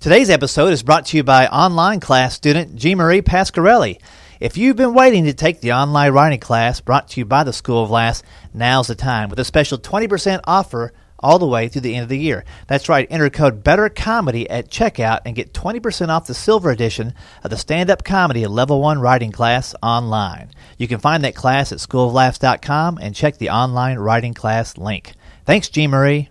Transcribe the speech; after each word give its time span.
Today's 0.00 0.30
episode 0.30 0.72
is 0.72 0.82
brought 0.82 1.04
to 1.06 1.18
you 1.18 1.22
by 1.22 1.46
online 1.48 2.00
class 2.00 2.34
student 2.34 2.74
G. 2.74 2.94
Marie 2.94 3.20
Pasquarelli. 3.20 4.00
If 4.40 4.56
you've 4.56 4.76
been 4.76 4.94
waiting 4.94 5.26
to 5.26 5.34
take 5.34 5.60
the 5.60 5.74
online 5.74 6.12
writing 6.12 6.40
class 6.40 6.80
brought 6.80 7.08
to 7.08 7.20
you 7.20 7.26
by 7.26 7.44
the 7.44 7.52
School 7.52 7.82
of 7.82 7.90
Laughs, 7.90 8.22
now's 8.54 8.86
the 8.86 8.94
time 8.94 9.28
with 9.28 9.38
a 9.38 9.44
special 9.44 9.76
20% 9.76 10.40
offer 10.44 10.94
all 11.18 11.38
the 11.38 11.46
way 11.46 11.68
through 11.68 11.82
the 11.82 11.94
end 11.94 12.04
of 12.04 12.08
the 12.08 12.18
year. 12.18 12.46
That's 12.66 12.88
right, 12.88 13.06
enter 13.10 13.28
code 13.28 13.62
BETTERCOMEDY 13.62 14.46
at 14.48 14.70
checkout 14.70 15.20
and 15.26 15.36
get 15.36 15.52
20% 15.52 16.08
off 16.08 16.26
the 16.26 16.32
silver 16.32 16.70
edition 16.70 17.12
of 17.44 17.50
the 17.50 17.58
Stand 17.58 17.90
Up 17.90 18.02
Comedy 18.02 18.46
Level 18.46 18.80
1 18.80 19.00
writing 19.00 19.32
class 19.32 19.74
online. 19.82 20.48
You 20.78 20.88
can 20.88 21.00
find 21.00 21.24
that 21.24 21.34
class 21.34 21.72
at 21.72 21.78
schooloflaughs.com 21.78 23.00
and 23.02 23.14
check 23.14 23.36
the 23.36 23.50
online 23.50 23.98
writing 23.98 24.32
class 24.32 24.78
link. 24.78 25.12
Thanks, 25.44 25.68
G. 25.68 25.86
Marie. 25.86 26.30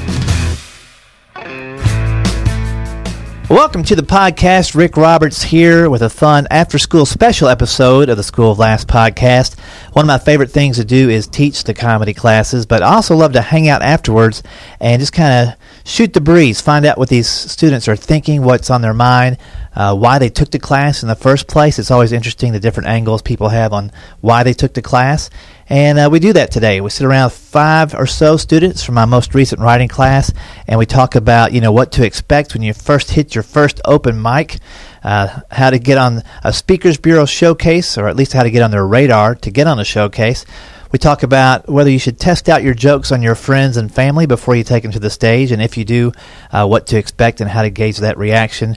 Welcome 3.51 3.83
to 3.83 3.97
the 3.97 4.01
podcast. 4.01 4.75
Rick 4.75 4.95
Roberts 4.95 5.43
here 5.43 5.89
with 5.89 6.01
a 6.03 6.09
fun 6.09 6.47
after 6.49 6.77
school 6.77 7.05
special 7.05 7.49
episode 7.49 8.07
of 8.07 8.15
the 8.15 8.23
School 8.23 8.53
of 8.53 8.59
Laughs 8.59 8.85
podcast. 8.85 9.59
One 9.91 10.05
of 10.05 10.07
my 10.07 10.19
favorite 10.19 10.51
things 10.51 10.77
to 10.77 10.85
do 10.85 11.09
is 11.09 11.27
teach 11.27 11.65
the 11.65 11.73
comedy 11.73 12.13
classes, 12.13 12.65
but 12.65 12.81
I 12.81 12.93
also 12.93 13.13
love 13.13 13.33
to 13.33 13.41
hang 13.41 13.67
out 13.67 13.81
afterwards 13.81 14.41
and 14.79 15.01
just 15.01 15.11
kind 15.11 15.49
of 15.49 15.55
shoot 15.83 16.13
the 16.13 16.21
breeze, 16.21 16.61
find 16.61 16.85
out 16.85 16.97
what 16.97 17.09
these 17.09 17.27
students 17.27 17.89
are 17.89 17.97
thinking, 17.97 18.41
what's 18.41 18.69
on 18.69 18.81
their 18.81 18.93
mind, 18.93 19.37
uh, 19.75 19.97
why 19.97 20.17
they 20.17 20.29
took 20.29 20.51
the 20.51 20.57
class 20.57 21.03
in 21.03 21.09
the 21.09 21.15
first 21.15 21.49
place. 21.49 21.77
It's 21.77 21.91
always 21.91 22.13
interesting 22.13 22.53
the 22.53 22.59
different 22.61 22.87
angles 22.87 23.21
people 23.21 23.49
have 23.49 23.73
on 23.73 23.91
why 24.21 24.43
they 24.43 24.53
took 24.53 24.75
the 24.75 24.81
class. 24.81 25.29
And 25.71 25.99
uh, 25.99 26.09
we 26.11 26.19
do 26.19 26.33
that 26.33 26.51
today. 26.51 26.81
We 26.81 26.89
sit 26.89 27.05
around 27.05 27.31
five 27.31 27.95
or 27.95 28.05
so 28.05 28.35
students 28.35 28.83
from 28.83 28.95
my 28.95 29.05
most 29.05 29.33
recent 29.33 29.61
writing 29.61 29.87
class, 29.87 30.29
and 30.67 30.77
we 30.77 30.85
talk 30.85 31.15
about 31.15 31.53
you 31.53 31.61
know 31.61 31.71
what 31.71 31.93
to 31.93 32.05
expect 32.05 32.53
when 32.53 32.61
you 32.61 32.73
first 32.73 33.09
hit 33.09 33.33
your 33.33 33.43
first 33.45 33.79
open 33.85 34.21
mic, 34.21 34.57
uh, 35.01 35.39
how 35.49 35.69
to 35.69 35.79
get 35.79 35.97
on 35.97 36.23
a 36.43 36.51
Speakers 36.51 36.97
Bureau 36.97 37.25
showcase, 37.25 37.97
or 37.97 38.09
at 38.09 38.17
least 38.17 38.33
how 38.33 38.43
to 38.43 38.51
get 38.51 38.63
on 38.63 38.71
their 38.71 38.85
radar 38.85 39.33
to 39.35 39.49
get 39.49 39.65
on 39.65 39.79
a 39.79 39.85
showcase. 39.85 40.45
We 40.91 40.99
talk 40.99 41.23
about 41.23 41.69
whether 41.69 41.89
you 41.89 41.99
should 41.99 42.19
test 42.19 42.49
out 42.49 42.63
your 42.63 42.73
jokes 42.73 43.13
on 43.13 43.21
your 43.21 43.35
friends 43.35 43.77
and 43.77 43.89
family 43.95 44.25
before 44.25 44.57
you 44.57 44.65
take 44.65 44.83
them 44.83 44.91
to 44.91 44.99
the 44.99 45.09
stage, 45.09 45.53
and 45.53 45.61
if 45.61 45.77
you 45.77 45.85
do, 45.85 46.11
uh, 46.51 46.67
what 46.67 46.87
to 46.87 46.97
expect 46.97 47.39
and 47.39 47.49
how 47.49 47.61
to 47.61 47.69
gauge 47.69 47.99
that 47.99 48.17
reaction. 48.17 48.75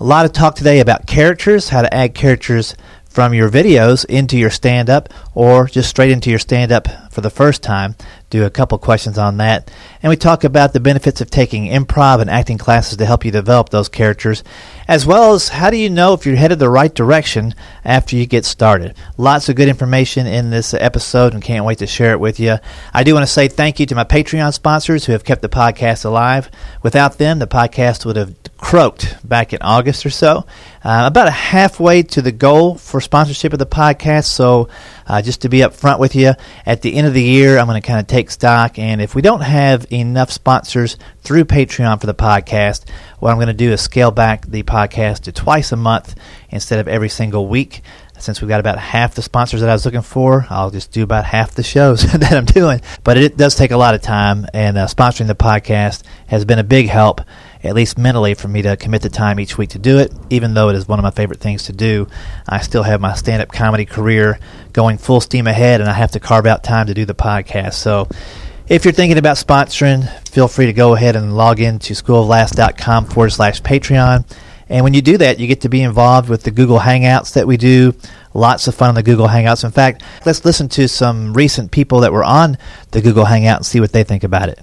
A 0.00 0.04
lot 0.04 0.24
of 0.24 0.32
talk 0.32 0.56
today 0.56 0.80
about 0.80 1.06
characters, 1.06 1.68
how 1.68 1.82
to 1.82 1.94
add 1.94 2.16
characters 2.16 2.74
from 3.12 3.34
your 3.34 3.50
videos 3.50 4.06
into 4.06 4.38
your 4.38 4.50
stand 4.50 4.88
up 4.88 5.10
or 5.34 5.66
just 5.66 5.88
straight 5.88 6.10
into 6.10 6.30
your 6.30 6.38
stand 6.38 6.72
up 6.72 6.88
for 7.10 7.20
the 7.20 7.30
first 7.30 7.62
time. 7.62 7.94
Do 8.30 8.44
a 8.44 8.50
couple 8.50 8.78
questions 8.78 9.18
on 9.18 9.36
that. 9.38 9.70
And 10.02 10.10
we 10.10 10.16
talk 10.16 10.44
about 10.44 10.72
the 10.72 10.80
benefits 10.80 11.20
of 11.20 11.30
taking 11.30 11.66
improv 11.66 12.20
and 12.20 12.30
acting 12.30 12.58
classes 12.58 12.96
to 12.96 13.06
help 13.06 13.24
you 13.24 13.30
develop 13.30 13.68
those 13.68 13.88
characters, 13.88 14.42
as 14.88 15.04
well 15.04 15.34
as 15.34 15.50
how 15.50 15.70
do 15.70 15.76
you 15.76 15.90
know 15.90 16.14
if 16.14 16.24
you're 16.24 16.36
headed 16.36 16.58
the 16.58 16.70
right 16.70 16.94
direction 16.94 17.54
after 17.84 18.16
you 18.16 18.26
get 18.26 18.44
started. 18.44 18.94
Lots 19.18 19.48
of 19.48 19.56
good 19.56 19.68
information 19.68 20.26
in 20.26 20.50
this 20.50 20.72
episode 20.72 21.34
and 21.34 21.42
can't 21.42 21.66
wait 21.66 21.78
to 21.78 21.86
share 21.86 22.12
it 22.12 22.20
with 22.20 22.40
you. 22.40 22.56
I 22.94 23.04
do 23.04 23.14
want 23.14 23.26
to 23.26 23.32
say 23.32 23.48
thank 23.48 23.78
you 23.78 23.86
to 23.86 23.94
my 23.94 24.04
Patreon 24.04 24.54
sponsors 24.54 25.04
who 25.04 25.12
have 25.12 25.24
kept 25.24 25.42
the 25.42 25.48
podcast 25.48 26.04
alive. 26.04 26.50
Without 26.82 27.18
them, 27.18 27.38
the 27.38 27.46
podcast 27.46 28.06
would 28.06 28.16
have 28.16 28.34
croaked 28.56 29.16
back 29.28 29.52
in 29.52 29.60
August 29.60 30.06
or 30.06 30.10
so. 30.10 30.46
Uh, 30.84 31.04
about 31.06 31.30
halfway 31.30 32.02
to 32.02 32.22
the 32.22 32.32
goal 32.32 32.76
for 32.76 33.00
sponsorship 33.00 33.52
of 33.52 33.58
the 33.58 33.66
podcast. 33.66 34.24
So, 34.24 34.68
uh, 35.06 35.22
just 35.22 35.42
to 35.42 35.48
be 35.48 35.58
upfront 35.58 35.98
with 35.98 36.14
you, 36.14 36.32
at 36.66 36.82
the 36.82 36.94
end 36.94 37.06
of 37.06 37.14
the 37.14 37.22
year, 37.22 37.58
I'm 37.58 37.66
going 37.66 37.80
to 37.80 37.86
kind 37.86 38.00
of 38.00 38.06
take 38.06 38.30
stock. 38.30 38.78
And 38.78 39.00
if 39.00 39.14
we 39.14 39.22
don't 39.22 39.42
have 39.42 39.86
enough 39.92 40.30
sponsors 40.30 40.96
through 41.22 41.44
Patreon 41.44 42.00
for 42.00 42.06
the 42.06 42.14
podcast, 42.14 42.88
what 43.18 43.30
I'm 43.30 43.36
going 43.36 43.48
to 43.48 43.54
do 43.54 43.72
is 43.72 43.80
scale 43.80 44.10
back 44.10 44.46
the 44.46 44.62
podcast 44.62 45.20
to 45.22 45.32
twice 45.32 45.72
a 45.72 45.76
month 45.76 46.14
instead 46.50 46.78
of 46.78 46.88
every 46.88 47.08
single 47.08 47.46
week 47.46 47.82
since 48.22 48.40
we've 48.40 48.48
got 48.48 48.60
about 48.60 48.78
half 48.78 49.14
the 49.14 49.22
sponsors 49.22 49.60
that 49.60 49.68
I 49.68 49.72
was 49.72 49.84
looking 49.84 50.02
for, 50.02 50.46
I'll 50.48 50.70
just 50.70 50.92
do 50.92 51.02
about 51.02 51.24
half 51.24 51.52
the 51.52 51.62
shows 51.62 52.02
that 52.12 52.32
I'm 52.32 52.44
doing. 52.44 52.80
But 53.02 53.18
it 53.18 53.36
does 53.36 53.56
take 53.56 53.72
a 53.72 53.76
lot 53.76 53.94
of 53.94 54.02
time, 54.02 54.46
and 54.54 54.78
uh, 54.78 54.86
sponsoring 54.86 55.26
the 55.26 55.34
podcast 55.34 56.04
has 56.28 56.44
been 56.44 56.58
a 56.58 56.64
big 56.64 56.88
help, 56.88 57.20
at 57.64 57.74
least 57.74 57.98
mentally, 57.98 58.34
for 58.34 58.48
me 58.48 58.62
to 58.62 58.76
commit 58.76 59.02
the 59.02 59.08
time 59.08 59.38
each 59.38 59.56
week 59.56 59.70
to 59.70 59.78
do 59.78 59.98
it. 59.98 60.12
Even 60.30 60.54
though 60.54 60.68
it 60.68 60.76
is 60.76 60.88
one 60.88 60.98
of 60.98 61.02
my 61.02 61.10
favorite 61.10 61.40
things 61.40 61.64
to 61.64 61.72
do, 61.72 62.08
I 62.48 62.60
still 62.60 62.82
have 62.82 63.00
my 63.00 63.14
stand 63.14 63.42
up 63.42 63.52
comedy 63.52 63.84
career 63.84 64.38
going 64.72 64.98
full 64.98 65.20
steam 65.20 65.46
ahead, 65.46 65.80
and 65.80 65.88
I 65.88 65.94
have 65.94 66.12
to 66.12 66.20
carve 66.20 66.46
out 66.46 66.64
time 66.64 66.86
to 66.86 66.94
do 66.94 67.04
the 67.04 67.14
podcast. 67.14 67.74
So, 67.74 68.08
if 68.68 68.84
you're 68.84 68.92
thinking 68.92 69.18
about 69.18 69.36
sponsoring, 69.36 70.08
feel 70.28 70.48
free 70.48 70.66
to 70.66 70.72
go 70.72 70.94
ahead 70.94 71.16
and 71.16 71.36
log 71.36 71.60
in 71.60 71.78
to 71.80 71.94
schooloflaughs.com 71.94 73.06
forward 73.06 73.30
slash 73.30 73.60
Patreon. 73.60 74.24
And 74.68 74.84
when 74.84 74.94
you 74.94 75.02
do 75.02 75.18
that, 75.18 75.38
you 75.38 75.46
get 75.46 75.60
to 75.62 75.68
be 75.68 75.82
involved 75.82 76.30
with 76.30 76.44
the 76.44 76.50
Google 76.50 76.78
Hangouts 76.78 77.34
that 77.34 77.46
we 77.46 77.58
do. 77.58 77.94
Lots 78.32 78.68
of 78.68 78.74
fun 78.74 78.88
on 78.88 78.94
the 78.94 79.02
Google 79.02 79.28
Hangouts. 79.28 79.64
In 79.64 79.70
fact, 79.70 80.02
let's 80.24 80.44
listen 80.44 80.68
to 80.70 80.88
some 80.88 81.34
recent 81.34 81.70
people 81.70 82.00
that 82.00 82.12
were 82.12 82.24
on 82.24 82.56
the 82.92 83.02
Google 83.02 83.26
Hangout 83.26 83.58
and 83.58 83.66
see 83.66 83.80
what 83.80 83.92
they 83.92 84.04
think 84.04 84.24
about 84.24 84.48
it. 84.48 84.58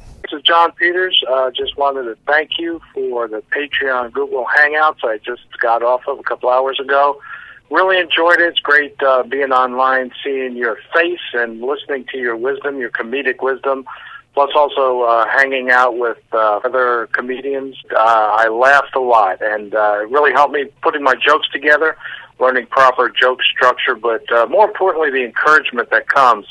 John 0.50 0.72
Peters. 0.72 1.22
Uh, 1.32 1.52
just 1.52 1.78
wanted 1.78 2.06
to 2.06 2.18
thank 2.26 2.58
you 2.58 2.82
for 2.92 3.28
the 3.28 3.44
Patreon 3.52 4.12
Google 4.12 4.46
Hangouts 4.46 5.04
I 5.04 5.20
just 5.20 5.44
got 5.60 5.84
off 5.84 6.02
of 6.08 6.18
a 6.18 6.24
couple 6.24 6.50
hours 6.50 6.80
ago. 6.80 7.22
Really 7.70 8.00
enjoyed 8.00 8.42
it. 8.42 8.48
It's 8.48 8.60
great 8.60 8.96
uh, 9.04 9.22
being 9.22 9.52
online, 9.52 10.12
seeing 10.24 10.58
your 10.58 10.80
face 10.92 11.20
and 11.34 11.62
listening 11.62 12.06
to 12.12 12.18
your 12.18 12.36
wisdom, 12.36 12.80
your 12.80 12.90
comedic 12.90 13.44
wisdom 13.44 13.86
plus 14.34 14.50
also 14.56 15.02
uh, 15.02 15.28
hanging 15.28 15.70
out 15.70 15.98
with 15.98 16.18
uh, 16.32 16.62
other 16.64 17.10
comedians. 17.12 17.76
Uh, 17.92 17.98
I 17.98 18.48
laughed 18.48 18.96
a 18.96 19.00
lot, 19.00 19.42
and 19.42 19.76
uh, 19.76 20.00
it 20.02 20.10
really 20.10 20.32
helped 20.32 20.54
me 20.54 20.66
putting 20.82 21.04
my 21.04 21.16
jokes 21.16 21.48
together, 21.52 21.98
learning 22.40 22.68
proper 22.68 23.10
joke 23.10 23.40
structure, 23.44 23.96
but 23.96 24.32
uh, 24.32 24.46
more 24.48 24.66
importantly, 24.66 25.12
the 25.12 25.26
encouragement 25.26 25.90
that 25.90 26.08
comes 26.08 26.46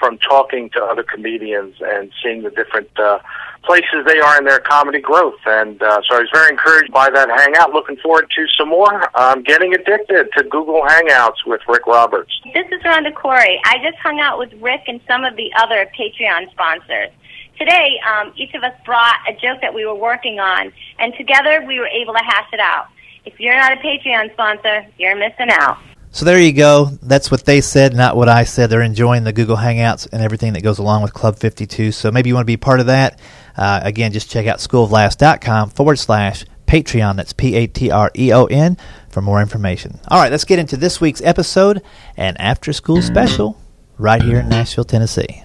from 0.00 0.18
talking 0.18 0.70
to 0.70 0.82
other 0.82 1.04
comedians 1.04 1.76
and 1.80 2.10
seeing 2.22 2.42
the 2.42 2.50
different 2.50 2.88
uh, 2.98 3.20
places 3.62 4.06
they 4.06 4.18
are 4.18 4.38
in 4.38 4.44
their 4.44 4.58
comedy 4.58 4.98
growth. 4.98 5.38
And 5.46 5.80
uh, 5.82 6.00
so 6.08 6.16
I 6.16 6.20
was 6.20 6.30
very 6.32 6.50
encouraged 6.50 6.92
by 6.92 7.10
that 7.10 7.28
hangout. 7.28 7.72
Looking 7.72 7.98
forward 7.98 8.26
to 8.34 8.46
some 8.58 8.70
more. 8.70 9.08
I'm 9.14 9.42
getting 9.42 9.74
addicted 9.74 10.30
to 10.36 10.42
Google 10.44 10.82
Hangouts 10.82 11.46
with 11.46 11.60
Rick 11.68 11.86
Roberts. 11.86 12.32
This 12.54 12.66
is 12.72 12.82
Rhonda 12.82 13.14
Corey. 13.14 13.60
I 13.64 13.76
just 13.84 13.98
hung 13.98 14.18
out 14.18 14.38
with 14.38 14.52
Rick 14.54 14.84
and 14.88 15.00
some 15.06 15.22
of 15.24 15.36
the 15.36 15.52
other 15.58 15.88
Patreon 15.96 16.50
sponsors. 16.50 17.10
Today, 17.58 18.00
um, 18.08 18.32
each 18.36 18.54
of 18.54 18.64
us 18.64 18.72
brought 18.86 19.18
a 19.28 19.34
joke 19.34 19.60
that 19.60 19.74
we 19.74 19.84
were 19.84 19.94
working 19.94 20.40
on, 20.40 20.72
and 20.98 21.12
together 21.18 21.62
we 21.66 21.78
were 21.78 21.88
able 21.88 22.14
to 22.14 22.24
hash 22.24 22.48
it 22.54 22.60
out. 22.60 22.86
If 23.26 23.38
you're 23.38 23.54
not 23.54 23.74
a 23.74 23.76
Patreon 23.76 24.32
sponsor, 24.32 24.86
you're 24.96 25.14
missing 25.14 25.50
out. 25.50 25.76
So 26.12 26.24
there 26.24 26.40
you 26.40 26.52
go. 26.52 26.86
That's 27.02 27.30
what 27.30 27.44
they 27.44 27.60
said, 27.60 27.94
not 27.94 28.16
what 28.16 28.28
I 28.28 28.42
said. 28.42 28.68
They're 28.68 28.82
enjoying 28.82 29.22
the 29.22 29.32
Google 29.32 29.56
Hangouts 29.56 30.08
and 30.12 30.20
everything 30.20 30.54
that 30.54 30.62
goes 30.62 30.78
along 30.78 31.02
with 31.02 31.14
Club 31.14 31.38
52. 31.38 31.92
So 31.92 32.10
maybe 32.10 32.28
you 32.28 32.34
want 32.34 32.42
to 32.44 32.52
be 32.52 32.56
part 32.56 32.80
of 32.80 32.86
that. 32.86 33.20
Uh, 33.56 33.80
again, 33.82 34.10
just 34.12 34.28
check 34.28 34.46
out 34.46 34.58
schooloflaughs.com 34.58 35.70
forward 35.70 35.98
slash 36.00 36.44
Patreon. 36.66 37.16
That's 37.16 37.32
P 37.32 37.54
A 37.54 37.66
T 37.68 37.90
R 37.92 38.10
E 38.16 38.32
O 38.32 38.46
N 38.46 38.76
for 39.08 39.22
more 39.22 39.40
information. 39.40 40.00
All 40.08 40.20
right, 40.20 40.32
let's 40.32 40.44
get 40.44 40.58
into 40.58 40.76
this 40.76 41.00
week's 41.00 41.22
episode 41.22 41.80
and 42.16 42.40
after 42.40 42.72
school 42.72 43.02
special 43.02 43.60
right 43.96 44.22
here 44.22 44.40
in 44.40 44.48
Nashville, 44.48 44.84
Tennessee. 44.84 45.40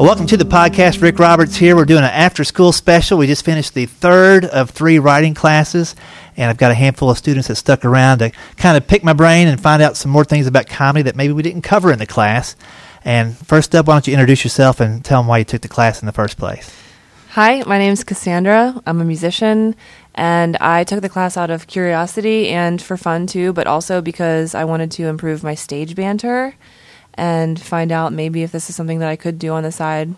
Welcome 0.00 0.26
to 0.28 0.38
the 0.38 0.46
podcast. 0.46 1.02
Rick 1.02 1.18
Roberts 1.18 1.56
here. 1.56 1.76
We're 1.76 1.84
doing 1.84 2.04
an 2.04 2.10
after 2.10 2.42
school 2.42 2.72
special. 2.72 3.18
We 3.18 3.26
just 3.26 3.44
finished 3.44 3.74
the 3.74 3.84
third 3.84 4.46
of 4.46 4.70
three 4.70 4.98
writing 4.98 5.34
classes, 5.34 5.94
and 6.40 6.48
I've 6.48 6.56
got 6.56 6.70
a 6.70 6.74
handful 6.74 7.10
of 7.10 7.18
students 7.18 7.48
that 7.48 7.56
stuck 7.56 7.84
around 7.84 8.20
to 8.20 8.30
kind 8.56 8.78
of 8.78 8.86
pick 8.86 9.04
my 9.04 9.12
brain 9.12 9.46
and 9.46 9.60
find 9.60 9.82
out 9.82 9.98
some 9.98 10.10
more 10.10 10.24
things 10.24 10.46
about 10.46 10.68
comedy 10.68 11.02
that 11.02 11.14
maybe 11.14 11.34
we 11.34 11.42
didn't 11.42 11.60
cover 11.60 11.92
in 11.92 11.98
the 11.98 12.06
class. 12.06 12.56
And 13.04 13.36
first 13.36 13.74
up, 13.74 13.86
why 13.86 13.94
don't 13.94 14.06
you 14.06 14.14
introduce 14.14 14.42
yourself 14.42 14.80
and 14.80 15.04
tell 15.04 15.20
them 15.20 15.28
why 15.28 15.38
you 15.38 15.44
took 15.44 15.60
the 15.60 15.68
class 15.68 16.00
in 16.00 16.06
the 16.06 16.12
first 16.12 16.38
place? 16.38 16.74
Hi, 17.32 17.62
my 17.66 17.76
name 17.76 17.92
is 17.92 18.04
Cassandra. 18.04 18.80
I'm 18.86 19.02
a 19.02 19.04
musician, 19.04 19.76
and 20.14 20.56
I 20.56 20.82
took 20.84 21.02
the 21.02 21.10
class 21.10 21.36
out 21.36 21.50
of 21.50 21.66
curiosity 21.66 22.48
and 22.48 22.80
for 22.80 22.96
fun 22.96 23.26
too, 23.26 23.52
but 23.52 23.66
also 23.66 24.00
because 24.00 24.54
I 24.54 24.64
wanted 24.64 24.90
to 24.92 25.08
improve 25.08 25.44
my 25.44 25.54
stage 25.54 25.94
banter 25.94 26.54
and 27.14 27.60
find 27.60 27.92
out 27.92 28.14
maybe 28.14 28.42
if 28.42 28.50
this 28.50 28.70
is 28.70 28.76
something 28.76 29.00
that 29.00 29.10
I 29.10 29.16
could 29.16 29.38
do 29.38 29.52
on 29.52 29.62
the 29.62 29.72
side 29.72 30.14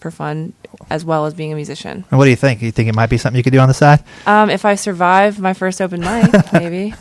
for 0.00 0.10
fun 0.10 0.52
as 0.90 1.04
well 1.04 1.26
as 1.26 1.34
being 1.34 1.52
a 1.52 1.56
musician. 1.56 2.04
And 2.10 2.18
what 2.18 2.24
do 2.24 2.30
you 2.30 2.36
think? 2.36 2.62
You 2.62 2.70
think 2.70 2.88
it 2.88 2.94
might 2.94 3.10
be 3.10 3.18
something 3.18 3.36
you 3.36 3.42
could 3.42 3.52
do 3.52 3.58
on 3.58 3.68
the 3.68 3.74
side? 3.74 4.02
Um, 4.26 4.50
if 4.50 4.64
I 4.64 4.74
survive 4.74 5.38
my 5.40 5.52
first 5.54 5.80
open 5.80 6.00
mic, 6.00 6.30
maybe. 6.52 6.94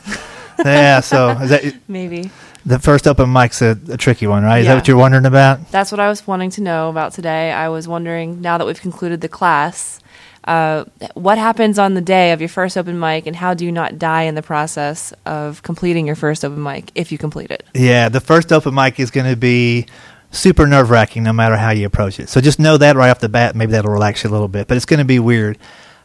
yeah. 0.63 0.99
So 1.01 1.29
is 1.31 1.49
that 1.49 1.63
Maybe. 1.87 2.31
the 2.65 2.79
first 2.79 3.07
open 3.07 3.31
mic's 3.31 3.61
a, 3.61 3.77
a 3.89 3.97
tricky 3.97 4.27
one, 4.27 4.43
right? 4.43 4.59
Is 4.59 4.67
that 4.67 4.75
what 4.75 4.87
you're 4.87 4.97
wondering 4.97 5.25
about? 5.25 5.69
That's 5.71 5.91
what 5.91 5.99
I 5.99 6.07
was 6.09 6.25
wanting 6.25 6.49
to 6.51 6.61
know 6.61 6.89
about 6.89 7.11
today. 7.13 7.51
I 7.51 7.69
was 7.69 7.87
wondering 7.87 8.41
now 8.41 8.57
that 8.57 8.65
we've 8.65 8.79
concluded 8.81 9.21
the 9.21 9.29
class, 9.29 9.99
uh, 10.45 10.85
what 11.15 11.37
happens 11.37 11.77
on 11.79 11.95
the 11.95 12.01
day 12.01 12.31
of 12.31 12.39
your 12.39 12.47
first 12.49 12.77
open 12.77 12.99
mic, 12.99 13.25
and 13.25 13.35
how 13.35 13.53
do 13.53 13.65
you 13.65 13.71
not 13.71 13.97
die 13.99 14.23
in 14.23 14.35
the 14.35 14.43
process 14.43 15.11
of 15.25 15.61
completing 15.63 16.05
your 16.05 16.15
first 16.15 16.45
open 16.45 16.61
mic 16.63 16.91
if 16.95 17.11
you 17.11 17.17
complete 17.17 17.51
it? 17.51 17.65
Yeah, 17.73 18.09
the 18.09 18.21
first 18.21 18.53
open 18.53 18.73
mic 18.75 18.99
is 18.99 19.09
going 19.11 19.29
to 19.29 19.35
be 19.35 19.87
super 20.35 20.67
nerve 20.67 20.89
wracking 20.89 21.23
no 21.23 21.33
matter 21.33 21.55
how 21.55 21.71
you 21.71 21.85
approach 21.85 22.19
it. 22.19 22.29
So 22.29 22.41
just 22.41 22.59
know 22.59 22.77
that 22.77 22.95
right 22.95 23.09
off 23.09 23.19
the 23.19 23.29
bat. 23.29 23.55
Maybe 23.55 23.71
that'll 23.71 23.91
relax 23.91 24.23
you 24.23 24.29
a 24.29 24.31
little 24.31 24.47
bit, 24.47 24.67
but 24.67 24.77
it's 24.77 24.85
going 24.85 24.99
to 24.99 25.05
be 25.05 25.19
weird. 25.19 25.57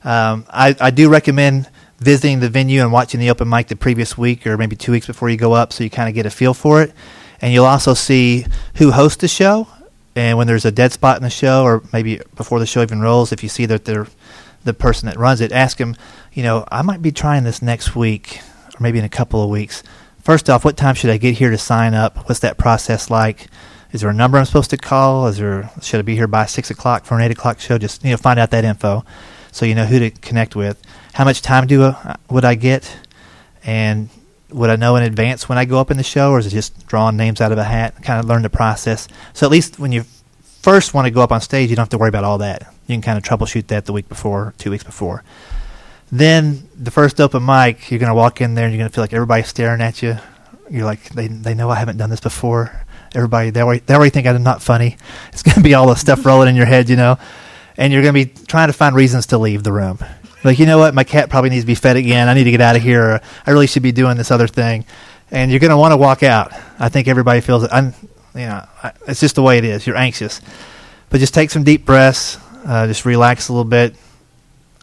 Um, 0.03 0.47
I, 0.49 0.75
I 0.81 0.91
do 0.91 1.09
recommend 1.09 1.69
visiting 1.99 2.41
the 2.41 2.49
venue 2.49 2.81
and 2.81 2.93
watching 2.93 3.21
the 3.21 3.31
open 3.31 3.49
mic 3.49 3.69
the 3.69 3.77
previous 3.77 4.17
week 4.17 4.47
or 4.47 4.57
maybe 4.57 4.75
two 4.75 4.93
weeks 4.93 5.07
before 5.07 5.29
you 5.29 5.37
go 5.37 5.53
up 5.53 5.73
so 5.73 5.85
you 5.85 5.91
kind 5.91 6.09
of 6.09 6.15
get 6.15 6.27
a 6.27 6.31
feel 6.31 6.55
for 6.55 6.83
it. 6.83 6.93
And 7.43 7.53
you'll 7.53 7.67
also 7.67 7.95
see 7.95 8.47
who 8.77 8.91
hosts 8.91 9.21
the 9.21 9.29
show. 9.29 9.69
And 10.17 10.37
when 10.37 10.47
there's 10.47 10.65
a 10.65 10.73
dead 10.73 10.93
spot 10.93 11.17
in 11.17 11.23
the 11.23 11.31
show, 11.31 11.63
or 11.63 11.83
maybe 11.93 12.21
before 12.35 12.59
the 12.59 12.67
show 12.67 12.83
even 12.83 13.01
rolls, 13.01 13.33
if 13.33 13.43
you 13.43 13.49
see 13.49 13.67
that 13.67 13.85
they're 13.85 14.07
the 14.65 14.75
person 14.75 15.07
that 15.07 15.17
runs 15.17 15.41
it, 15.41 15.53
ask 15.53 15.79
them, 15.79 15.97
you 16.33 16.43
know, 16.43 16.67
I 16.71 16.83
might 16.83 17.01
be 17.01 17.13
trying 17.13 17.45
this 17.45 17.63
next 17.63 17.97
week 17.97 18.41
or 18.75 18.81
maybe 18.81 18.99
in 18.99 19.05
a 19.05 19.11
couple 19.11 19.43
of 19.43 19.49
weeks. 19.51 19.83
First 20.23 20.51
off, 20.51 20.65
what 20.65 20.77
time 20.77 20.95
should 20.95 21.11
I 21.11 21.17
get 21.17 21.37
here 21.37 21.51
to 21.51 21.59
sign 21.59 21.95
up? 21.95 22.29
What's 22.29 22.41
that 22.41 22.59
process 22.59 23.09
like? 23.11 23.49
Is 23.93 24.03
there 24.03 24.11
a 24.11 24.15
number 24.15 24.39
I'm 24.39 24.45
supposed 24.45 24.71
to 24.71 24.77
call? 24.77 25.27
Is 25.27 25.39
there 25.39 25.71
should 25.83 25.99
I 25.99 26.03
be 26.03 26.15
here 26.15 26.29
by 26.29 26.47
six 26.47 26.71
o'clock 26.71 27.05
for 27.05 27.17
an 27.17 27.23
eight 27.23 27.31
o'clock 27.33 27.59
show? 27.61 27.79
Just 27.79 28.05
you 28.05 28.11
know, 28.11 28.17
find 28.17 28.39
out 28.39 28.51
that 28.51 28.65
info, 28.65 29.05
so 29.51 29.67
you 29.67 29.75
know 29.75 29.87
who 29.87 29.99
to 29.99 30.11
connect 30.11 30.55
with. 30.55 30.81
How 31.13 31.25
much 31.25 31.43
time 31.43 31.67
do 31.67 31.83
uh, 31.83 32.17
would 32.29 32.45
I 32.45 32.55
get? 32.55 32.97
And 33.65 34.09
would 34.51 34.71
I 34.71 34.77
know 34.77 34.97
in 34.97 35.03
advance 35.03 35.49
when 35.49 35.59
I 35.59 35.65
go 35.65 35.81
up 35.81 35.91
in 35.91 35.97
the 35.97 36.03
show, 36.03 36.31
or 36.31 36.39
is 36.39 36.47
it 36.47 36.51
just 36.51 36.87
drawing 36.87 37.17
names 37.17 37.41
out 37.41 37.53
of 37.53 37.59
a 37.59 37.65
hat? 37.65 38.03
Kind 38.03 38.21
of 38.21 38.27
learn 38.27 38.43
the 38.43 38.51
process. 38.51 39.09
So 39.33 39.47
at 39.47 39.51
least 39.51 39.79
when 39.79 39.93
you 39.93 40.05
first 40.63 40.95
want 40.95 41.07
to 41.07 41.11
go 41.11 41.21
up 41.21 41.33
on 41.33 41.41
stage, 41.41 41.71
you 41.71 41.77
don't 41.77 41.85
have 41.85 41.91
to 41.91 41.99
worry 41.99 42.09
about 42.09 42.25
all 42.25 42.39
that. 42.39 42.73
You 42.87 42.95
can 42.95 43.03
kind 43.03 43.19
of 43.19 43.25
troubleshoot 43.25 43.67
that 43.69 43.87
the 43.87 43.93
week 43.93 44.09
before, 44.09 44.55
two 44.59 44.71
weeks 44.71 44.85
before. 44.85 45.25
Then 46.13 46.69
the 46.77 46.91
first 46.91 47.21
open 47.21 47.45
mic, 47.45 47.91
you're 47.91 48.01
going 48.01 48.11
to 48.11 48.15
walk 48.15 48.41
in 48.41 48.55
there 48.55 48.65
and 48.65 48.75
you're 48.75 48.81
going 48.81 48.91
to 48.91 48.95
feel 48.95 49.05
like 49.05 49.13
everybody's 49.13 49.49
staring 49.49 49.81
at 49.81 50.03
you. 50.03 50.19
You're 50.69 50.85
like, 50.85 51.09
they 51.11 51.29
they 51.29 51.55
know 51.55 51.71
I 51.71 51.77
haven't 51.77 51.97
done 51.97 52.11
this 52.11 52.21
before. 52.21 52.85
Everybody, 53.15 53.51
they 53.51 53.61
already, 53.61 53.81
they 53.81 53.95
already 53.95 54.11
think 54.11 54.27
I'm 54.27 54.43
not 54.43 54.63
funny. 54.63 54.97
It's 55.33 55.43
going 55.43 55.57
to 55.57 55.63
be 55.63 55.75
all 55.75 55.89
the 55.89 55.95
stuff 55.97 56.25
rolling 56.25 56.49
in 56.49 56.57
your 56.57 56.67
head, 56.67 56.89
you 56.89 56.97
know. 56.97 57.19
And 57.77 57.93
you're 57.93 58.03
going 58.03 58.15
to 58.15 58.25
be 58.27 58.45
trying 58.47 58.69
to 58.69 58.73
find 58.73 58.95
reasons 58.95 59.27
to 59.27 59.39
leave 59.39 59.63
the 59.63 59.73
room. 59.73 59.99
Like, 60.45 60.59
you 60.59 60.67
know 60.67 60.79
what? 60.79 60.95
My 60.95 61.05
cat 61.05 61.29
probably 61.29 61.51
needs 61.51 61.65
to 61.65 61.67
be 61.67 61.75
fed 61.75 61.97
again. 61.97 62.29
I 62.29 62.35
need 62.35 62.45
to 62.45 62.51
get 62.51 62.61
out 62.61 62.77
of 62.77 62.83
here. 62.83 63.21
I 63.47 63.51
really 63.51 63.67
should 63.67 63.83
be 63.83 63.93
doing 63.93 64.17
this 64.17 64.31
other 64.31 64.47
thing. 64.47 64.85
And 65.31 65.51
you're 65.51 65.61
going 65.61 65.71
to 65.71 65.77
want 65.77 65.93
to 65.93 65.97
walk 65.97 66.23
out. 66.23 66.53
I 66.79 66.89
think 66.89 67.09
everybody 67.09 67.41
feels 67.41 67.65
it. 67.65 67.71
I'm, 67.73 67.95
you 68.35 68.47
know, 68.47 68.67
I, 68.83 68.93
it's 69.07 69.21
just 69.21 69.35
the 69.35 69.43
way 69.43 69.59
it 69.59 69.65
is. 69.65 69.87
You're 69.87 69.97
anxious. 69.97 70.41
But 71.11 71.21
just 71.21 71.35
take 71.35 71.51
some 71.51 71.65
deep 71.65 71.85
breaths. 71.85 72.39
Uh, 72.65 72.87
just 72.87 73.05
relax 73.05 73.49
a 73.49 73.53
little 73.53 73.65
bit. 73.65 73.95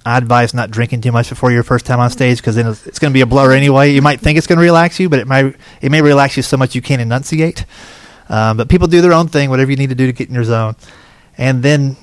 I 0.06 0.18
advise 0.18 0.54
not 0.54 0.72
drinking 0.72 1.02
too 1.02 1.12
much 1.12 1.28
before 1.28 1.52
your 1.52 1.64
first 1.64 1.86
time 1.86 2.00
on 2.00 2.10
stage 2.10 2.38
because 2.38 2.56
then 2.56 2.68
it's, 2.68 2.88
it's 2.88 3.00
going 3.00 3.12
to 3.12 3.14
be 3.14 3.22
a 3.22 3.26
blur 3.26 3.52
anyway. 3.52 3.92
You 3.92 4.02
might 4.02 4.22
think 4.22 4.38
it's 4.38 4.48
going 4.48 4.58
to 4.58 4.64
relax 4.64 5.02
you, 5.02 5.10
but 5.10 5.20
it 5.20 5.28
might 5.28 5.54
it 5.82 5.92
may 5.92 6.02
relax 6.02 6.38
you 6.38 6.44
so 6.44 6.56
much 6.56 6.76
you 6.76 6.82
can't 6.82 7.02
enunciate. 7.02 7.66
Um, 8.30 8.58
but 8.58 8.70
people 8.70 8.88
do 8.88 9.02
their 9.02 9.14
own 9.14 9.28
thing, 9.28 9.50
whatever 9.50 9.72
you 9.72 9.78
need 9.78 9.90
to 9.90 9.96
do 9.96 10.06
to 10.06 10.14
get 10.14 10.28
in 10.28 10.36
your 10.36 10.44
zone, 10.44 10.76
and 11.38 11.64
then 11.64 11.96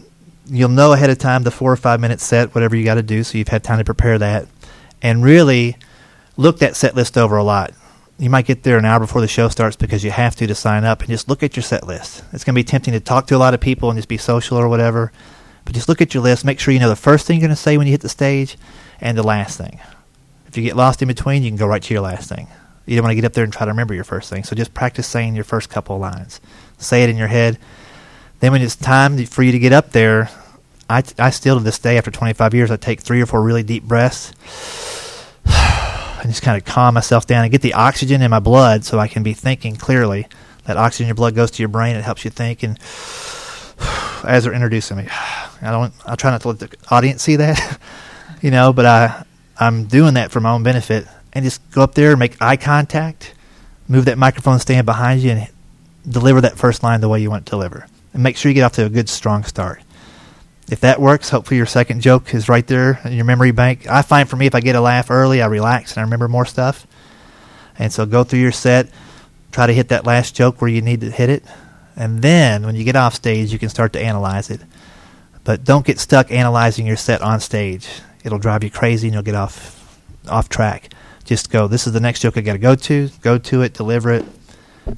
you'll 0.47 0.69
know 0.69 0.93
ahead 0.93 1.11
of 1.11 1.19
time 1.19 1.43
the 1.43 1.51
four 1.51 1.73
or 1.73 1.77
five 1.77 2.01
minute 2.01 2.21
set, 2.21 2.55
whatever 2.55 2.77
you 2.77 2.85
got 2.85 2.95
to 2.95 3.03
do, 3.03 3.23
so 3.23 3.39
you've 3.39 3.49
had 3.49 3.65
time 3.65 3.79
to 3.79 3.85
prepare 3.85 4.19
that, 4.19 4.47
and 5.03 5.23
really 5.23 5.77
look 6.37 6.59
that 6.59 6.77
set 6.77 6.95
list 6.95 7.17
over 7.19 7.37
a 7.37 7.45
lot. 7.45 7.73
You 8.19 8.31
might 8.31 8.47
get 8.47 8.63
there 8.63 8.79
an 8.79 8.85
hour 8.85 9.01
before 9.01 9.21
the 9.21 9.29
show 9.29 9.49
starts 9.49 9.77
because 9.77 10.05
you 10.05 10.13
have 10.13 10.37
to 10.37 10.47
to 10.47 10.55
sign 10.55 10.85
up, 10.85 11.01
and 11.01 11.11
just 11.11 11.29
look 11.29 11.43
at 11.43 11.57
your 11.57 11.63
set 11.63 11.87
list. 11.87 12.23
It's 12.33 12.45
going 12.45 12.55
to 12.55 12.59
be 12.59 12.65
tempting 12.65 12.95
to 12.95 13.01
talk 13.01 13.27
to 13.29 13.37
a 13.37 13.39
lot 13.39 13.55
of 13.55 13.61
people 13.61 13.91
and 13.91 13.99
just 13.99 14.09
be 14.09 14.19
social 14.19 14.57
or 14.57 14.69
whatever. 14.69 15.13
But 15.65 15.75
just 15.75 15.89
look 15.89 16.01
at 16.01 16.15
your 16.15 16.23
list. 16.23 16.45
Make 16.45 16.61
sure 16.61 16.75
you 16.75 16.81
know 16.81 16.89
the 16.89 16.97
first 16.97 17.27
thing 17.27 17.39
you're 17.39 17.49
going 17.49 17.57
to 17.57 17.61
say 17.61 17.77
when 17.79 17.87
you 17.87 17.93
hit 17.93 18.03
the 18.03 18.09
stage 18.09 18.57
and 19.01 19.17
the 19.17 19.23
last 19.23 19.59
thing. 19.59 19.81
If 20.47 20.57
you 20.57 20.63
get 20.63 20.77
lost 20.77 21.03
in 21.03 21.09
between, 21.09 21.43
you 21.43 21.51
can 21.51 21.57
go 21.57 21.67
right 21.67 21.83
to 21.83 21.95
your 21.95 22.03
last 22.03 22.29
thing. 22.29 22.49
You 22.87 22.97
don't 22.97 23.05
want 23.05 23.13
to 23.13 23.17
get 23.17 23.25
up 23.25 23.33
there 23.33 23.45
and 23.45 23.53
try 23.53 23.65
to 23.65 23.73
remember 23.73 23.95
your 23.95 24.05
first 24.05 24.31
thing. 24.31 24.45
So 24.45 24.55
just 24.55 24.75
practice 24.75 25.07
saying 25.07 25.35
your 25.35 25.45
first 25.45 25.71
couple 25.71 25.97
of 25.97 26.03
lines. 26.03 26.41
Say 26.79 27.03
it 27.03 27.11
in 27.11 27.17
your 27.17 27.29
head. 27.29 27.59
Then 28.41 28.53
when 28.53 28.63
it's 28.63 28.77
time 28.77 29.25
for 29.27 29.43
you 29.43 29.53
to 29.53 29.59
get 29.59 29.73
up 29.73 29.91
there, 29.91 30.29
I, 30.89 31.03
I 31.19 31.31
still 31.31 31.57
to 31.57 31.65
this 31.65 31.79
day, 31.79 31.97
after 31.97 32.11
25 32.11 32.53
years, 32.53 32.71
I 32.71 32.77
take 32.77 33.01
three 33.01 33.23
or 33.23 33.27
four 33.27 33.43
really 33.43 33.63
deep 33.63 33.85
breaths 33.85 34.33
and 35.47 36.31
just 36.31 36.43
kind 36.43 36.59
of 36.59 36.65
calm 36.67 36.95
myself 36.95 37.27
down 37.27 37.45
and 37.45 37.51
get 37.51 37.63
the 37.63 37.73
oxygen 37.73 38.21
in 38.21 38.31
my 38.31 38.41
blood 38.41 38.85
so 38.85 38.99
I 38.99 39.09
can 39.09 39.23
be 39.23 39.33
thinking 39.33 39.77
clearly. 39.77 40.27
That 40.65 40.77
oxygen 40.77 41.05
in 41.05 41.09
your 41.09 41.15
blood 41.15 41.35
goes 41.35 41.51
to 41.53 41.63
your 41.63 41.69
brain. 41.69 41.97
It 41.97 42.05
helps 42.05 42.25
you 42.25 42.31
think. 42.31 42.63
And 42.63 42.79
as 44.25 44.45
they're 44.45 44.53
introducing 44.53 44.99
me. 44.99 45.09
I 45.63 45.71
don't. 45.71 45.95
I 46.05 46.15
try 46.15 46.31
not 46.31 46.43
to 46.43 46.49
let 46.49 46.59
the 46.59 46.77
audience 46.91 47.23
see 47.23 47.37
that, 47.37 47.79
you 48.43 48.51
know. 48.51 48.73
But 48.73 48.87
I, 48.87 49.25
I'm 49.59 49.85
doing 49.87 50.15
that 50.15 50.31
for 50.31 50.41
my 50.41 50.51
own 50.51 50.63
benefit, 50.63 51.07
and 51.35 51.45
just 51.45 51.61
go 51.71 51.83
up 51.83 51.95
there 51.95 52.11
and 52.11 52.19
make 52.19 52.41
eye 52.41 52.57
contact, 52.57 53.35
move 53.89 54.05
that 54.07 54.19
microphone 54.19 54.59
stand 54.59 54.87
behind 54.87 55.21
you, 55.21 55.33
and 55.33 55.49
deliver 56.09 56.41
that 56.41 56.57
first 56.57 56.83
line 56.83 57.01
the 57.01 57.09
way 57.09 57.21
you 57.21 57.31
want 57.31 57.47
to 57.47 57.51
deliver, 57.51 57.87
and 58.13 58.23
make 58.23 58.37
sure 58.37 58.51
you 58.51 58.55
get 58.55 58.63
off 58.63 58.73
to 58.73 58.87
a 58.87 58.91
good, 58.91 59.09
strong 59.09 59.45
start. 59.45 59.83
If 60.71 60.81
that 60.81 61.01
works, 61.01 61.29
hopefully 61.29 61.59
your 61.59 61.67
second 61.67 62.01
joke 62.01 62.33
is 62.33 62.49
right 62.49 62.67
there 62.67 63.01
in 63.05 63.13
your 63.13 63.27
memory 63.27 63.51
bank. 63.51 63.87
I 63.87 64.03
find 64.03 64.29
for 64.29 64.37
me, 64.37 64.47
if 64.47 64.55
I 64.55 64.61
get 64.61 64.77
a 64.77 64.81
laugh 64.81 65.11
early, 65.11 65.43
I 65.43 65.47
relax 65.47 65.93
and 65.93 66.01
I 66.01 66.05
remember 66.05 66.27
more 66.27 66.47
stuff. 66.47 66.87
And 67.79 67.93
so 67.93 68.07
go 68.07 68.25
through 68.25 68.39
your 68.39 68.53
set, 68.53 68.89
try 69.53 69.67
to 69.67 69.75
hit 69.75 69.89
that 69.89 70.07
last 70.07 70.35
joke 70.35 70.61
where 70.63 70.71
you 70.71 70.81
need 70.81 71.03
to 71.03 71.11
hit 71.11 71.29
it, 71.29 71.45
and 71.97 72.23
then 72.23 72.65
when 72.65 72.75
you 72.75 72.85
get 72.85 72.97
off 72.97 73.15
stage, 73.15 73.53
you 73.53 73.59
can 73.59 73.69
start 73.69 73.93
to 73.93 74.01
analyze 74.01 74.51
it. 74.51 74.61
But 75.45 75.65
don't 75.65 75.87
get 75.87 76.01
stuck 76.01 76.31
analyzing 76.31 76.87
your 76.87 76.97
set 76.97 77.21
on 77.21 77.41
stage. 77.41 77.87
It'll 78.25 78.39
drive 78.39 78.65
you 78.65 78.71
crazy 78.71 79.09
and 79.09 79.15
you'll 79.15 79.23
get 79.23 79.35
off 79.35 79.81
off 80.29 80.49
track. 80.49 80.91
Just 81.25 81.51
go, 81.51 81.67
this 81.67 81.87
is 81.87 81.93
the 81.93 82.01
next 82.01 82.21
joke 82.21 82.37
I 82.37 82.43
got 82.43 82.53
to 82.53 82.59
go 82.59 82.75
to, 82.75 83.11
go 83.23 83.39
to 83.39 83.63
it, 83.63 83.73
deliver 83.73 84.13
it, 84.13 84.25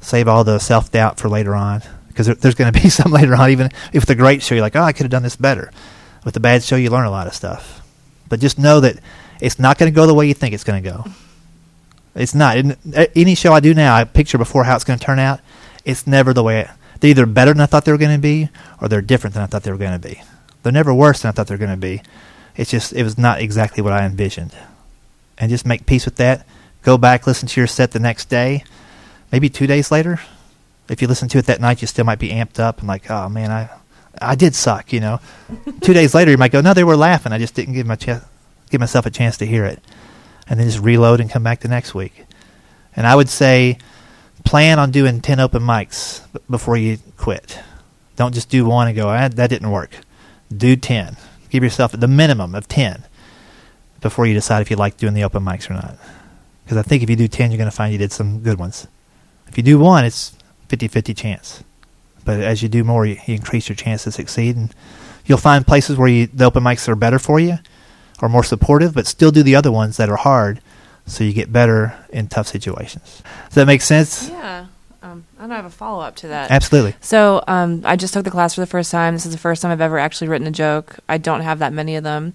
save 0.00 0.28
all 0.28 0.44
the 0.44 0.58
self 0.58 0.90
doubt 0.90 1.18
for 1.18 1.28
later 1.28 1.54
on. 1.54 1.82
Because 2.08 2.26
there, 2.26 2.34
there's 2.34 2.54
going 2.54 2.72
to 2.72 2.80
be 2.80 2.88
some 2.90 3.12
later 3.12 3.34
on, 3.36 3.50
even 3.50 3.70
if 3.92 4.06
the 4.06 4.14
great 4.14 4.42
show, 4.42 4.54
you're 4.54 4.62
like, 4.62 4.76
oh, 4.76 4.82
I 4.82 4.92
could 4.92 5.04
have 5.04 5.10
done 5.10 5.22
this 5.22 5.36
better. 5.36 5.70
With 6.24 6.34
the 6.34 6.40
bad 6.40 6.62
show, 6.62 6.76
you 6.76 6.90
learn 6.90 7.06
a 7.06 7.10
lot 7.10 7.26
of 7.26 7.34
stuff. 7.34 7.82
But 8.28 8.40
just 8.40 8.58
know 8.58 8.80
that 8.80 8.98
it's 9.40 9.58
not 9.58 9.78
going 9.78 9.92
to 9.92 9.94
go 9.94 10.06
the 10.06 10.14
way 10.14 10.26
you 10.26 10.34
think 10.34 10.54
it's 10.54 10.64
going 10.64 10.82
to 10.82 10.90
go. 10.90 11.04
It's 12.16 12.34
not. 12.34 12.56
In, 12.56 12.76
uh, 12.96 13.06
any 13.14 13.34
show 13.34 13.52
I 13.52 13.60
do 13.60 13.74
now, 13.74 13.94
I 13.94 14.04
picture 14.04 14.38
before 14.38 14.64
how 14.64 14.74
it's 14.74 14.84
going 14.84 14.98
to 14.98 15.04
turn 15.04 15.18
out. 15.18 15.40
It's 15.84 16.06
never 16.06 16.32
the 16.32 16.42
way. 16.42 16.68
They're 16.98 17.10
either 17.10 17.26
better 17.26 17.52
than 17.52 17.60
I 17.60 17.66
thought 17.66 17.84
they 17.84 17.92
were 17.92 17.98
going 17.98 18.16
to 18.16 18.20
be, 18.20 18.48
or 18.80 18.88
they're 18.88 19.02
different 19.02 19.34
than 19.34 19.42
I 19.42 19.46
thought 19.46 19.62
they 19.62 19.70
were 19.70 19.76
going 19.76 20.00
to 20.00 20.08
be. 20.08 20.22
They're 20.62 20.72
never 20.72 20.92
worse 20.92 21.22
than 21.22 21.28
I 21.28 21.32
thought 21.32 21.46
they 21.46 21.54
were 21.54 21.58
going 21.58 21.70
to 21.70 21.76
be. 21.76 22.02
It's 22.56 22.70
just 22.70 22.92
it 22.94 23.02
was 23.02 23.18
not 23.18 23.40
exactly 23.40 23.82
what 23.82 23.92
I 23.92 24.04
envisioned. 24.04 24.56
And 25.38 25.50
just 25.50 25.66
make 25.66 25.86
peace 25.86 26.04
with 26.04 26.16
that. 26.16 26.46
Go 26.82 26.96
back, 26.96 27.26
listen 27.26 27.48
to 27.48 27.60
your 27.60 27.66
set 27.66 27.90
the 27.90 27.98
next 27.98 28.26
day, 28.26 28.62
maybe 29.32 29.48
two 29.48 29.66
days 29.66 29.90
later. 29.90 30.20
If 30.88 31.02
you 31.02 31.08
listen 31.08 31.28
to 31.30 31.38
it 31.38 31.46
that 31.46 31.60
night, 31.60 31.80
you 31.82 31.88
still 31.88 32.04
might 32.04 32.20
be 32.20 32.28
amped 32.28 32.60
up 32.60 32.78
and 32.78 32.86
like, 32.86 33.10
oh 33.10 33.28
man, 33.28 33.50
I, 33.50 33.68
I 34.22 34.36
did 34.36 34.54
suck. 34.54 34.92
You 34.92 35.00
know, 35.00 35.20
two 35.80 35.92
days 35.92 36.14
later, 36.14 36.30
you 36.30 36.38
might 36.38 36.52
go, 36.52 36.60
no, 36.60 36.74
they 36.74 36.84
were 36.84 36.96
laughing. 36.96 37.32
I 37.32 37.38
just 37.38 37.54
didn't 37.54 37.74
give 37.74 37.86
my 37.88 37.96
ch- 37.96 38.22
give 38.70 38.80
myself 38.80 39.04
a 39.04 39.10
chance 39.10 39.36
to 39.38 39.46
hear 39.46 39.64
it, 39.64 39.82
and 40.48 40.60
then 40.60 40.68
just 40.68 40.78
reload 40.78 41.20
and 41.20 41.28
come 41.28 41.42
back 41.42 41.58
the 41.58 41.68
next 41.68 41.92
week. 41.92 42.24
And 42.94 43.04
I 43.04 43.16
would 43.16 43.28
say, 43.28 43.78
plan 44.44 44.78
on 44.78 44.92
doing 44.92 45.20
ten 45.20 45.40
open 45.40 45.62
mics 45.62 46.22
b- 46.32 46.38
before 46.48 46.76
you 46.76 46.98
quit. 47.16 47.58
Don't 48.14 48.32
just 48.32 48.48
do 48.48 48.64
one 48.64 48.86
and 48.86 48.96
go, 48.96 49.08
ah, 49.08 49.26
that 49.26 49.50
didn't 49.50 49.72
work. 49.72 49.90
Do 50.56 50.76
ten. 50.76 51.16
Give 51.50 51.64
yourself 51.64 51.90
the 51.90 52.06
minimum 52.06 52.54
of 52.54 52.68
ten 52.68 53.05
before 54.00 54.26
you 54.26 54.34
decide 54.34 54.62
if 54.62 54.70
you 54.70 54.76
like 54.76 54.96
doing 54.96 55.14
the 55.14 55.24
open 55.24 55.44
mics 55.44 55.70
or 55.70 55.74
not. 55.74 55.96
Because 56.64 56.78
I 56.78 56.82
think 56.82 57.02
if 57.02 57.10
you 57.10 57.16
do 57.16 57.28
ten, 57.28 57.50
you're 57.50 57.58
going 57.58 57.70
to 57.70 57.76
find 57.76 57.92
you 57.92 57.98
did 57.98 58.12
some 58.12 58.40
good 58.40 58.58
ones. 58.58 58.88
If 59.48 59.56
you 59.56 59.62
do 59.62 59.78
one, 59.78 60.04
it's 60.04 60.36
50-50 60.68 61.16
chance. 61.16 61.62
But 62.24 62.40
as 62.40 62.62
you 62.62 62.68
do 62.68 62.82
more, 62.82 63.06
you, 63.06 63.16
you 63.26 63.34
increase 63.34 63.68
your 63.68 63.76
chance 63.76 64.04
to 64.04 64.12
succeed, 64.12 64.56
and 64.56 64.74
you'll 65.24 65.38
find 65.38 65.66
places 65.66 65.96
where 65.96 66.08
you, 66.08 66.26
the 66.26 66.44
open 66.44 66.64
mics 66.64 66.88
are 66.88 66.96
better 66.96 67.18
for 67.18 67.38
you, 67.38 67.58
or 68.20 68.28
more 68.28 68.42
supportive, 68.42 68.94
but 68.94 69.06
still 69.06 69.30
do 69.30 69.42
the 69.42 69.54
other 69.54 69.70
ones 69.70 69.96
that 69.96 70.08
are 70.08 70.16
hard, 70.16 70.60
so 71.06 71.22
you 71.22 71.32
get 71.32 71.52
better 71.52 71.96
in 72.10 72.26
tough 72.26 72.48
situations. 72.48 73.22
Does 73.46 73.54
that 73.54 73.66
make 73.66 73.82
sense? 73.82 74.28
Yeah. 74.28 74.66
Um, 75.02 75.24
I 75.38 75.42
don't 75.42 75.50
have 75.50 75.64
a 75.66 75.70
follow 75.70 76.02
up 76.02 76.16
to 76.16 76.28
that. 76.28 76.50
Absolutely. 76.50 76.96
So 77.00 77.44
um, 77.46 77.82
I 77.84 77.94
just 77.94 78.12
took 78.12 78.24
the 78.24 78.30
class 78.30 78.54
for 78.54 78.60
the 78.60 78.66
first 78.66 78.90
time. 78.90 79.14
This 79.14 79.24
is 79.24 79.30
the 79.30 79.38
first 79.38 79.62
time 79.62 79.70
I've 79.70 79.80
ever 79.80 79.98
actually 79.98 80.26
written 80.26 80.48
a 80.48 80.52
joke. 80.52 80.96
I 81.08 81.18
don't 81.18 81.42
have 81.42 81.60
that 81.60 81.72
many 81.72 81.94
of 81.94 82.02
them. 82.02 82.34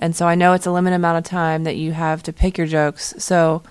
And 0.00 0.16
so 0.16 0.26
I 0.26 0.34
know 0.34 0.54
it's 0.54 0.66
a 0.66 0.72
limited 0.72 0.96
amount 0.96 1.18
of 1.18 1.24
time 1.24 1.64
that 1.64 1.76
you 1.76 1.92
have 1.92 2.22
to 2.24 2.32
pick 2.32 2.56
your 2.56 2.66
jokes. 2.66 3.14
So 3.18 3.62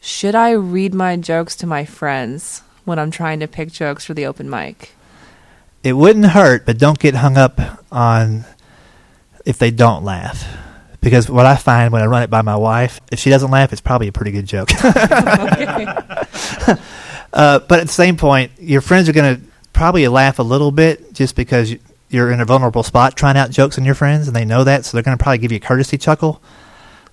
should 0.00 0.34
I 0.34 0.50
read 0.50 0.92
my 0.92 1.16
jokes 1.16 1.54
to 1.56 1.66
my 1.66 1.84
friends 1.84 2.62
when 2.84 2.98
I'm 2.98 3.12
trying 3.12 3.38
to 3.40 3.46
pick 3.46 3.70
jokes 3.70 4.04
for 4.04 4.12
the 4.12 4.26
open 4.26 4.50
mic? 4.50 4.92
It 5.84 5.92
wouldn't 5.92 6.26
hurt, 6.26 6.66
but 6.66 6.78
don't 6.78 6.98
get 6.98 7.14
hung 7.14 7.36
up 7.36 7.60
on 7.92 8.44
if 9.46 9.58
they 9.58 9.70
don't 9.70 10.04
laugh. 10.04 10.44
because 11.00 11.30
what 11.30 11.46
I 11.46 11.56
find 11.56 11.92
when 11.92 12.02
I 12.02 12.06
run 12.06 12.22
it 12.22 12.30
by 12.30 12.42
my 12.42 12.56
wife, 12.56 13.00
if 13.12 13.18
she 13.18 13.30
doesn't 13.30 13.50
laugh, 13.50 13.72
it's 13.72 13.80
probably 13.80 14.08
a 14.08 14.12
pretty 14.12 14.32
good 14.32 14.46
joke. 14.46 14.68
uh, 14.84 16.24
but 17.32 17.80
at 17.80 17.86
the 17.86 17.92
same 17.92 18.16
point, 18.16 18.52
your 18.58 18.80
friends 18.80 19.08
are 19.08 19.12
going 19.12 19.36
to 19.36 19.42
probably 19.72 20.08
laugh 20.08 20.40
a 20.40 20.42
little 20.42 20.72
bit 20.72 21.12
just 21.12 21.36
because 21.36 21.74
you're 22.10 22.30
in 22.30 22.40
a 22.40 22.44
vulnerable 22.44 22.82
spot 22.82 23.16
trying 23.16 23.36
out 23.36 23.50
jokes 23.50 23.78
on 23.78 23.84
your 23.84 23.94
friends, 23.94 24.26
and 24.26 24.36
they 24.36 24.44
know 24.44 24.64
that, 24.64 24.84
so 24.84 24.96
they're 24.96 25.02
going 25.02 25.16
to 25.16 25.22
probably 25.22 25.38
give 25.38 25.52
you 25.52 25.56
a 25.56 25.60
courtesy 25.60 25.98
chuckle. 25.98 26.42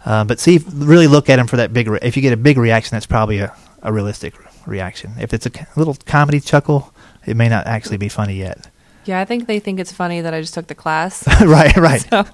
Uh, 0.06 0.24
but 0.24 0.40
see, 0.40 0.60
really 0.74 1.08
look 1.08 1.30
at 1.30 1.38
them 1.38 1.48
for 1.48 1.58
that 1.58 1.74
big. 1.74 1.88
Re- 1.88 2.00
if 2.02 2.16
you 2.16 2.22
get 2.22 2.34
a 2.34 2.38
big 2.38 2.58
reaction, 2.58 2.96
that's 2.96 3.08
probably 3.08 3.40
a, 3.40 3.56
a 3.82 3.92
realistic 3.92 4.36
reaction. 4.68 5.14
If 5.20 5.34
it's 5.34 5.46
a 5.46 5.52
little 5.75 5.98
comedy 6.06 6.40
chuckle, 6.40 6.94
it 7.25 7.36
may 7.36 7.50
not 7.50 7.66
actually 7.68 7.98
be 7.98 8.10
funny 8.10 8.36
yet. 8.36 8.70
Yeah, 9.06 9.20
I 9.20 9.25
think 9.25 9.48
they 9.48 9.60
think 9.60 9.80
it's 9.80 9.92
funny 9.92 10.22
that 10.22 10.34
I 10.34 10.42
just 10.42 10.54
took 10.54 10.68
the 10.68 10.75
class. 10.75 11.28
right, 11.42 11.75
right. 11.78 12.02
So 12.02 12.25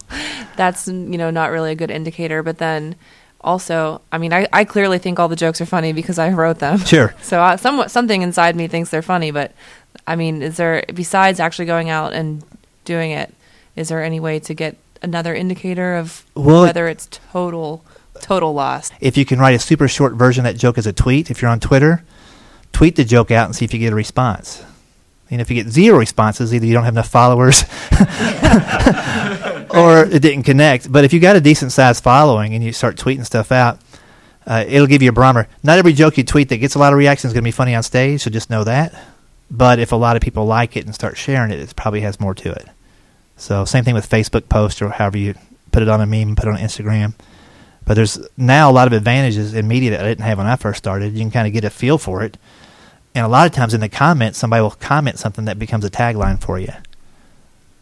that's 0.55 0.87
you 0.87 1.17
know 1.17 1.29
not 1.29 1.51
really 1.51 1.71
a 1.71 1.75
good 1.75 1.91
indicator. 1.91 2.43
But 2.43 2.57
then 2.57 2.95
also, 3.41 4.01
I 4.11 4.17
mean, 4.17 4.33
I, 4.33 4.47
I 4.53 4.63
clearly 4.63 4.97
think 4.97 5.19
all 5.19 5.27
the 5.27 5.35
jokes 5.35 5.59
are 5.61 5.65
funny 5.65 5.93
because 5.93 6.17
I 6.19 6.29
wrote 6.29 6.59
them. 6.59 6.79
Sure. 6.79 7.13
So 7.23 7.41
uh, 7.41 7.57
somewhat 7.57 7.91
something 7.91 8.21
inside 8.21 8.55
me 8.55 8.67
thinks 8.67 8.89
they're 8.89 9.01
funny. 9.01 9.31
But 9.31 9.53
I 10.07 10.15
mean, 10.15 10.41
is 10.41 10.57
there 10.57 10.83
besides 10.93 11.39
actually 11.39 11.65
going 11.65 11.89
out 11.89 12.13
and 12.13 12.43
doing 12.91 13.11
it? 13.11 13.33
Is 13.75 13.89
there 13.89 14.03
any 14.03 14.19
way 14.19 14.39
to 14.39 14.53
get 14.53 14.77
another 15.01 15.33
indicator 15.33 15.95
of 15.95 16.25
well, 16.35 16.63
whether 16.63 16.87
it's 16.87 17.07
total 17.31 17.83
total 18.19 18.53
loss? 18.53 18.91
If 18.99 19.17
you 19.17 19.25
can 19.25 19.39
write 19.39 19.55
a 19.55 19.59
super 19.59 19.87
short 19.87 20.13
version 20.13 20.45
of 20.45 20.53
that 20.53 20.59
joke 20.59 20.77
as 20.77 20.85
a 20.85 20.93
tweet, 20.93 21.31
if 21.31 21.41
you're 21.41 21.51
on 21.51 21.59
Twitter, 21.59 22.03
tweet 22.73 22.97
the 22.97 23.05
joke 23.05 23.31
out 23.31 23.45
and 23.45 23.55
see 23.55 23.65
if 23.65 23.73
you 23.73 23.79
get 23.79 23.93
a 23.93 23.95
response. 23.95 24.63
And 25.29 25.39
if 25.39 25.49
you 25.49 25.55
get 25.55 25.71
zero 25.71 25.97
responses, 25.97 26.53
either 26.53 26.65
you 26.65 26.73
don't 26.73 26.83
have 26.83 26.93
enough 26.93 27.07
followers 27.07 27.63
or 29.69 30.03
it 30.03 30.21
didn't 30.21 30.43
connect. 30.43 30.91
But 30.91 31.05
if 31.05 31.13
you 31.13 31.21
got 31.21 31.37
a 31.37 31.41
decent 31.41 31.71
sized 31.71 32.03
following 32.03 32.53
and 32.53 32.61
you 32.61 32.73
start 32.73 32.97
tweeting 32.97 33.25
stuff 33.25 33.49
out, 33.49 33.79
uh, 34.45 34.65
it'll 34.67 34.87
give 34.87 35.01
you 35.01 35.07
a 35.07 35.13
barometer. 35.13 35.47
Not 35.63 35.77
every 35.77 35.93
joke 35.93 36.17
you 36.17 36.25
tweet 36.25 36.49
that 36.49 36.57
gets 36.57 36.75
a 36.75 36.79
lot 36.79 36.91
of 36.91 36.99
reactions 36.99 37.31
is 37.31 37.33
going 37.33 37.45
to 37.45 37.47
be 37.47 37.51
funny 37.51 37.73
on 37.73 37.83
stage, 37.83 38.23
so 38.23 38.29
just 38.29 38.49
know 38.49 38.65
that. 38.65 38.93
But 39.49 39.79
if 39.79 39.93
a 39.93 39.95
lot 39.95 40.17
of 40.17 40.21
people 40.21 40.45
like 40.45 40.75
it 40.75 40.85
and 40.85 40.93
start 40.93 41.15
sharing 41.15 41.51
it, 41.51 41.61
it 41.61 41.73
probably 41.77 42.01
has 42.01 42.19
more 42.19 42.35
to 42.35 42.51
it. 42.51 42.67
So 43.41 43.65
same 43.65 43.83
thing 43.83 43.95
with 43.95 44.09
Facebook 44.09 44.47
posts 44.49 44.81
or 44.81 44.89
however 44.89 45.17
you 45.17 45.33
put 45.71 45.81
it 45.81 45.89
on 45.89 45.99
a 45.99 46.05
meme, 46.05 46.35
put 46.35 46.47
it 46.47 46.53
on 46.53 46.59
Instagram. 46.59 47.13
But 47.85 47.95
there's 47.95 48.19
now 48.37 48.69
a 48.69 48.73
lot 48.73 48.87
of 48.87 48.93
advantages 48.93 49.53
in 49.53 49.67
media 49.67 49.91
that 49.91 50.01
I 50.01 50.07
didn't 50.09 50.25
have 50.25 50.37
when 50.37 50.47
I 50.47 50.55
first 50.55 50.77
started. 50.77 51.13
You 51.13 51.19
can 51.19 51.31
kind 51.31 51.47
of 51.47 51.53
get 51.53 51.63
a 51.63 51.69
feel 51.69 51.97
for 51.97 52.23
it 52.23 52.37
and 53.13 53.25
a 53.25 53.29
lot 53.29 53.45
of 53.45 53.51
times 53.51 53.73
in 53.73 53.81
the 53.81 53.89
comments, 53.89 54.39
somebody 54.39 54.61
will 54.61 54.71
comment 54.71 55.19
something 55.19 55.45
that 55.45 55.59
becomes 55.59 55.83
a 55.83 55.89
tagline 55.89 56.39
for 56.39 56.59
you. 56.59 56.71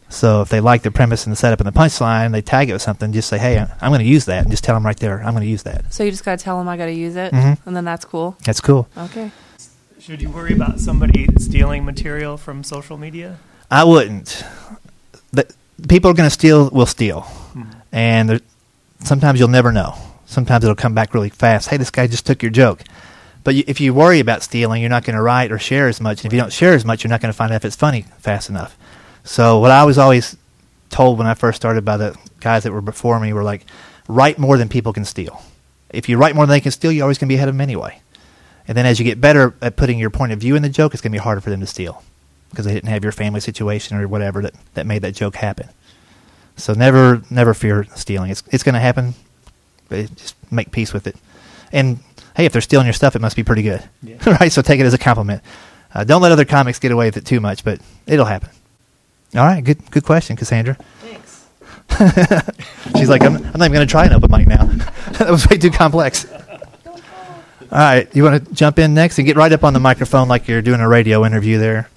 So 0.08 0.42
if 0.42 0.48
they 0.48 0.58
like 0.60 0.82
the 0.82 0.90
premise 0.90 1.24
and 1.24 1.32
the 1.32 1.36
setup 1.36 1.60
and 1.60 1.68
the 1.68 1.78
punchline, 1.78 2.32
they 2.32 2.42
tag 2.42 2.68
it 2.68 2.72
with 2.72 2.82
something. 2.82 3.12
Just 3.12 3.28
say, 3.28 3.38
"Hey, 3.38 3.58
I'm 3.58 3.90
going 3.90 4.00
to 4.00 4.06
use 4.06 4.24
that," 4.24 4.42
and 4.42 4.50
just 4.50 4.64
tell 4.64 4.74
them 4.74 4.84
right 4.84 4.96
there, 4.96 5.20
"I'm 5.20 5.32
going 5.32 5.44
to 5.44 5.50
use 5.50 5.62
that." 5.62 5.92
So 5.92 6.02
you 6.02 6.10
just 6.10 6.24
got 6.24 6.36
to 6.36 6.44
tell 6.44 6.58
them 6.58 6.66
I 6.68 6.76
got 6.76 6.86
to 6.86 6.92
use 6.92 7.14
it, 7.14 7.32
mm-hmm. 7.32 7.68
and 7.68 7.76
then 7.76 7.84
that's 7.84 8.04
cool. 8.04 8.36
That's 8.44 8.60
cool. 8.60 8.88
Okay. 8.96 9.30
Should 10.00 10.20
you 10.20 10.30
worry 10.30 10.52
about 10.52 10.80
somebody 10.80 11.28
stealing 11.38 11.84
material 11.84 12.36
from 12.36 12.64
social 12.64 12.96
media? 12.96 13.38
I 13.70 13.84
wouldn't. 13.84 14.42
The, 15.32 15.52
people 15.88 16.10
are 16.10 16.14
going 16.14 16.28
to 16.28 16.34
steal. 16.34 16.70
Will 16.70 16.86
steal, 16.86 17.22
mm-hmm. 17.22 17.70
and 17.92 18.42
sometimes 19.00 19.38
you'll 19.38 19.48
never 19.48 19.72
know. 19.72 19.94
Sometimes 20.26 20.64
it'll 20.64 20.76
come 20.76 20.94
back 20.94 21.14
really 21.14 21.28
fast. 21.28 21.68
Hey, 21.68 21.76
this 21.76 21.90
guy 21.90 22.06
just 22.06 22.26
took 22.26 22.42
your 22.42 22.50
joke. 22.50 22.82
But 23.42 23.54
you, 23.54 23.64
if 23.66 23.80
you 23.80 23.94
worry 23.94 24.20
about 24.20 24.42
stealing, 24.42 24.80
you're 24.80 24.90
not 24.90 25.04
going 25.04 25.16
to 25.16 25.22
write 25.22 25.50
or 25.50 25.58
share 25.58 25.88
as 25.88 26.00
much. 26.00 26.20
And 26.20 26.26
if 26.26 26.32
you 26.32 26.40
don't 26.40 26.52
share 26.52 26.74
as 26.74 26.84
much, 26.84 27.02
you're 27.02 27.08
not 27.08 27.20
going 27.20 27.32
to 27.32 27.36
find 27.36 27.52
out 27.52 27.56
if 27.56 27.64
it's 27.64 27.76
funny 27.76 28.02
fast 28.18 28.48
enough. 28.50 28.76
So 29.24 29.58
what 29.58 29.70
I 29.70 29.84
was 29.84 29.98
always 29.98 30.36
told 30.90 31.18
when 31.18 31.26
I 31.26 31.34
first 31.34 31.56
started 31.56 31.84
by 31.84 31.96
the 31.96 32.16
guys 32.40 32.64
that 32.64 32.72
were 32.72 32.80
before 32.80 33.18
me 33.18 33.32
were 33.32 33.42
like, 33.42 33.64
write 34.08 34.38
more 34.38 34.56
than 34.56 34.68
people 34.68 34.92
can 34.92 35.04
steal. 35.04 35.42
If 35.88 36.08
you 36.08 36.16
write 36.18 36.34
more 36.34 36.46
than 36.46 36.52
they 36.52 36.60
can 36.60 36.72
steal, 36.72 36.92
you're 36.92 37.04
always 37.04 37.18
going 37.18 37.28
to 37.28 37.32
be 37.32 37.36
ahead 37.36 37.48
of 37.48 37.54
them 37.54 37.60
anyway. 37.60 38.00
And 38.68 38.76
then 38.76 38.86
as 38.86 38.98
you 38.98 39.04
get 39.04 39.20
better 39.20 39.54
at 39.62 39.76
putting 39.76 39.98
your 39.98 40.10
point 40.10 40.32
of 40.32 40.38
view 40.38 40.54
in 40.54 40.62
the 40.62 40.68
joke, 40.68 40.92
it's 40.94 41.00
going 41.00 41.12
to 41.12 41.18
be 41.18 41.22
harder 41.22 41.40
for 41.40 41.50
them 41.50 41.60
to 41.60 41.66
steal 41.66 42.04
because 42.50 42.64
they 42.66 42.74
didn't 42.74 42.88
have 42.88 43.02
your 43.02 43.12
family 43.12 43.40
situation 43.40 43.96
or 43.96 44.06
whatever 44.08 44.42
that, 44.42 44.54
that 44.74 44.86
made 44.86 45.02
that 45.02 45.14
joke 45.14 45.36
happen. 45.36 45.68
So 46.56 46.74
never 46.74 47.22
never 47.30 47.54
fear 47.54 47.86
stealing. 47.96 48.30
It's 48.30 48.42
it's 48.50 48.62
going 48.62 48.74
to 48.74 48.80
happen, 48.80 49.14
but 49.88 50.14
just 50.16 50.34
make 50.52 50.70
peace 50.70 50.92
with 50.92 51.06
it. 51.06 51.16
And 51.72 52.00
hey, 52.36 52.44
if 52.44 52.52
they're 52.52 52.60
stealing 52.60 52.86
your 52.86 52.92
stuff, 52.92 53.16
it 53.16 53.22
must 53.22 53.36
be 53.36 53.44
pretty 53.44 53.62
good, 53.62 53.82
yeah. 54.02 54.16
right? 54.40 54.52
So 54.52 54.60
take 54.62 54.80
it 54.80 54.86
as 54.86 54.94
a 54.94 54.98
compliment. 54.98 55.42
Uh, 55.94 56.04
don't 56.04 56.22
let 56.22 56.32
other 56.32 56.44
comics 56.44 56.78
get 56.78 56.92
away 56.92 57.06
with 57.06 57.16
it 57.16 57.26
too 57.26 57.40
much, 57.40 57.64
but 57.64 57.80
it'll 58.06 58.26
happen. 58.26 58.50
All 59.34 59.44
right, 59.44 59.62
good 59.62 59.90
good 59.90 60.04
question, 60.04 60.36
Cassandra. 60.36 60.76
Thanks. 61.00 61.46
She's 62.96 63.08
like, 63.08 63.22
I'm, 63.22 63.36
I'm 63.36 63.42
not 63.42 63.62
even 63.62 63.72
going 63.72 63.86
to 63.86 63.90
try 63.90 64.06
an 64.06 64.12
open 64.12 64.30
mic 64.30 64.46
now. 64.46 64.64
that 65.12 65.30
was 65.30 65.48
way 65.48 65.58
too 65.58 65.70
complex. 65.70 66.26
All 67.72 67.78
right, 67.78 68.08
you 68.14 68.24
want 68.24 68.44
to 68.44 68.54
jump 68.54 68.80
in 68.80 68.94
next 68.94 69.18
and 69.18 69.26
get 69.26 69.36
right 69.36 69.52
up 69.52 69.62
on 69.62 69.72
the 69.72 69.80
microphone 69.80 70.26
like 70.26 70.48
you're 70.48 70.62
doing 70.62 70.80
a 70.80 70.88
radio 70.88 71.24
interview 71.24 71.58
there, 71.58 71.88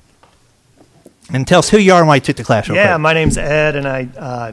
and 1.31 1.47
tell 1.47 1.59
us 1.59 1.69
who 1.69 1.77
you 1.77 1.93
are 1.93 1.99
and 1.99 2.07
why 2.07 2.15
you 2.15 2.21
took 2.21 2.35
the 2.35 2.43
class. 2.43 2.67
yeah, 2.69 2.93
quick. 2.93 3.01
my 3.01 3.13
name's 3.13 3.37
Ed, 3.37 3.75
and 3.75 3.87
I 3.87 4.07
uh, 4.17 4.51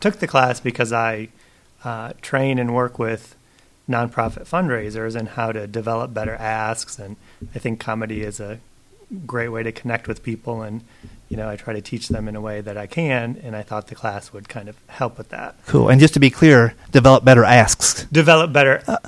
took 0.00 0.16
the 0.16 0.26
class 0.26 0.60
because 0.60 0.92
I 0.92 1.28
uh, 1.84 2.12
train 2.20 2.58
and 2.58 2.74
work 2.74 2.98
with 2.98 3.36
nonprofit 3.88 4.48
fundraisers 4.48 5.16
and 5.16 5.28
how 5.28 5.52
to 5.52 5.66
develop 5.66 6.14
better 6.14 6.34
asks. 6.34 6.98
And 6.98 7.16
I 7.54 7.58
think 7.58 7.80
comedy 7.80 8.22
is 8.22 8.40
a 8.40 8.60
great 9.26 9.48
way 9.48 9.62
to 9.62 9.72
connect 9.72 10.08
with 10.08 10.22
people. 10.22 10.62
And, 10.62 10.82
you 11.28 11.36
know, 11.36 11.48
I 11.48 11.56
try 11.56 11.74
to 11.74 11.80
teach 11.80 12.08
them 12.08 12.28
in 12.28 12.36
a 12.36 12.40
way 12.40 12.60
that 12.60 12.76
I 12.76 12.86
can. 12.86 13.40
And 13.42 13.56
I 13.56 13.62
thought 13.62 13.88
the 13.88 13.94
class 13.94 14.32
would 14.32 14.48
kind 14.48 14.68
of 14.68 14.76
help 14.88 15.18
with 15.18 15.30
that. 15.30 15.56
Cool. 15.66 15.88
And 15.88 16.00
just 16.00 16.14
to 16.14 16.20
be 16.20 16.30
clear, 16.30 16.74
develop 16.90 17.24
better 17.24 17.44
asks. 17.44 18.04
Develop 18.04 18.52
better. 18.52 18.82
Uh, 18.86 18.98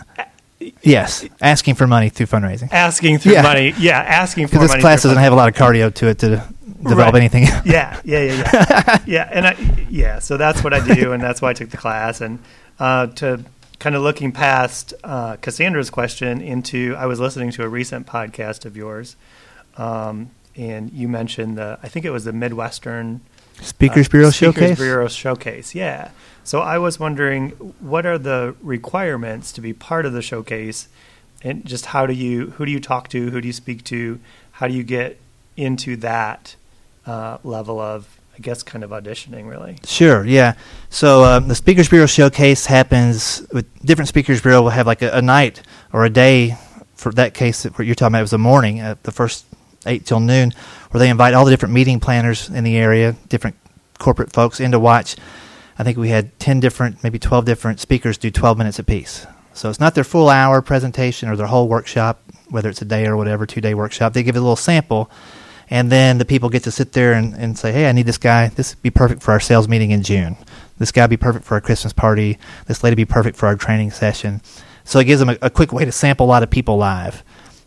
yes, 0.82 1.24
asking 1.40 1.74
for 1.74 1.86
money 1.86 2.08
through 2.08 2.26
fundraising. 2.26 2.72
Asking 2.72 3.18
through 3.18 3.32
yeah. 3.32 3.42
money, 3.42 3.74
yeah, 3.78 3.98
asking 3.98 4.46
for 4.48 4.56
money. 4.56 4.68
This 4.68 4.80
class 4.80 5.02
doesn't 5.02 5.18
have 5.18 5.32
a 5.32 5.36
lot 5.36 5.48
of 5.48 5.54
cardio 5.54 5.92
to 5.94 6.08
it 6.08 6.18
to 6.20 6.44
develop 6.84 7.14
right. 7.14 7.20
anything. 7.20 7.42
yeah, 7.64 8.00
yeah, 8.04 8.20
yeah, 8.20 8.50
yeah, 8.52 8.98
yeah, 9.06 9.28
and 9.32 9.46
I, 9.46 9.86
yeah. 9.90 10.18
So 10.18 10.36
that's 10.36 10.62
what 10.62 10.72
I 10.72 10.94
do, 10.94 11.12
and 11.12 11.22
that's 11.22 11.42
why 11.42 11.50
I 11.50 11.52
took 11.52 11.70
the 11.70 11.76
class, 11.76 12.20
and 12.20 12.38
uh, 12.78 13.08
to 13.08 13.44
kind 13.78 13.96
of 13.96 14.02
looking 14.02 14.32
past 14.32 14.94
uh, 15.04 15.36
Cassandra's 15.36 15.90
question 15.90 16.40
into, 16.40 16.94
I 16.96 17.06
was 17.06 17.20
listening 17.20 17.50
to 17.52 17.64
a 17.64 17.68
recent 17.68 18.06
podcast 18.06 18.64
of 18.64 18.76
yours, 18.76 19.16
um, 19.76 20.30
and 20.56 20.92
you 20.92 21.08
mentioned 21.08 21.58
the, 21.58 21.78
I 21.82 21.88
think 21.88 22.04
it 22.04 22.10
was 22.10 22.24
the 22.24 22.32
Midwestern 22.32 23.20
Speakers 23.60 24.08
uh, 24.08 24.10
Bureau 24.10 24.30
Speakers 24.30 24.54
Showcase. 24.56 24.78
Bureau 24.78 25.08
Showcase, 25.08 25.74
yeah. 25.74 26.10
So 26.42 26.60
I 26.60 26.78
was 26.78 26.98
wondering, 26.98 27.50
what 27.80 28.04
are 28.04 28.18
the 28.18 28.54
requirements 28.60 29.52
to 29.52 29.60
be 29.60 29.72
part 29.72 30.06
of 30.06 30.12
the 30.12 30.22
showcase, 30.22 30.88
and 31.42 31.64
just 31.64 31.86
how 31.86 32.06
do 32.06 32.12
you, 32.12 32.50
who 32.50 32.66
do 32.66 32.72
you 32.72 32.80
talk 32.80 33.08
to, 33.08 33.30
who 33.30 33.40
do 33.40 33.46
you 33.46 33.52
speak 33.52 33.84
to, 33.84 34.20
how 34.52 34.68
do 34.68 34.74
you 34.74 34.82
get 34.82 35.18
into 35.56 35.96
that 35.96 36.56
uh, 37.06 37.38
level 37.44 37.80
of 37.80 38.08
I 38.36 38.40
guess, 38.40 38.64
kind 38.64 38.82
of 38.82 38.90
auditioning, 38.90 39.48
really. 39.48 39.78
Sure, 39.84 40.24
yeah. 40.24 40.54
So 40.90 41.24
um, 41.24 41.46
the 41.46 41.54
Speakers 41.54 41.88
Bureau 41.88 42.06
showcase 42.06 42.66
happens 42.66 43.46
with 43.52 43.66
different 43.84 44.08
Speakers 44.08 44.42
Bureau 44.42 44.62
will 44.62 44.70
have 44.70 44.88
like 44.88 45.02
a, 45.02 45.10
a 45.10 45.22
night 45.22 45.62
or 45.92 46.04
a 46.04 46.10
day. 46.10 46.56
For 46.96 47.12
that 47.12 47.34
case, 47.34 47.64
that 47.64 47.78
you're 47.80 47.94
talking 47.94 48.12
about, 48.12 48.20
it 48.20 48.22
was 48.22 48.32
a 48.32 48.38
morning, 48.38 48.80
uh, 48.80 48.94
the 49.02 49.12
first 49.12 49.44
eight 49.84 50.06
till 50.06 50.20
noon, 50.20 50.52
where 50.90 50.98
they 50.98 51.10
invite 51.10 51.34
all 51.34 51.44
the 51.44 51.50
different 51.50 51.74
meeting 51.74 52.00
planners 52.00 52.48
in 52.48 52.64
the 52.64 52.76
area, 52.76 53.14
different 53.28 53.56
corporate 53.98 54.32
folks 54.32 54.58
in 54.58 54.70
to 54.72 54.80
watch. 54.80 55.16
I 55.78 55.82
think 55.82 55.98
we 55.98 56.08
had 56.08 56.38
ten 56.38 56.60
different, 56.60 57.02
maybe 57.02 57.18
twelve 57.18 57.44
different 57.44 57.80
speakers 57.80 58.16
do 58.16 58.30
twelve 58.30 58.58
minutes 58.58 58.78
apiece. 58.78 59.26
So 59.52 59.68
it's 59.68 59.80
not 59.80 59.94
their 59.94 60.04
full 60.04 60.28
hour 60.28 60.62
presentation 60.62 61.28
or 61.28 61.36
their 61.36 61.48
whole 61.48 61.68
workshop, 61.68 62.22
whether 62.48 62.68
it's 62.68 62.80
a 62.80 62.86
day 62.86 63.06
or 63.06 63.16
whatever, 63.16 63.44
two 63.44 63.60
day 63.60 63.74
workshop. 63.74 64.12
They 64.12 64.22
give 64.22 64.36
a 64.36 64.40
little 64.40 64.56
sample 64.56 65.10
and 65.70 65.90
then 65.90 66.18
the 66.18 66.24
people 66.24 66.48
get 66.48 66.64
to 66.64 66.70
sit 66.70 66.92
there 66.92 67.12
and, 67.12 67.34
and 67.34 67.58
say, 67.58 67.72
hey, 67.72 67.88
I 67.88 67.92
need 67.92 68.06
this 68.06 68.18
guy. 68.18 68.48
This 68.48 68.74
would 68.74 68.82
be 68.82 68.90
perfect 68.90 69.22
for 69.22 69.32
our 69.32 69.40
sales 69.40 69.68
meeting 69.68 69.90
in 69.90 70.02
June. 70.02 70.36
This 70.78 70.92
guy 70.92 71.02
would 71.02 71.10
be 71.10 71.16
perfect 71.16 71.44
for 71.44 71.54
our 71.54 71.60
Christmas 71.60 71.92
party. 71.92 72.38
This 72.66 72.82
lady 72.82 72.92
would 72.92 73.08
be 73.08 73.12
perfect 73.12 73.36
for 73.36 73.46
our 73.46 73.56
training 73.56 73.90
session. 73.90 74.42
So 74.84 74.98
it 74.98 75.04
gives 75.04 75.20
them 75.20 75.30
a, 75.30 75.38
a 75.42 75.50
quick 75.50 75.72
way 75.72 75.84
to 75.84 75.92
sample 75.92 76.26
a 76.26 76.28
lot 76.28 76.42
of 76.42 76.50
people 76.50 76.76
live. 76.76 77.22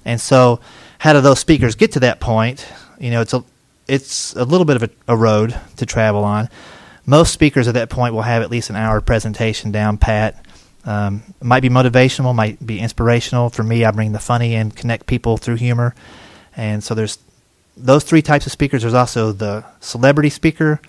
And 0.06 0.22
so, 0.22 0.60
how 1.00 1.14
do 1.14 1.22
those 1.22 1.40
speakers 1.40 1.76
get 1.76 1.92
to 1.94 2.00
that 2.02 2.20
point? 2.20 2.68
You 3.00 3.12
know, 3.12 3.22
it's 3.22 3.34
a 3.34 3.44
it's 3.88 4.36
a 4.36 4.44
little 4.44 4.66
bit 4.66 4.76
of 4.76 4.84
a, 4.84 4.90
a 5.08 5.18
road 5.18 5.60
to 5.78 5.86
travel 5.86 6.24
on. 6.24 6.50
Most 7.06 7.32
speakers 7.34 7.68
at 7.68 7.74
that 7.76 7.90
point 7.90 8.14
will 8.14 8.22
have 8.22 8.42
at 8.42 8.52
least 8.52 8.70
an 8.70 8.76
hour 8.76 9.00
presentation 9.02 9.72
down 9.72 9.98
pat. 9.98 10.44
Um, 10.86 11.24
might 11.42 11.62
be 11.62 11.70
motivational, 11.70 12.34
might 12.34 12.66
be 12.66 12.80
inspirational. 12.80 13.50
For 13.50 13.64
me, 13.64 13.84
I 13.86 13.92
bring 13.92 14.12
the 14.12 14.20
funny 14.20 14.56
and 14.56 14.76
connect 14.76 15.06
people 15.08 15.38
through 15.38 15.56
humor. 15.56 15.96
And 16.56 16.84
so 16.84 16.96
there's 16.96 17.18
those 17.78 18.04
three 18.04 18.22
types 18.22 18.46
of 18.46 18.52
speakers. 18.52 18.82
There's 18.82 18.94
also 18.94 19.32
the 19.32 19.64
celebrity 19.80 20.30
speaker, 20.30 20.82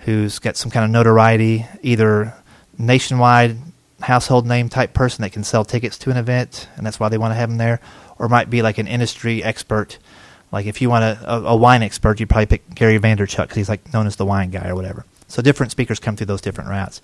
who's 0.00 0.38
got 0.38 0.56
some 0.56 0.70
kind 0.70 0.84
of 0.84 0.90
notoriety, 0.90 1.66
either 1.82 2.34
nationwide 2.78 3.56
household 4.00 4.46
name 4.46 4.68
type 4.68 4.92
person 4.92 5.22
that 5.22 5.30
can 5.30 5.42
sell 5.42 5.64
tickets 5.64 5.98
to 5.98 6.10
an 6.10 6.16
event, 6.16 6.68
and 6.76 6.86
that's 6.86 7.00
why 7.00 7.08
they 7.08 7.18
want 7.18 7.32
to 7.32 7.34
have 7.34 7.48
them 7.48 7.58
there, 7.58 7.80
or 8.18 8.28
might 8.28 8.50
be 8.50 8.62
like 8.62 8.78
an 8.78 8.86
industry 8.86 9.42
expert. 9.42 9.98
Like 10.52 10.66
if 10.66 10.80
you 10.80 10.88
want 10.88 11.04
a, 11.04 11.34
a, 11.34 11.42
a 11.44 11.56
wine 11.56 11.82
expert, 11.82 12.20
you'd 12.20 12.28
probably 12.28 12.46
pick 12.46 12.74
Gary 12.74 12.98
Vaynerchuk 12.98 13.42
because 13.42 13.56
he's 13.56 13.68
like 13.68 13.92
known 13.92 14.06
as 14.06 14.16
the 14.16 14.24
wine 14.24 14.50
guy 14.50 14.68
or 14.68 14.74
whatever. 14.74 15.04
So 15.28 15.42
different 15.42 15.72
speakers 15.72 15.98
come 15.98 16.16
through 16.16 16.26
those 16.26 16.40
different 16.40 16.70
routes. 16.70 17.02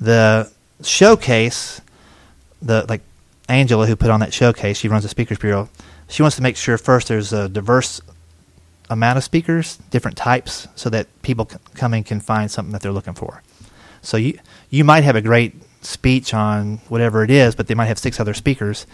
The 0.00 0.50
showcase, 0.82 1.80
the 2.62 2.86
like 2.88 3.00
Angela 3.48 3.86
who 3.86 3.96
put 3.96 4.10
on 4.10 4.20
that 4.20 4.32
showcase, 4.32 4.78
she 4.78 4.88
runs 4.88 5.02
the 5.02 5.08
Speakers 5.08 5.38
Bureau. 5.38 5.68
She 6.08 6.22
wants 6.22 6.36
to 6.36 6.42
make 6.42 6.56
sure 6.56 6.78
first 6.78 7.08
there's 7.08 7.32
a 7.32 7.48
diverse 7.48 8.00
amount 8.90 9.18
of 9.18 9.24
speakers, 9.24 9.76
different 9.90 10.16
types, 10.16 10.68
so 10.74 10.90
that 10.90 11.06
people 11.22 11.48
c- 11.50 11.58
coming 11.74 12.04
can 12.04 12.20
find 12.20 12.50
something 12.50 12.72
that 12.72 12.80
they're 12.82 12.92
looking 12.92 13.14
for. 13.14 13.42
So 14.02 14.16
you 14.16 14.38
you 14.70 14.84
might 14.84 15.04
have 15.04 15.16
a 15.16 15.22
great 15.22 15.54
speech 15.82 16.34
on 16.34 16.78
whatever 16.88 17.22
it 17.22 17.30
is, 17.30 17.54
but 17.54 17.66
they 17.66 17.74
might 17.74 17.86
have 17.86 17.98
six 17.98 18.20
other 18.20 18.34
speakers 18.34 18.86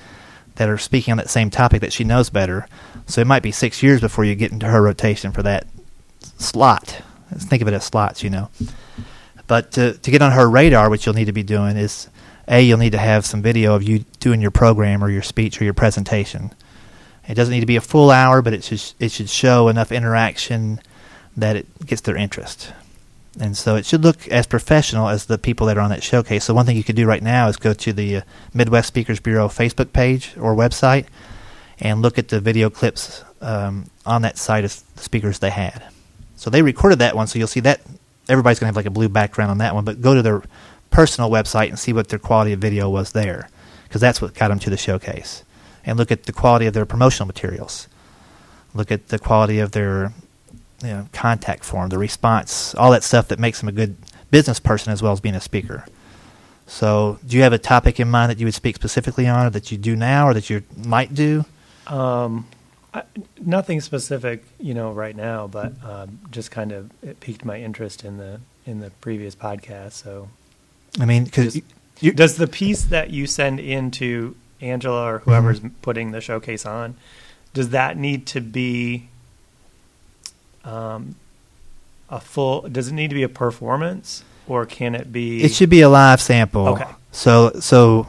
that 0.57 0.69
are 0.69 0.79
speaking 0.79 1.13
on 1.13 1.19
that 1.19 1.31
same 1.31 1.51
topic 1.51 1.81
that 1.81 1.93
she 1.93 2.05
knows 2.05 2.31
better. 2.31 2.67
So 3.07 3.21
it 3.21 3.27
might 3.27 3.43
be 3.43 3.53
six 3.53 3.83
years 3.83 4.01
before 4.01 4.25
you 4.25 4.35
get 4.35 4.53
into 4.53 4.67
her 4.67 4.83
rotation 4.83 5.33
for 5.33 5.43
that 5.43 5.67
slot. 6.39 7.03
Let's 7.31 7.45
Think 7.45 7.63
of 7.63 7.69
it 7.69 7.75
as 7.75 7.85
slots, 7.85 8.23
you 8.23 8.31
know. 8.31 8.51
But 9.47 9.73
to, 9.73 9.95
to 9.95 10.11
get 10.11 10.23
on 10.23 10.33
her 10.33 10.49
radar, 10.49 10.89
what 10.89 11.05
you'll 11.05 11.15
need 11.15 11.27
to 11.27 11.33
be 11.33 11.43
doing 11.43 11.77
is 11.77 12.09
A, 12.49 12.63
you'll 12.63 12.79
need 12.79 12.93
to 12.93 12.99
have 12.99 13.27
some 13.27 13.43
video 13.43 13.75
of 13.75 13.83
you 13.83 14.05
doing 14.21 14.41
your 14.41 14.51
program 14.51 15.03
or 15.03 15.11
your 15.11 15.23
speech 15.23 15.61
or 15.61 15.65
your 15.65 15.75
presentation. 15.75 16.53
It 17.29 17.35
doesn't 17.35 17.53
need 17.53 17.61
to 17.61 17.67
be 17.67 17.77
a 17.77 17.81
full 17.81 18.11
hour, 18.11 18.43
but 18.43 18.53
it 18.53 18.65
should, 18.65 18.83
it 19.01 19.11
should 19.11 19.31
show 19.31 19.69
enough 19.69 19.91
interaction 19.93 20.81
that 21.37 21.57
it 21.57 21.87
gets 21.87 22.03
their 22.03 22.17
interest. 22.17 22.73
And 23.41 23.57
so 23.57 23.75
it 23.75 23.85
should 23.85 24.05
look 24.05 24.29
as 24.29 24.47
professional 24.47 25.09
as 25.09 25.27
the 25.27 25.39
people 25.39 25.67
that 25.67 25.77
are 25.77 25.81
on 25.81 25.91
that 25.91 26.03
showcase. 26.03 26.45
So 26.45 26.55
one 26.55 26.67
thing 26.67 26.77
you 26.77 26.85
could 26.85 26.97
do 26.97 27.07
right 27.07 27.23
now 27.23 27.49
is 27.49 27.57
go 27.57 27.75
to 27.75 27.93
the 27.93 28.19
uh, 28.19 28.21
Midwest 28.53 28.89
Speakers 28.89 29.19
Bureau 29.19 29.49
Facebook 29.49 29.93
page 29.93 30.35
or 30.39 30.55
website 30.55 31.07
and 31.81 32.01
look 32.01 32.19
at 32.19 32.29
the 32.29 32.41
video 32.41 32.71
clips 32.71 33.25
um, 33.41 33.91
on 34.07 34.23
that 34.23 34.39
site 34.39 34.65
of 34.65 34.83
the 34.95 35.03
speakers 35.03 35.41
they 35.41 35.51
had. 35.51 35.83
So 36.37 36.51
they 36.51 36.63
recorded 36.63 37.01
that 37.01 37.17
one, 37.17 37.27
so 37.27 37.39
you'll 37.39 37.49
see 37.49 37.61
that 37.61 37.81
everybody's 38.29 38.59
going 38.61 38.67
to 38.67 38.69
have 38.69 38.77
like 38.77 38.87
a 38.87 38.91
blue 38.91 39.09
background 39.09 39.51
on 39.51 39.59
that 39.59 39.75
one. 39.75 39.85
But 39.85 40.01
go 40.01 40.15
to 40.15 40.23
their 40.23 40.43
personal 40.91 41.31
website 41.31 41.71
and 41.71 41.79
see 41.79 41.93
what 41.93 42.09
their 42.09 42.19
quality 42.19 42.53
of 42.53 42.61
video 42.61 42.89
was 42.89 43.13
there, 43.13 43.49
because 43.89 44.01
that's 44.01 44.23
what 44.23 44.35
got 44.35 44.49
them 44.49 44.61
to 44.61 44.71
the 44.71 44.77
showcase. 44.77 45.43
And 45.87 45.99
look 45.99 46.11
at 46.11 46.25
the 46.25 46.33
quality 46.33 46.67
of 46.67 46.75
their 46.75 46.87
promotional 46.87 47.27
materials. 47.27 47.89
Look 48.75 48.91
at 48.91 49.09
the 49.09 49.19
quality 49.19 49.59
of 49.59 49.73
their 49.73 50.13
you 50.83 50.89
know, 50.89 51.09
contact 51.13 51.65
form, 51.65 51.89
the 51.91 51.99
response, 51.99 52.75
all 52.75 52.91
that 52.93 53.03
stuff 53.03 53.29
that 53.29 53.39
makes 53.39 53.61
them 53.61 53.69
a 53.69 53.73
good 53.73 53.97
business 54.31 54.59
person 54.61 54.93
as 54.93 55.03
well 55.03 55.13
as 55.13 55.21
being 55.21 55.35
a 55.35 55.41
speaker. 55.41 55.85
So, 56.67 57.19
do 57.27 57.37
you 57.37 57.43
have 57.43 57.53
a 57.53 57.59
topic 57.59 58.01
in 58.01 58.09
mind 58.11 58.31
that 58.31 58.39
you 58.39 58.47
would 58.47 58.55
speak 58.55 58.77
specifically 58.77 59.27
on, 59.27 59.47
or 59.47 59.51
that 59.51 59.71
you 59.71 59.79
do 59.79 59.95
now, 59.95 60.29
or 60.29 60.35
that 60.35 60.49
you 60.49 60.63
might 60.77 61.15
do? 61.15 61.45
Um, 61.87 62.47
I, 62.95 63.03
nothing 63.39 63.81
specific, 63.81 64.45
you 64.59 64.73
know, 64.73 64.91
right 64.93 65.15
now, 65.15 65.47
but 65.47 65.73
um, 65.85 66.21
just 66.31 66.51
kind 66.51 66.73
of 66.73 66.91
it 67.03 67.21
piqued 67.21 67.45
my 67.45 67.61
interest 67.61 68.05
in 68.05 68.17
the 68.17 68.41
in 68.65 68.81
the 68.81 68.91
previous 68.91 69.35
podcast. 69.35 69.93
So, 69.93 70.31
I 70.99 71.05
mean, 71.05 71.25
because 71.25 71.61
does 72.01 72.37
the 72.37 72.47
piece 72.47 72.85
that 72.85 73.11
you 73.11 73.27
send 73.27 73.61
into 73.61 74.35
Angela 74.61 75.05
or 75.15 75.19
whoever's 75.21 75.61
Mhm. 75.61 75.73
putting 75.83 76.13
the 76.13 76.21
showcase 76.21 76.65
on, 76.67 76.95
does 77.53 77.71
that 77.71 77.97
need 77.97 78.27
to 78.29 78.41
be 78.41 79.09
um, 80.65 81.15
a 82.09 82.21
full? 82.21 82.63
Does 82.63 82.89
it 82.89 82.93
need 82.93 83.09
to 83.09 83.15
be 83.15 83.23
a 83.23 83.29
performance, 83.29 84.25
or 84.49 84.65
can 84.67 84.95
it 84.95 85.13
be? 85.13 85.43
It 85.43 85.53
should 85.53 85.71
be 85.71 85.81
a 85.83 85.89
live 85.89 86.21
sample. 86.21 86.69
Okay. 86.69 86.87
So, 87.13 87.53
so 87.61 88.07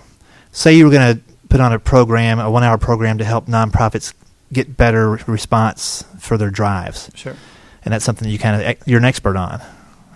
say 0.52 0.74
you 0.74 0.86
were 0.86 0.92
going 0.92 1.18
to 1.18 1.22
put 1.50 1.60
on 1.60 1.74
a 1.74 1.80
program, 1.80 2.40
a 2.40 2.50
one-hour 2.50 2.78
program 2.78 3.18
to 3.18 3.26
help 3.26 3.48
nonprofits 3.48 4.14
get 4.54 4.78
better 4.78 5.12
response 5.28 6.04
for 6.20 6.38
their 6.38 6.50
drives, 6.50 7.10
Sure. 7.14 7.36
and 7.84 7.94
that's 7.94 8.06
something 8.06 8.28
you 8.30 8.40
kind 8.40 8.62
of 8.62 8.76
you're 8.88 9.00
an 9.00 9.06
expert 9.06 9.36
on, 9.36 9.62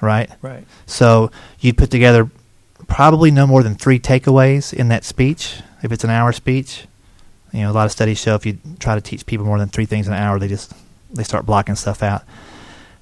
right? 0.01 0.29
Right. 0.41 0.65
So 0.86 1.29
you'd 1.59 1.77
put 1.77 1.91
together 1.91 2.29
probably 2.88 3.31
no 3.31 3.45
more 3.45 3.63
than 3.63 3.75
three 3.75 4.00
takeaways 4.00 4.74
in 4.74 4.88
that 4.88 5.03
speech. 5.03 5.62
If 5.81 5.91
it's 5.91 6.03
an 6.03 6.09
hour 6.09 6.31
speech, 6.31 6.86
you 7.51 7.62
know 7.62 7.71
a 7.71 7.74
lot 7.74 7.86
of 7.86 7.91
studies 7.91 8.19
show 8.19 8.36
if 8.36 8.45
you 8.45 8.59
try 8.79 8.95
to 8.95 9.01
teach 9.01 9.25
people 9.25 9.45
more 9.45 9.57
than 9.57 9.69
three 9.69 9.86
things 9.86 10.07
an 10.07 10.13
hour, 10.13 10.39
they 10.39 10.48
just 10.48 10.74
they 11.12 11.24
start 11.24 11.45
blocking 11.45 11.75
stuff 11.75 12.03
out. 12.03 12.24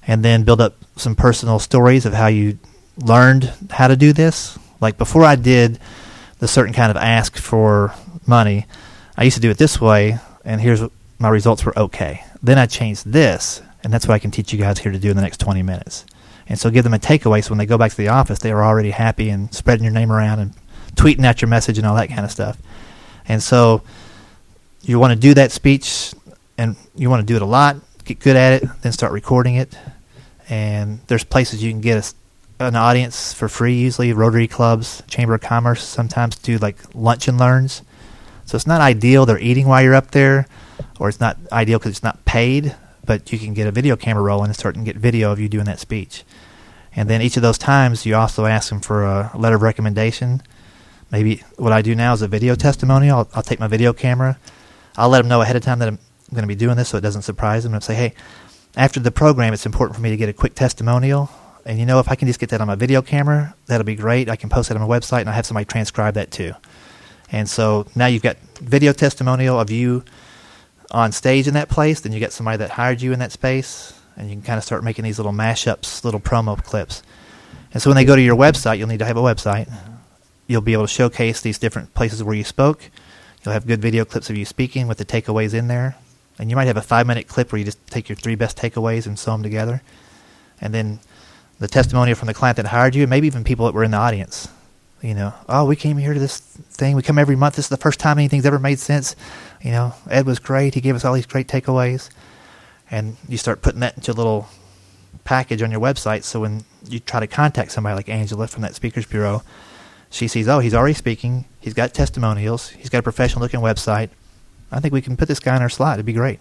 And 0.06 0.24
then 0.24 0.44
build 0.44 0.60
up 0.60 0.74
some 0.96 1.14
personal 1.14 1.58
stories 1.58 2.06
of 2.06 2.14
how 2.14 2.28
you 2.28 2.58
learned 2.96 3.52
how 3.70 3.88
to 3.88 3.96
do 3.96 4.12
this. 4.12 4.58
Like 4.80 4.96
before 4.96 5.24
I 5.24 5.36
did 5.36 5.78
the 6.38 6.48
certain 6.48 6.72
kind 6.72 6.90
of 6.90 6.96
ask 6.96 7.36
for 7.36 7.94
money, 8.26 8.66
I 9.16 9.24
used 9.24 9.36
to 9.36 9.40
do 9.40 9.50
it 9.50 9.58
this 9.58 9.80
way, 9.80 10.18
and 10.44 10.60
here's 10.60 10.82
my 11.18 11.28
results 11.28 11.64
were 11.64 11.78
okay. 11.78 12.24
Then 12.42 12.58
I 12.58 12.66
changed 12.66 13.12
this, 13.12 13.60
and 13.82 13.92
that's 13.92 14.06
what 14.06 14.14
I 14.14 14.18
can 14.18 14.30
teach 14.30 14.52
you 14.52 14.58
guys 14.58 14.78
here 14.78 14.92
to 14.92 14.98
do 14.98 15.10
in 15.10 15.16
the 15.16 15.22
next 15.22 15.40
20 15.40 15.62
minutes. 15.62 16.06
And 16.48 16.58
so 16.58 16.70
give 16.70 16.84
them 16.84 16.94
a 16.94 16.98
takeaway 16.98 17.44
so 17.44 17.50
when 17.50 17.58
they 17.58 17.66
go 17.66 17.76
back 17.76 17.90
to 17.90 17.96
the 17.96 18.08
office, 18.08 18.38
they 18.38 18.52
are 18.52 18.64
already 18.64 18.90
happy 18.90 19.28
and 19.28 19.52
spreading 19.52 19.84
your 19.84 19.92
name 19.92 20.10
around 20.10 20.38
and 20.38 20.54
tweeting 20.98 21.24
out 21.24 21.40
your 21.40 21.48
message 21.48 21.78
and 21.78 21.86
all 21.86 21.96
that 21.96 22.08
kind 22.08 22.24
of 22.24 22.30
stuff. 22.30 22.58
And 23.26 23.42
so 23.42 23.82
you 24.82 24.98
want 24.98 25.12
to 25.12 25.18
do 25.18 25.34
that 25.34 25.52
speech 25.52 26.12
and 26.56 26.76
you 26.94 27.08
want 27.08 27.20
to 27.20 27.26
do 27.26 27.36
it 27.36 27.42
a 27.42 27.46
lot, 27.46 27.76
get 28.04 28.20
good 28.20 28.36
at 28.36 28.62
it, 28.62 28.68
then 28.82 28.92
start 28.92 29.12
recording 29.12 29.54
it. 29.54 29.76
And 30.50 31.00
there's 31.06 31.24
places 31.24 31.62
you 31.62 31.70
can 31.70 31.80
get 31.80 31.98
a 31.98 32.14
an 32.60 32.74
audience 32.74 33.32
for 33.32 33.48
free, 33.48 33.74
usually 33.74 34.12
Rotary 34.12 34.48
clubs, 34.48 35.02
Chamber 35.06 35.34
of 35.34 35.40
Commerce 35.40 35.82
sometimes 35.82 36.36
do 36.36 36.58
like 36.58 36.76
lunch 36.94 37.28
and 37.28 37.38
learns. 37.38 37.82
So 38.46 38.56
it's 38.56 38.66
not 38.66 38.80
ideal 38.80 39.26
they're 39.26 39.38
eating 39.38 39.68
while 39.68 39.82
you're 39.82 39.94
up 39.94 40.10
there, 40.10 40.46
or 40.98 41.08
it's 41.08 41.20
not 41.20 41.36
ideal 41.52 41.78
because 41.78 41.92
it's 41.92 42.02
not 42.02 42.24
paid, 42.24 42.74
but 43.04 43.30
you 43.32 43.38
can 43.38 43.54
get 43.54 43.66
a 43.66 43.70
video 43.70 43.94
camera 43.94 44.22
rolling 44.22 44.48
and 44.48 44.56
start 44.56 44.74
and 44.74 44.84
get 44.84 44.96
video 44.96 45.30
of 45.30 45.38
you 45.38 45.48
doing 45.48 45.66
that 45.66 45.78
speech. 45.78 46.24
And 46.96 47.08
then 47.08 47.22
each 47.22 47.36
of 47.36 47.42
those 47.42 47.58
times, 47.58 48.04
you 48.04 48.16
also 48.16 48.46
ask 48.46 48.70
them 48.70 48.80
for 48.80 49.04
a 49.04 49.30
letter 49.36 49.56
of 49.56 49.62
recommendation. 49.62 50.42
Maybe 51.10 51.42
what 51.56 51.72
I 51.72 51.82
do 51.82 51.94
now 51.94 52.12
is 52.12 52.22
a 52.22 52.28
video 52.28 52.54
testimonial. 52.54 53.18
I'll, 53.18 53.28
I'll 53.34 53.42
take 53.42 53.60
my 53.60 53.66
video 53.66 53.92
camera. 53.92 54.38
I'll 54.96 55.08
let 55.08 55.18
them 55.18 55.28
know 55.28 55.42
ahead 55.42 55.56
of 55.56 55.62
time 55.62 55.78
that 55.78 55.88
I'm 55.88 55.98
going 56.30 56.42
to 56.42 56.48
be 56.48 56.54
doing 56.54 56.76
this 56.76 56.90
so 56.90 56.98
it 56.98 57.02
doesn't 57.02 57.22
surprise 57.22 57.62
them. 57.62 57.70
And 57.70 57.76
I'll 57.76 57.80
say, 57.80 57.94
hey, 57.94 58.14
after 58.76 59.00
the 59.00 59.10
program, 59.10 59.52
it's 59.52 59.66
important 59.66 59.96
for 59.96 60.02
me 60.02 60.10
to 60.10 60.16
get 60.16 60.28
a 60.28 60.32
quick 60.32 60.54
testimonial. 60.54 61.30
And 61.64 61.78
you 61.78 61.86
know, 61.86 61.98
if 61.98 62.08
I 62.08 62.14
can 62.14 62.28
just 62.28 62.40
get 62.40 62.50
that 62.50 62.60
on 62.60 62.66
my 62.66 62.74
video 62.74 63.02
camera, 63.02 63.54
that'll 63.66 63.84
be 63.84 63.94
great. 63.94 64.28
I 64.28 64.36
can 64.36 64.48
post 64.48 64.70
it 64.70 64.76
on 64.76 64.86
my 64.86 64.98
website 64.98 65.20
and 65.20 65.28
I'll 65.28 65.34
have 65.34 65.46
somebody 65.46 65.64
transcribe 65.64 66.14
that 66.14 66.30
too. 66.30 66.52
And 67.30 67.48
so 67.48 67.86
now 67.94 68.06
you've 68.06 68.22
got 68.22 68.38
video 68.60 68.92
testimonial 68.92 69.60
of 69.60 69.70
you 69.70 70.04
on 70.90 71.12
stage 71.12 71.46
in 71.46 71.54
that 71.54 71.68
place. 71.68 72.00
Then 72.00 72.12
you 72.12 72.20
got 72.20 72.32
somebody 72.32 72.58
that 72.58 72.70
hired 72.70 73.02
you 73.02 73.12
in 73.12 73.18
that 73.18 73.32
space, 73.32 73.98
and 74.16 74.30
you 74.30 74.36
can 74.36 74.42
kind 74.42 74.58
of 74.58 74.64
start 74.64 74.82
making 74.82 75.04
these 75.04 75.18
little 75.18 75.32
mashups, 75.32 76.04
little 76.04 76.20
promo 76.20 76.62
clips. 76.62 77.02
And 77.72 77.82
so 77.82 77.90
when 77.90 77.96
they 77.96 78.06
go 78.06 78.16
to 78.16 78.22
your 78.22 78.36
website, 78.36 78.78
you'll 78.78 78.88
need 78.88 79.00
to 79.00 79.04
have 79.04 79.18
a 79.18 79.22
website. 79.22 79.70
You'll 80.48 80.62
be 80.62 80.72
able 80.72 80.84
to 80.84 80.92
showcase 80.92 81.40
these 81.40 81.58
different 81.58 81.94
places 81.94 82.24
where 82.24 82.34
you 82.34 82.42
spoke. 82.42 82.90
You'll 83.44 83.52
have 83.52 83.66
good 83.66 83.80
video 83.80 84.04
clips 84.04 84.30
of 84.30 84.36
you 84.36 84.44
speaking 84.44 84.88
with 84.88 84.98
the 84.98 85.04
takeaways 85.04 85.54
in 85.54 85.68
there. 85.68 85.96
And 86.38 86.50
you 86.50 86.56
might 86.56 86.66
have 86.66 86.76
a 86.76 86.82
five 86.82 87.06
minute 87.06 87.28
clip 87.28 87.52
where 87.52 87.58
you 87.58 87.64
just 87.64 87.86
take 87.88 88.08
your 88.08 88.16
three 88.16 88.34
best 88.34 88.56
takeaways 88.56 89.06
and 89.06 89.18
sew 89.18 89.32
them 89.32 89.42
together. 89.42 89.82
And 90.60 90.74
then 90.74 91.00
the 91.58 91.68
testimonial 91.68 92.16
from 92.16 92.26
the 92.26 92.34
client 92.34 92.56
that 92.56 92.66
hired 92.66 92.94
you, 92.94 93.02
and 93.02 93.10
maybe 93.10 93.26
even 93.26 93.44
people 93.44 93.66
that 93.66 93.74
were 93.74 93.84
in 93.84 93.90
the 93.90 93.96
audience. 93.98 94.48
You 95.02 95.14
know, 95.14 95.34
oh, 95.48 95.64
we 95.64 95.76
came 95.76 95.96
here 95.96 96.14
to 96.14 96.18
this 96.18 96.38
thing. 96.38 96.96
We 96.96 97.02
come 97.02 97.18
every 97.18 97.36
month. 97.36 97.56
This 97.56 97.66
is 97.66 97.70
the 97.70 97.76
first 97.76 98.00
time 98.00 98.18
anything's 98.18 98.46
ever 98.46 98.58
made 98.58 98.78
sense. 98.78 99.14
You 99.62 99.70
know, 99.70 99.94
Ed 100.10 100.26
was 100.26 100.38
great. 100.38 100.74
He 100.74 100.80
gave 100.80 100.96
us 100.96 101.04
all 101.04 101.14
these 101.14 101.26
great 101.26 101.46
takeaways. 101.46 102.10
And 102.90 103.16
you 103.28 103.36
start 103.36 103.62
putting 103.62 103.80
that 103.80 103.96
into 103.96 104.10
a 104.10 104.14
little 104.14 104.48
package 105.24 105.62
on 105.62 105.70
your 105.70 105.80
website. 105.80 106.24
So 106.24 106.40
when 106.40 106.64
you 106.88 107.00
try 107.00 107.20
to 107.20 107.26
contact 107.26 107.70
somebody 107.72 107.94
like 107.94 108.08
Angela 108.08 108.48
from 108.48 108.62
that 108.62 108.74
Speakers 108.74 109.06
Bureau, 109.06 109.42
she 110.10 110.28
sees, 110.28 110.48
oh, 110.48 110.58
he's 110.60 110.74
already 110.74 110.94
speaking. 110.94 111.44
He's 111.60 111.74
got 111.74 111.92
testimonials. 111.94 112.70
He's 112.70 112.88
got 112.88 112.98
a 112.98 113.02
professional 113.02 113.42
looking 113.42 113.60
website. 113.60 114.10
I 114.72 114.80
think 114.80 114.92
we 114.94 115.00
can 115.02 115.16
put 115.16 115.28
this 115.28 115.40
guy 115.40 115.56
in 115.56 115.62
our 115.62 115.68
slot. 115.68 115.94
It'd 115.94 116.06
be 116.06 116.12
great. 116.12 116.40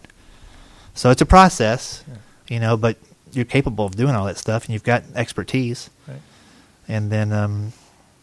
So 0.93 1.11
it's 1.11 1.21
a 1.21 1.25
process, 1.25 2.03
you 2.49 2.59
know, 2.59 2.75
but 2.77 2.97
you're 3.33 3.45
capable 3.45 3.85
of 3.85 3.95
doing 3.95 4.15
all 4.15 4.25
that 4.25 4.37
stuff 4.37 4.65
and 4.65 4.73
you've 4.73 4.83
got 4.83 5.03
expertise. 5.15 5.89
Right. 6.07 6.17
And 6.87 7.11
then 7.11 7.31
um, 7.33 7.73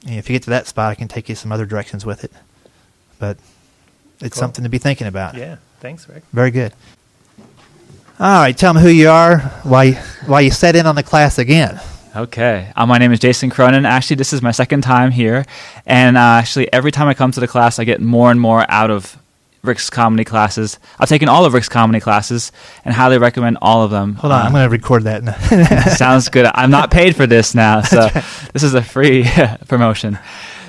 you 0.04 0.12
know, 0.12 0.16
if 0.18 0.28
you 0.28 0.34
get 0.34 0.42
to 0.44 0.50
that 0.50 0.66
spot, 0.66 0.90
I 0.90 0.94
can 0.94 1.08
take 1.08 1.28
you 1.28 1.34
some 1.34 1.52
other 1.52 1.66
directions 1.66 2.04
with 2.04 2.24
it. 2.24 2.32
But 3.18 3.38
it's 4.20 4.34
Cool. 4.34 4.40
something 4.40 4.62
to 4.64 4.68
be 4.70 4.78
thinking 4.78 5.06
about. 5.06 5.34
Yeah. 5.36 5.56
Thanks, 5.80 6.08
Rick. 6.08 6.22
Very 6.32 6.50
good. 6.50 6.72
All 8.18 8.40
right, 8.40 8.56
tell 8.56 8.72
them 8.72 8.82
who 8.82 8.88
you 8.88 9.08
are, 9.10 9.38
why 9.64 9.92
why 10.26 10.40
you 10.40 10.50
set 10.52 10.76
in 10.76 10.86
on 10.86 10.94
the 10.94 11.02
class 11.02 11.36
again. 11.38 11.80
Okay. 12.14 12.70
Uh, 12.76 12.86
my 12.86 12.98
name 12.98 13.12
is 13.12 13.18
Jason 13.18 13.50
Cronin. 13.50 13.84
Actually, 13.84 14.16
this 14.16 14.32
is 14.32 14.40
my 14.40 14.52
second 14.52 14.82
time 14.82 15.10
here. 15.10 15.44
And 15.84 16.16
uh, 16.16 16.20
actually, 16.20 16.72
every 16.72 16.92
time 16.92 17.08
I 17.08 17.14
come 17.14 17.32
to 17.32 17.40
the 17.40 17.48
class, 17.48 17.78
I 17.80 17.84
get 17.84 18.00
more 18.00 18.30
and 18.30 18.40
more 18.40 18.64
out 18.68 18.90
of 18.90 19.16
Rick's 19.64 19.90
comedy 19.90 20.24
classes. 20.24 20.78
I've 21.00 21.08
taken 21.08 21.28
all 21.28 21.44
of 21.44 21.54
Rick's 21.54 21.68
comedy 21.68 21.98
classes 21.98 22.52
and 22.84 22.94
highly 22.94 23.18
recommend 23.18 23.58
all 23.60 23.82
of 23.82 23.90
them. 23.90 24.14
Hold 24.16 24.32
on, 24.32 24.42
Uh, 24.42 24.44
I'm 24.44 24.52
going 24.52 24.64
to 24.64 24.70
record 24.70 25.04
that. 25.04 25.94
Sounds 25.98 26.28
good. 26.28 26.46
I'm 26.54 26.70
not 26.70 26.90
paid 26.92 27.16
for 27.16 27.26
this 27.26 27.52
now, 27.54 27.80
so 27.80 28.08
this 28.52 28.62
is 28.62 28.74
a 28.74 28.82
free 28.82 29.26
promotion. 29.68 30.18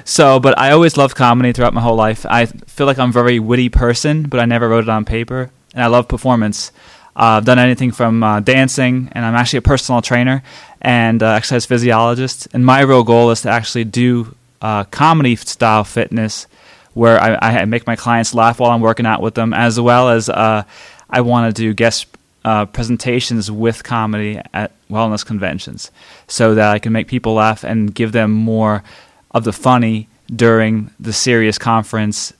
So, 0.03 0.39
but 0.39 0.57
I 0.57 0.71
always 0.71 0.97
loved 0.97 1.15
comedy 1.15 1.51
throughout 1.51 1.73
my 1.75 1.81
whole 1.81 1.95
life. 1.95 2.25
I 2.27 2.45
feel 2.45 2.87
like 2.87 2.97
I'm 2.97 3.09
a 3.09 3.13
very 3.13 3.37
witty 3.39 3.69
person, 3.69 4.23
but 4.23 4.39
I 4.39 4.45
never 4.45 4.67
wrote 4.69 4.83
it 4.85 4.89
on 4.89 5.03
paper. 5.05 5.51
And 5.75 5.83
I 5.83 5.87
love 5.87 6.07
performance. 6.07 6.71
Uh, 7.17 7.37
I've 7.39 7.45
done 7.45 7.59
anything 7.59 7.91
from 7.91 8.23
uh, 8.23 8.39
dancing, 8.41 9.09
and 9.13 9.25
I'm 9.25 9.35
actually 9.35 9.57
a 9.59 9.61
personal 9.63 10.01
trainer. 10.01 10.43
And 10.85 11.23
uh, 11.23 11.31
exercise 11.31 11.65
physiologist. 11.65 12.47
And 12.53 12.63
my 12.63 12.81
real 12.81 13.03
goal 13.03 13.31
is 13.31 13.41
to 13.41 13.49
actually 13.49 13.85
do 13.85 14.35
uh, 14.61 14.83
comedy 14.85 15.35
style 15.35 15.83
fitness, 15.83 16.45
where 16.93 17.19
I, 17.19 17.61
I 17.61 17.65
make 17.65 17.87
my 17.87 17.95
clients 17.95 18.35
laugh 18.35 18.59
while 18.59 18.69
I'm 18.69 18.81
working 18.81 19.07
out 19.07 19.19
with 19.19 19.33
them, 19.33 19.51
as 19.51 19.81
well 19.81 20.09
as 20.09 20.29
uh, 20.29 20.63
I 21.09 21.21
want 21.21 21.53
to 21.53 21.59
do 21.59 21.73
guest 21.73 22.05
uh, 22.45 22.67
presentations 22.67 23.49
with 23.51 23.83
comedy 23.83 24.39
at 24.53 24.71
wellness 24.87 25.25
conventions, 25.25 25.89
so 26.27 26.53
that 26.53 26.69
I 26.69 26.77
can 26.77 26.93
make 26.93 27.07
people 27.07 27.33
laugh 27.33 27.63
and 27.63 27.93
give 27.93 28.11
them 28.11 28.29
more 28.31 28.83
of 29.31 29.43
the 29.43 29.53
funny 29.53 30.07
during 30.33 30.91
the 30.99 31.13
serious 31.13 31.57
conference 31.57 32.31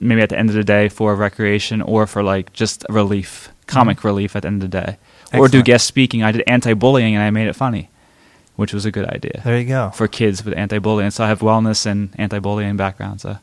maybe 0.00 0.20
at 0.20 0.28
the 0.28 0.38
end 0.38 0.50
of 0.50 0.56
the 0.56 0.64
day 0.64 0.88
for 0.88 1.14
recreation 1.14 1.80
or 1.80 2.08
for 2.08 2.24
like 2.24 2.52
just 2.52 2.84
relief, 2.88 3.50
comic 3.68 3.98
mm-hmm. 3.98 4.08
relief 4.08 4.34
at 4.34 4.42
the 4.42 4.48
end 4.48 4.62
of 4.62 4.70
the 4.70 4.80
day. 4.80 4.96
Excellent. 5.26 5.44
Or 5.44 5.48
do 5.48 5.62
guest 5.62 5.86
speaking. 5.86 6.24
I 6.24 6.32
did 6.32 6.42
anti 6.48 6.74
bullying 6.74 7.14
and 7.14 7.22
I 7.22 7.30
made 7.30 7.46
it 7.46 7.54
funny, 7.54 7.88
which 8.62 8.72
was 8.72 8.86
a 8.86 8.92
good 8.92 9.06
idea. 9.06 9.42
There 9.44 9.58
you 9.58 9.66
go. 9.66 9.90
For 9.92 10.06
kids 10.06 10.44
with 10.44 10.56
anti 10.56 10.78
bullying. 10.78 11.10
So 11.10 11.24
I 11.24 11.28
have 11.28 11.40
wellness 11.40 11.84
and 11.84 12.10
anti 12.16 12.38
bullying 12.38 12.76
background. 12.76 13.20
So 13.20 13.36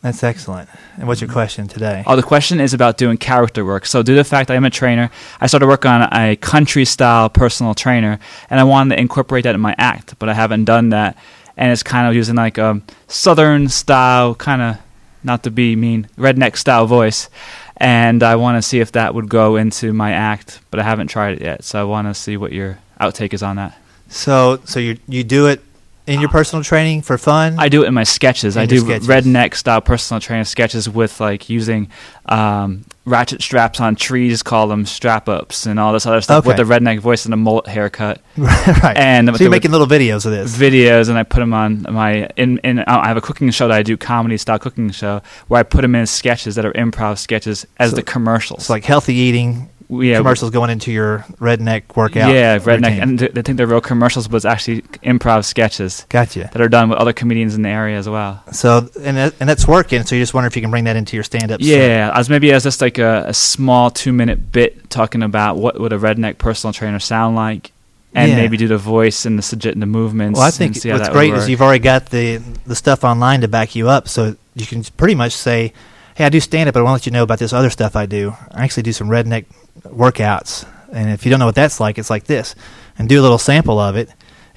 that's 0.00 0.22
excellent. 0.22 0.68
And 0.96 1.06
what's 1.06 1.20
your 1.20 1.28
mm-hmm. 1.28 1.34
question 1.34 1.68
today? 1.68 2.02
Oh, 2.06 2.16
the 2.16 2.22
question 2.22 2.58
is 2.58 2.72
about 2.72 2.96
doing 2.96 3.18
character 3.18 3.64
work. 3.64 3.86
So, 3.86 4.02
due 4.02 4.14
to 4.14 4.20
the 4.20 4.24
fact 4.24 4.50
I 4.50 4.54
am 4.54 4.64
a 4.64 4.70
trainer, 4.70 5.10
I 5.40 5.46
started 5.46 5.66
working 5.66 5.90
on 5.90 6.08
a 6.12 6.36
country 6.36 6.84
style 6.84 7.28
personal 7.28 7.74
trainer, 7.74 8.18
and 8.50 8.58
I 8.58 8.64
wanted 8.64 8.96
to 8.96 9.00
incorporate 9.00 9.44
that 9.44 9.54
in 9.54 9.60
my 9.60 9.74
act, 9.78 10.18
but 10.18 10.28
I 10.28 10.34
haven't 10.34 10.64
done 10.64 10.90
that. 10.90 11.16
And 11.56 11.70
it's 11.70 11.82
kind 11.82 12.08
of 12.08 12.14
using 12.14 12.34
like 12.34 12.58
a 12.58 12.80
southern 13.08 13.68
style 13.68 14.34
kind 14.34 14.60
of 14.60 14.76
not 15.22 15.42
to 15.44 15.50
be 15.50 15.74
mean, 15.76 16.08
redneck 16.18 16.56
style 16.56 16.86
voice. 16.86 17.28
And 17.76 18.22
I 18.22 18.36
want 18.36 18.58
to 18.58 18.62
see 18.62 18.80
if 18.80 18.92
that 18.92 19.14
would 19.14 19.28
go 19.28 19.56
into 19.56 19.92
my 19.92 20.12
act, 20.12 20.60
but 20.70 20.80
I 20.80 20.82
haven't 20.82 21.08
tried 21.08 21.36
it 21.36 21.42
yet. 21.42 21.64
So 21.64 21.80
I 21.80 21.84
want 21.84 22.08
to 22.08 22.14
see 22.14 22.36
what 22.36 22.52
your 22.52 22.78
outtake 23.00 23.32
is 23.32 23.42
on 23.42 23.56
that. 23.56 23.78
So, 24.14 24.60
so 24.64 24.78
you 24.78 24.96
you 25.08 25.24
do 25.24 25.48
it 25.48 25.60
in 26.06 26.20
your 26.20 26.28
personal 26.28 26.62
training 26.62 27.02
for 27.02 27.18
fun? 27.18 27.56
I 27.58 27.68
do 27.68 27.82
it 27.82 27.88
in 27.88 27.94
my 27.94 28.04
sketches. 28.04 28.56
In 28.56 28.62
I 28.62 28.66
do 28.66 28.78
sketches. 28.78 29.08
redneck 29.08 29.54
style 29.56 29.80
personal 29.80 30.20
training 30.20 30.44
sketches 30.44 30.88
with 30.88 31.18
like 31.18 31.48
using 31.48 31.88
um, 32.26 32.84
ratchet 33.06 33.42
straps 33.42 33.80
on 33.80 33.96
trees, 33.96 34.42
call 34.42 34.68
them 34.68 34.86
strap 34.86 35.28
ups, 35.28 35.66
and 35.66 35.80
all 35.80 35.92
this 35.92 36.06
other 36.06 36.20
stuff 36.20 36.46
okay. 36.46 36.48
with 36.48 36.56
the 36.56 36.74
redneck 36.74 37.00
voice 37.00 37.24
and 37.24 37.34
a 37.34 37.36
mullet 37.36 37.66
haircut. 37.66 38.20
right. 38.36 38.96
And 38.96 39.34
so 39.34 39.42
you're 39.42 39.50
making 39.50 39.72
little 39.72 39.86
videos 39.86 40.24
of 40.26 40.32
this. 40.32 40.56
Videos, 40.56 41.08
and 41.08 41.18
I 41.18 41.24
put 41.24 41.40
them 41.40 41.52
on 41.52 41.84
my 41.90 42.28
in. 42.36 42.58
in 42.58 42.78
I 42.80 43.08
have 43.08 43.16
a 43.16 43.20
cooking 43.20 43.50
show 43.50 43.66
that 43.66 43.76
I 43.76 43.82
do, 43.82 43.96
comedy 43.96 44.36
style 44.36 44.60
cooking 44.60 44.90
show, 44.90 45.22
where 45.48 45.58
I 45.58 45.64
put 45.64 45.82
them 45.82 45.96
in 45.96 46.06
sketches 46.06 46.54
that 46.54 46.64
are 46.64 46.72
improv 46.74 47.18
sketches 47.18 47.66
as 47.78 47.90
so, 47.90 47.96
the 47.96 48.02
commercials. 48.02 48.60
It's 48.60 48.70
like 48.70 48.84
healthy 48.84 49.14
eating 49.14 49.70
yeah, 49.88 50.18
commercials 50.18 50.50
going 50.50 50.70
into 50.70 50.92
your 50.92 51.18
redneck 51.38 51.96
workout. 51.96 52.32
Yeah, 52.32 52.58
redneck, 52.58 52.82
routine. 52.82 53.02
and 53.02 53.18
they 53.18 53.42
think 53.42 53.56
they're 53.56 53.66
real 53.66 53.80
commercials, 53.80 54.28
but 54.28 54.36
it's 54.36 54.44
actually 54.44 54.82
improv 55.02 55.44
sketches. 55.44 56.06
Gotcha. 56.08 56.50
That 56.52 56.60
are 56.60 56.68
done 56.68 56.88
with 56.88 56.98
other 56.98 57.12
comedians 57.12 57.54
in 57.54 57.62
the 57.62 57.68
area 57.68 57.98
as 57.98 58.08
well. 58.08 58.42
So 58.52 58.88
and 59.00 59.16
that, 59.16 59.34
and 59.40 59.48
that's 59.48 59.66
working. 59.66 60.02
So 60.04 60.14
you 60.14 60.22
just 60.22 60.34
wonder 60.34 60.46
if 60.46 60.56
you 60.56 60.62
can 60.62 60.70
bring 60.70 60.84
that 60.84 60.96
into 60.96 61.16
your 61.16 61.24
stand-up. 61.24 61.60
Yeah, 61.62 62.12
as 62.14 62.30
maybe 62.30 62.52
as 62.52 62.62
just 62.62 62.80
like 62.80 62.98
a, 62.98 63.24
a 63.28 63.34
small 63.34 63.90
two-minute 63.90 64.52
bit 64.52 64.90
talking 64.90 65.22
about 65.22 65.56
what 65.56 65.78
would 65.78 65.92
a 65.92 65.98
redneck 65.98 66.38
personal 66.38 66.72
trainer 66.72 66.98
sound 66.98 67.36
like, 67.36 67.72
and 68.14 68.30
yeah. 68.30 68.36
maybe 68.36 68.56
do 68.56 68.68
the 68.68 68.78
voice 68.78 69.26
and 69.26 69.38
the 69.38 69.70
and 69.70 69.82
the 69.82 69.86
movements. 69.86 70.38
Well, 70.38 70.46
I 70.46 70.50
think 70.50 70.76
what's 70.84 71.08
great 71.08 71.34
is 71.34 71.48
you've 71.48 71.62
already 71.62 71.82
got 71.82 72.06
the 72.06 72.36
the 72.66 72.76
stuff 72.76 73.04
online 73.04 73.40
to 73.42 73.48
back 73.48 73.74
you 73.74 73.88
up, 73.88 74.08
so 74.08 74.36
you 74.54 74.66
can 74.66 74.84
pretty 74.96 75.14
much 75.14 75.32
say, 75.32 75.72
"Hey, 76.14 76.24
I 76.24 76.28
do 76.28 76.40
stand 76.40 76.68
up, 76.68 76.74
but 76.74 76.80
I 76.80 76.82
want 76.82 77.00
to 77.00 77.02
let 77.02 77.06
you 77.06 77.12
know 77.12 77.22
about 77.22 77.38
this 77.38 77.52
other 77.52 77.70
stuff 77.70 77.96
I 77.96 78.06
do. 78.06 78.34
I 78.50 78.64
actually 78.64 78.84
do 78.84 78.92
some 78.92 79.08
redneck 79.08 79.46
workouts. 79.82 80.66
And 80.92 81.10
if 81.10 81.24
you 81.24 81.30
don't 81.30 81.40
know 81.40 81.46
what 81.46 81.56
that's 81.56 81.80
like, 81.80 81.98
it's 81.98 82.10
like 82.10 82.24
this. 82.24 82.54
And 82.98 83.08
do 83.08 83.20
a 83.20 83.22
little 83.22 83.38
sample 83.38 83.80
of 83.80 83.96
it. 83.96 84.08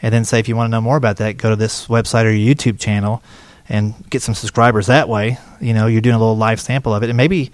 And 0.01 0.13
then 0.13 0.23
say, 0.23 0.39
if 0.39 0.47
you 0.47 0.55
want 0.55 0.67
to 0.67 0.71
know 0.71 0.81
more 0.81 0.97
about 0.97 1.17
that, 1.17 1.37
go 1.37 1.49
to 1.49 1.55
this 1.55 1.87
website 1.87 2.25
or 2.25 2.31
your 2.31 2.55
YouTube 2.55 2.79
channel 2.79 3.23
and 3.67 3.95
get 4.09 4.21
some 4.21 4.35
subscribers 4.35 4.87
that 4.87 5.09
way. 5.09 5.39
You 5.59 5.73
know, 5.73 5.87
you're 5.87 6.01
doing 6.01 6.15
a 6.15 6.19
little 6.19 6.37
live 6.37 6.61
sample 6.61 6.93
of 6.93 7.01
it. 7.01 7.09
And 7.09 7.17
maybe 7.17 7.51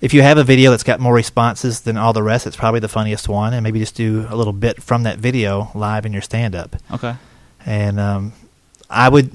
if 0.00 0.14
you 0.14 0.22
have 0.22 0.38
a 0.38 0.44
video 0.44 0.70
that's 0.70 0.84
got 0.84 1.00
more 1.00 1.12
responses 1.12 1.80
than 1.80 1.96
all 1.96 2.12
the 2.12 2.22
rest, 2.22 2.46
it's 2.46 2.56
probably 2.56 2.78
the 2.78 2.88
funniest 2.88 3.28
one. 3.28 3.52
And 3.52 3.64
maybe 3.64 3.80
just 3.80 3.96
do 3.96 4.26
a 4.30 4.36
little 4.36 4.52
bit 4.52 4.80
from 4.80 5.02
that 5.02 5.18
video 5.18 5.72
live 5.74 6.06
in 6.06 6.12
your 6.12 6.22
stand 6.22 6.54
up. 6.54 6.76
Okay. 6.92 7.16
And 7.66 7.98
um, 7.98 8.32
I 8.88 9.08
would, 9.08 9.32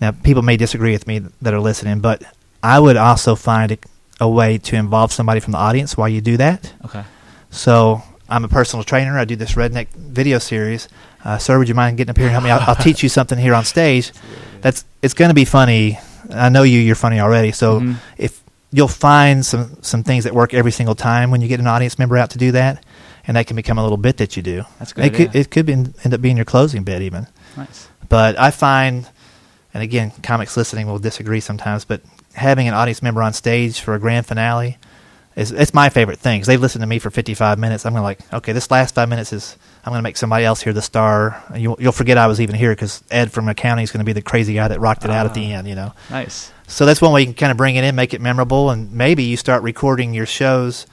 now 0.00 0.10
people 0.10 0.42
may 0.42 0.58
disagree 0.58 0.92
with 0.92 1.06
me 1.06 1.20
that 1.40 1.54
are 1.54 1.60
listening, 1.60 2.00
but 2.00 2.22
I 2.62 2.78
would 2.78 2.96
also 2.96 3.34
find 3.34 3.72
a, 3.72 3.78
a 4.20 4.28
way 4.28 4.58
to 4.58 4.76
involve 4.76 5.12
somebody 5.12 5.40
from 5.40 5.52
the 5.52 5.58
audience 5.58 5.96
while 5.96 6.08
you 6.08 6.20
do 6.20 6.36
that. 6.36 6.72
Okay. 6.84 7.04
So 7.50 8.02
I'm 8.28 8.44
a 8.44 8.48
personal 8.48 8.84
trainer. 8.84 9.18
I 9.18 9.24
do 9.24 9.36
this 9.36 9.52
redneck 9.52 9.88
video 9.88 10.38
series. 10.38 10.88
Uh, 11.24 11.38
sir, 11.38 11.58
would 11.58 11.68
you 11.68 11.74
mind 11.74 11.96
getting 11.96 12.10
up 12.10 12.16
here 12.16 12.26
and 12.26 12.32
help 12.32 12.44
me? 12.44 12.50
I'll, 12.50 12.60
I'll 12.60 12.76
teach 12.82 13.02
you 13.02 13.08
something 13.08 13.38
here 13.38 13.54
on 13.54 13.64
stage. 13.64 14.12
That's 14.60 14.84
it's 15.02 15.14
going 15.14 15.30
to 15.30 15.34
be 15.34 15.44
funny. 15.44 15.98
I 16.30 16.48
know 16.48 16.62
you. 16.62 16.78
You're 16.78 16.94
funny 16.94 17.20
already. 17.20 17.52
So 17.52 17.80
mm-hmm. 17.80 17.94
if 18.16 18.42
you'll 18.72 18.88
find 18.88 19.44
some 19.44 19.76
some 19.82 20.02
things 20.02 20.24
that 20.24 20.34
work 20.34 20.54
every 20.54 20.70
single 20.70 20.94
time 20.94 21.30
when 21.30 21.40
you 21.40 21.48
get 21.48 21.60
an 21.60 21.66
audience 21.66 21.98
member 21.98 22.16
out 22.16 22.30
to 22.30 22.38
do 22.38 22.52
that, 22.52 22.84
and 23.26 23.36
that 23.36 23.46
can 23.46 23.56
become 23.56 23.78
a 23.78 23.82
little 23.82 23.98
bit 23.98 24.18
that 24.18 24.36
you 24.36 24.42
do. 24.42 24.62
That's 24.78 24.92
good. 24.92 25.06
It 25.06 25.14
could 25.14 25.34
it 25.34 25.50
could 25.50 25.66
be, 25.66 25.72
end 25.72 26.14
up 26.14 26.20
being 26.20 26.36
your 26.36 26.44
closing 26.44 26.84
bit 26.84 27.02
even. 27.02 27.26
Nice. 27.56 27.88
But 28.08 28.38
I 28.38 28.50
find, 28.50 29.08
and 29.72 29.82
again, 29.82 30.12
comics 30.22 30.56
listening 30.56 30.86
will 30.86 30.98
disagree 30.98 31.40
sometimes, 31.40 31.84
but 31.84 32.00
having 32.34 32.68
an 32.68 32.74
audience 32.74 33.02
member 33.02 33.22
on 33.22 33.32
stage 33.32 33.80
for 33.80 33.94
a 33.94 33.98
grand 33.98 34.26
finale 34.26 34.78
is 35.36 35.52
it's 35.52 35.72
my 35.72 35.88
favorite 35.88 36.18
thing. 36.18 36.42
They've 36.42 36.60
listened 36.60 36.82
to 36.82 36.86
me 36.86 36.98
for 36.98 37.10
55 37.10 37.58
minutes. 37.58 37.86
I'm 37.86 37.92
gonna 37.92 38.02
like, 38.02 38.20
okay, 38.32 38.52
this 38.52 38.70
last 38.70 38.94
five 38.94 39.08
minutes 39.08 39.32
is 39.32 39.56
I'm 39.84 39.92
gonna 39.92 40.02
make 40.02 40.16
somebody 40.16 40.44
else 40.44 40.60
here 40.60 40.72
the 40.72 40.82
star. 40.82 41.42
You'll, 41.54 41.76
you'll 41.80 41.92
forget 41.92 42.18
I 42.18 42.26
was 42.26 42.40
even 42.40 42.56
here 42.56 42.72
because 42.72 43.02
Ed 43.10 43.32
from 43.32 43.48
accounting 43.48 43.84
is 43.84 43.92
gonna 43.92 44.04
be 44.04 44.12
the 44.12 44.22
crazy 44.22 44.54
guy 44.54 44.68
that 44.68 44.80
rocked 44.80 45.04
it 45.04 45.10
out 45.10 45.26
at 45.26 45.34
the 45.34 45.54
ah, 45.54 45.58
end. 45.58 45.68
You 45.68 45.76
know, 45.76 45.92
nice. 46.10 46.52
So 46.66 46.84
that's 46.84 47.00
one 47.00 47.12
way 47.12 47.20
you 47.20 47.26
can 47.26 47.34
kind 47.34 47.50
of 47.50 47.56
bring 47.56 47.76
it 47.76 47.84
in, 47.84 47.94
make 47.94 48.12
it 48.12 48.20
memorable, 48.20 48.70
and 48.70 48.92
maybe 48.92 49.24
you 49.24 49.36
start 49.36 49.62
recording 49.62 50.14
your 50.14 50.26
shows. 50.26 50.86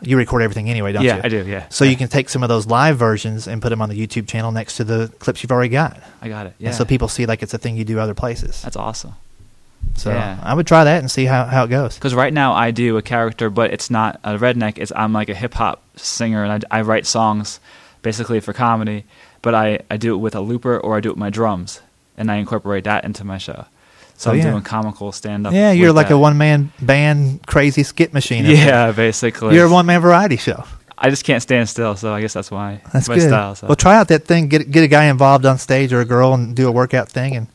You 0.00 0.18
record 0.18 0.42
everything 0.42 0.68
anyway, 0.68 0.92
don't 0.92 1.02
yeah, 1.02 1.14
you? 1.14 1.18
Yeah, 1.18 1.24
I 1.24 1.28
do. 1.28 1.50
Yeah. 1.50 1.68
So 1.70 1.84
yeah. 1.84 1.92
you 1.92 1.96
can 1.96 2.08
take 2.08 2.28
some 2.28 2.42
of 2.42 2.50
those 2.50 2.66
live 2.66 2.98
versions 2.98 3.46
and 3.46 3.62
put 3.62 3.70
them 3.70 3.80
on 3.80 3.88
the 3.88 4.06
YouTube 4.06 4.28
channel 4.28 4.52
next 4.52 4.76
to 4.76 4.84
the 4.84 5.10
clips 5.18 5.42
you've 5.42 5.52
already 5.52 5.70
got. 5.70 5.98
I 6.20 6.28
got 6.28 6.46
it. 6.46 6.54
Yeah. 6.58 6.68
And 6.68 6.76
so 6.76 6.84
people 6.84 7.08
see 7.08 7.24
like 7.24 7.42
it's 7.42 7.54
a 7.54 7.58
thing 7.58 7.76
you 7.76 7.84
do 7.84 7.98
other 7.98 8.12
places. 8.12 8.60
That's 8.60 8.76
awesome. 8.76 9.14
So 9.96 10.10
yeah. 10.10 10.38
I 10.42 10.54
would 10.54 10.66
try 10.66 10.84
that 10.84 10.98
and 10.98 11.10
see 11.10 11.24
how, 11.24 11.44
how 11.44 11.64
it 11.64 11.68
goes. 11.68 11.94
Because 11.94 12.14
right 12.14 12.32
now 12.32 12.52
I 12.52 12.70
do 12.70 12.96
a 12.96 13.02
character, 13.02 13.50
but 13.50 13.72
it's 13.72 13.90
not 13.90 14.20
a 14.24 14.36
redneck. 14.36 14.78
It's 14.78 14.92
I'm 14.94 15.12
like 15.12 15.28
a 15.28 15.34
hip 15.34 15.54
hop 15.54 15.82
singer, 15.96 16.44
and 16.44 16.64
I, 16.70 16.78
I 16.78 16.82
write 16.82 17.06
songs 17.06 17.60
basically 18.02 18.40
for 18.40 18.52
comedy. 18.52 19.04
But 19.42 19.54
I, 19.54 19.80
I 19.90 19.96
do 19.98 20.14
it 20.14 20.18
with 20.18 20.34
a 20.34 20.40
looper 20.40 20.78
or 20.78 20.96
I 20.96 21.00
do 21.00 21.10
it 21.10 21.12
with 21.12 21.18
my 21.18 21.30
drums, 21.30 21.80
and 22.16 22.30
I 22.30 22.36
incorporate 22.36 22.84
that 22.84 23.04
into 23.04 23.24
my 23.24 23.38
show. 23.38 23.66
So 24.16 24.30
oh, 24.30 24.32
I'm 24.32 24.38
yeah. 24.38 24.50
doing 24.50 24.62
comical 24.62 25.12
stand 25.12 25.46
up. 25.46 25.52
Yeah, 25.52 25.72
you're 25.72 25.92
like 25.92 26.08
that. 26.08 26.14
a 26.14 26.18
one 26.18 26.38
man 26.38 26.72
band, 26.80 27.46
crazy 27.46 27.82
skit 27.82 28.14
machine. 28.14 28.44
Yeah, 28.46 28.92
basically. 28.92 29.54
You're 29.54 29.66
a 29.66 29.70
one 29.70 29.86
man 29.86 30.00
variety 30.00 30.36
show. 30.36 30.64
I 30.96 31.10
just 31.10 31.24
can't 31.24 31.42
stand 31.42 31.68
still, 31.68 31.96
so 31.96 32.14
I 32.14 32.20
guess 32.20 32.32
that's 32.32 32.50
why. 32.50 32.80
That's 32.92 33.08
my 33.08 33.16
good. 33.16 33.28
style. 33.28 33.54
So. 33.54 33.66
Well, 33.66 33.76
try 33.76 33.96
out 33.96 34.08
that 34.08 34.24
thing. 34.24 34.48
Get 34.48 34.70
get 34.70 34.84
a 34.84 34.88
guy 34.88 35.06
involved 35.06 35.44
on 35.44 35.58
stage 35.58 35.92
or 35.92 36.00
a 36.00 36.04
girl 36.04 36.32
and 36.34 36.54
do 36.54 36.68
a 36.68 36.72
workout 36.72 37.08
thing, 37.08 37.36
and 37.36 37.48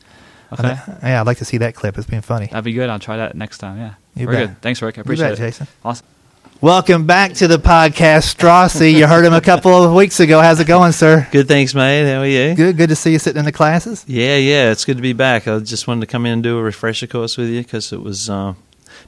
Okay. 0.52 0.68
I, 1.02 1.08
yeah, 1.10 1.20
I'd 1.20 1.26
like 1.26 1.38
to 1.38 1.44
see 1.44 1.58
that 1.58 1.74
clip. 1.74 1.96
It's 1.96 2.06
been 2.06 2.22
funny. 2.22 2.46
That'd 2.46 2.64
be 2.64 2.72
good. 2.72 2.90
I'll 2.90 2.98
try 2.98 3.16
that 3.18 3.36
next 3.36 3.58
time. 3.58 3.78
Yeah. 3.78 3.94
You 4.16 4.26
Very 4.26 4.36
bet. 4.38 4.48
good. 4.48 4.62
Thanks, 4.62 4.82
Rick. 4.82 4.98
I 4.98 5.02
appreciate 5.02 5.30
bet, 5.30 5.32
it. 5.34 5.42
Jason. 5.42 5.66
Awesome. 5.84 6.06
Welcome 6.60 7.06
back 7.06 7.32
to 7.34 7.48
the 7.48 7.56
podcast, 7.56 8.34
Straussy. 8.36 8.92
you 8.92 9.06
heard 9.06 9.24
him 9.24 9.32
a 9.32 9.40
couple 9.40 9.72
of 9.72 9.94
weeks 9.94 10.20
ago. 10.20 10.42
How's 10.42 10.60
it 10.60 10.66
going, 10.66 10.92
sir? 10.92 11.26
Good, 11.32 11.48
thanks, 11.48 11.74
mate. 11.74 12.12
How 12.12 12.20
are 12.20 12.26
you? 12.26 12.54
Good. 12.54 12.76
Good 12.76 12.90
to 12.90 12.96
see 12.96 13.12
you 13.12 13.18
sitting 13.18 13.38
in 13.38 13.46
the 13.46 13.52
classes. 13.52 14.04
Yeah, 14.06 14.36
yeah. 14.36 14.70
It's 14.70 14.84
good 14.84 14.98
to 14.98 15.02
be 15.02 15.14
back. 15.14 15.48
I 15.48 15.58
just 15.60 15.86
wanted 15.86 16.00
to 16.02 16.06
come 16.06 16.26
in 16.26 16.32
and 16.32 16.42
do 16.42 16.58
a 16.58 16.62
refresher 16.62 17.06
course 17.06 17.38
with 17.38 17.48
you 17.48 17.62
because 17.62 17.94
it 17.94 18.02
was 18.02 18.28
uh, 18.28 18.52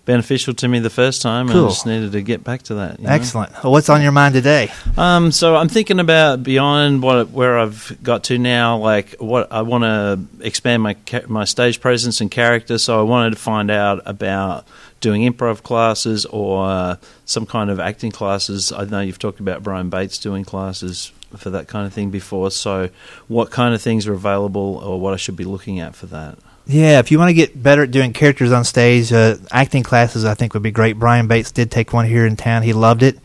beneficial 0.04 0.54
to 0.54 0.68
me 0.68 0.78
the 0.78 0.90
first 0.90 1.22
time. 1.22 1.48
Cool. 1.48 1.66
I 1.66 1.68
just 1.68 1.86
needed 1.86 2.12
to 2.12 2.22
get 2.22 2.42
back 2.42 2.62
to 2.62 2.74
that. 2.74 2.98
Excellent. 3.04 3.52
Well, 3.62 3.72
what's 3.72 3.88
on 3.88 4.02
your 4.02 4.12
mind 4.12 4.34
today? 4.34 4.70
Um, 4.96 5.30
so 5.30 5.56
I'm 5.56 5.68
thinking 5.68 6.00
about 6.00 6.42
beyond 6.42 7.02
what 7.02 7.30
where 7.30 7.58
I've 7.58 7.96
got 8.02 8.24
to 8.24 8.38
now. 8.38 8.78
Like 8.78 9.16
what 9.18 9.52
I 9.52 9.62
want 9.62 9.84
to 9.84 10.44
expand 10.44 10.82
my 10.82 10.96
my 11.26 11.44
stage 11.44 11.80
presence 11.80 12.20
and 12.20 12.30
character. 12.30 12.78
So 12.78 12.98
I 12.98 13.02
wanted 13.02 13.30
to 13.30 13.36
find 13.36 13.70
out 13.70 14.02
about 14.06 14.66
doing 15.00 15.22
improv 15.22 15.62
classes 15.62 16.24
or 16.26 16.64
uh, 16.64 16.96
some 17.24 17.46
kind 17.46 17.70
of 17.70 17.80
acting 17.80 18.12
classes. 18.12 18.72
I 18.72 18.84
know 18.84 19.00
you've 19.00 19.18
talked 19.18 19.40
about 19.40 19.62
Brian 19.62 19.90
Bates 19.90 20.18
doing 20.18 20.44
classes 20.44 21.12
for 21.36 21.50
that 21.50 21.66
kind 21.66 21.86
of 21.86 21.92
thing 21.92 22.10
before. 22.10 22.50
So 22.50 22.90
what 23.28 23.50
kind 23.50 23.74
of 23.74 23.82
things 23.82 24.06
are 24.06 24.12
available 24.12 24.80
or 24.84 25.00
what 25.00 25.14
I 25.14 25.16
should 25.16 25.36
be 25.36 25.44
looking 25.44 25.80
at 25.80 25.94
for 25.94 26.06
that? 26.06 26.38
Yeah, 26.66 27.01
if 27.01 27.11
you 27.11 27.18
want 27.18 27.31
to 27.31 27.35
get 27.35 27.61
better 27.61 27.83
at 27.83 27.90
doing 27.90 28.12
characters 28.12 28.53
on 28.53 28.64
stage, 28.64 29.12
uh, 29.12 29.37
acting 29.51 29.83
classes 29.83 30.25
I 30.25 30.35
think 30.35 30.55
would 30.55 30.62
be 30.62 30.70
great. 30.70 30.98
Brian 30.98 31.27
Bates 31.27 31.51
did 31.51 31.70
take 31.70 31.92
one 31.92 32.07
here 32.07 32.25
in 32.25 32.37
town. 32.37 32.62
He 32.62 32.72
loved 32.72 33.03
it. 33.03 33.18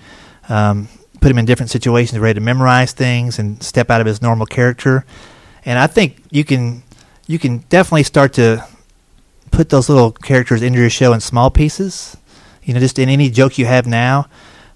Um, 0.49 0.87
put 1.21 1.29
him 1.29 1.37
in 1.37 1.45
different 1.45 1.69
situations, 1.69 2.19
ready 2.19 2.39
to 2.39 2.43
memorize 2.43 2.93
things 2.93 3.37
and 3.37 3.61
step 3.61 3.89
out 3.89 4.01
of 4.01 4.07
his 4.07 4.21
normal 4.21 4.45
character. 4.45 5.05
And 5.65 5.77
I 5.77 5.87
think 5.87 6.23
you 6.31 6.43
can 6.43 6.83
you 7.27 7.37
can 7.37 7.59
definitely 7.69 8.03
start 8.03 8.33
to 8.33 8.65
put 9.51 9.69
those 9.69 9.89
little 9.89 10.11
characters 10.11 10.61
into 10.61 10.79
your 10.79 10.89
show 10.89 11.13
in 11.13 11.19
small 11.19 11.51
pieces. 11.51 12.17
You 12.63 12.73
know, 12.73 12.79
just 12.79 12.97
in 12.99 13.09
any 13.09 13.29
joke 13.29 13.57
you 13.57 13.65
have 13.65 13.85
now, 13.85 14.27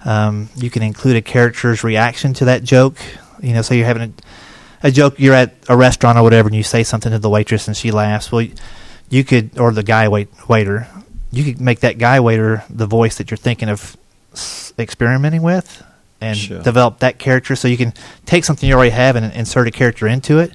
um, 0.06 0.50
you 0.56 0.70
can 0.70 0.84
include 0.84 1.16
a 1.16 1.22
character's 1.22 1.84
reaction 1.84 2.34
to 2.36 2.46
that 2.46 2.64
joke. 2.64 2.98
You 3.42 3.54
know, 3.54 3.62
so 3.62 3.74
you're 3.74 3.88
having 3.88 4.04
a 4.04 4.12
a 4.84 4.92
joke. 4.92 5.20
You're 5.20 5.36
at 5.36 5.54
a 5.70 5.76
restaurant 5.78 6.18
or 6.18 6.24
whatever, 6.24 6.48
and 6.48 6.56
you 6.56 6.64
say 6.64 6.84
something 6.84 7.12
to 7.12 7.20
the 7.20 7.30
waitress, 7.30 7.68
and 7.68 7.76
she 7.78 7.92
laughs. 7.92 8.32
Well, 8.32 8.46
you 9.10 9.24
could, 9.24 9.58
or 9.60 9.72
the 9.72 9.84
guy 9.84 10.08
wait 10.08 10.30
waiter, 10.48 10.88
you 11.32 11.44
could 11.44 11.62
make 11.62 11.80
that 11.82 11.98
guy 11.98 12.20
waiter 12.20 12.64
the 12.70 12.86
voice 12.88 13.18
that 13.18 13.30
you're 13.32 13.38
thinking 13.38 13.70
of 13.70 13.98
experimenting 14.80 15.42
with, 15.42 15.84
and 16.20 16.38
Sure. 16.38 16.62
develop 16.62 17.00
that 17.00 17.20
character. 17.20 17.56
So 17.56 17.68
you 17.68 17.78
can 17.78 17.94
take 18.26 18.46
something 18.46 18.68
you 18.68 18.76
already 18.76 18.92
have 18.92 19.16
and 19.16 19.32
insert 19.34 19.68
a 19.68 19.72
character 19.72 20.08
into 20.08 20.40
it. 20.40 20.52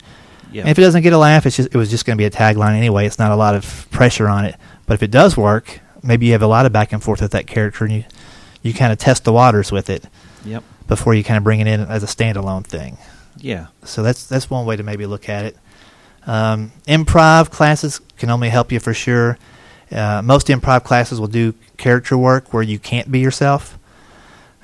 Yeah. 0.52 0.62
And 0.62 0.70
if 0.70 0.78
it 0.78 0.82
doesn't 0.82 1.02
get 1.02 1.12
a 1.12 1.18
laugh, 1.18 1.44
it's 1.44 1.56
just 1.56 1.68
it 1.72 1.76
was 1.76 1.90
just 1.90 2.06
going 2.06 2.16
to 2.16 2.20
be 2.20 2.24
a 2.26 2.30
tagline 2.30 2.74
anyway. 2.76 3.06
It's 3.06 3.18
not 3.18 3.30
a 3.32 3.36
lot 3.36 3.54
of 3.54 3.86
pressure 3.90 4.28
on 4.28 4.44
it. 4.44 4.54
But 4.86 4.94
if 4.94 5.02
it 5.02 5.10
does 5.10 5.36
work, 5.36 5.80
maybe 6.02 6.26
you 6.26 6.32
have 6.32 6.42
a 6.42 6.46
lot 6.46 6.66
of 6.66 6.72
back 6.72 6.92
and 6.92 7.02
forth 7.02 7.20
with 7.20 7.32
that 7.32 7.46
character, 7.46 7.84
and 7.84 7.92
you 7.94 8.04
you 8.62 8.72
kind 8.74 8.92
of 8.92 8.98
test 8.98 9.24
the 9.24 9.32
waters 9.32 9.70
with 9.70 9.88
it 9.90 10.04
Yep. 10.44 10.62
before 10.88 11.14
you 11.14 11.22
kind 11.22 11.36
of 11.38 11.44
bring 11.44 11.60
it 11.60 11.66
in 11.68 11.80
as 11.82 12.02
a 12.02 12.06
standalone 12.06 12.64
thing. 12.64 12.96
Yeah. 13.38 13.66
So 13.84 14.02
that's 14.02 14.26
that's 14.26 14.50
one 14.50 14.66
way 14.66 14.76
to 14.76 14.82
maybe 14.82 15.06
look 15.06 15.28
at 15.28 15.44
it. 15.44 15.56
Um, 16.26 16.72
improv 16.86 17.50
classes 17.50 18.00
can 18.18 18.30
only 18.30 18.48
help 18.48 18.72
you 18.72 18.80
for 18.80 18.94
sure. 18.94 19.38
Uh, 19.90 20.20
most 20.22 20.48
improv 20.48 20.82
classes 20.84 21.20
will 21.20 21.28
do 21.28 21.54
character 21.76 22.18
work 22.18 22.52
where 22.52 22.62
you 22.62 22.78
can't 22.78 23.10
be 23.10 23.20
yourself. 23.20 23.78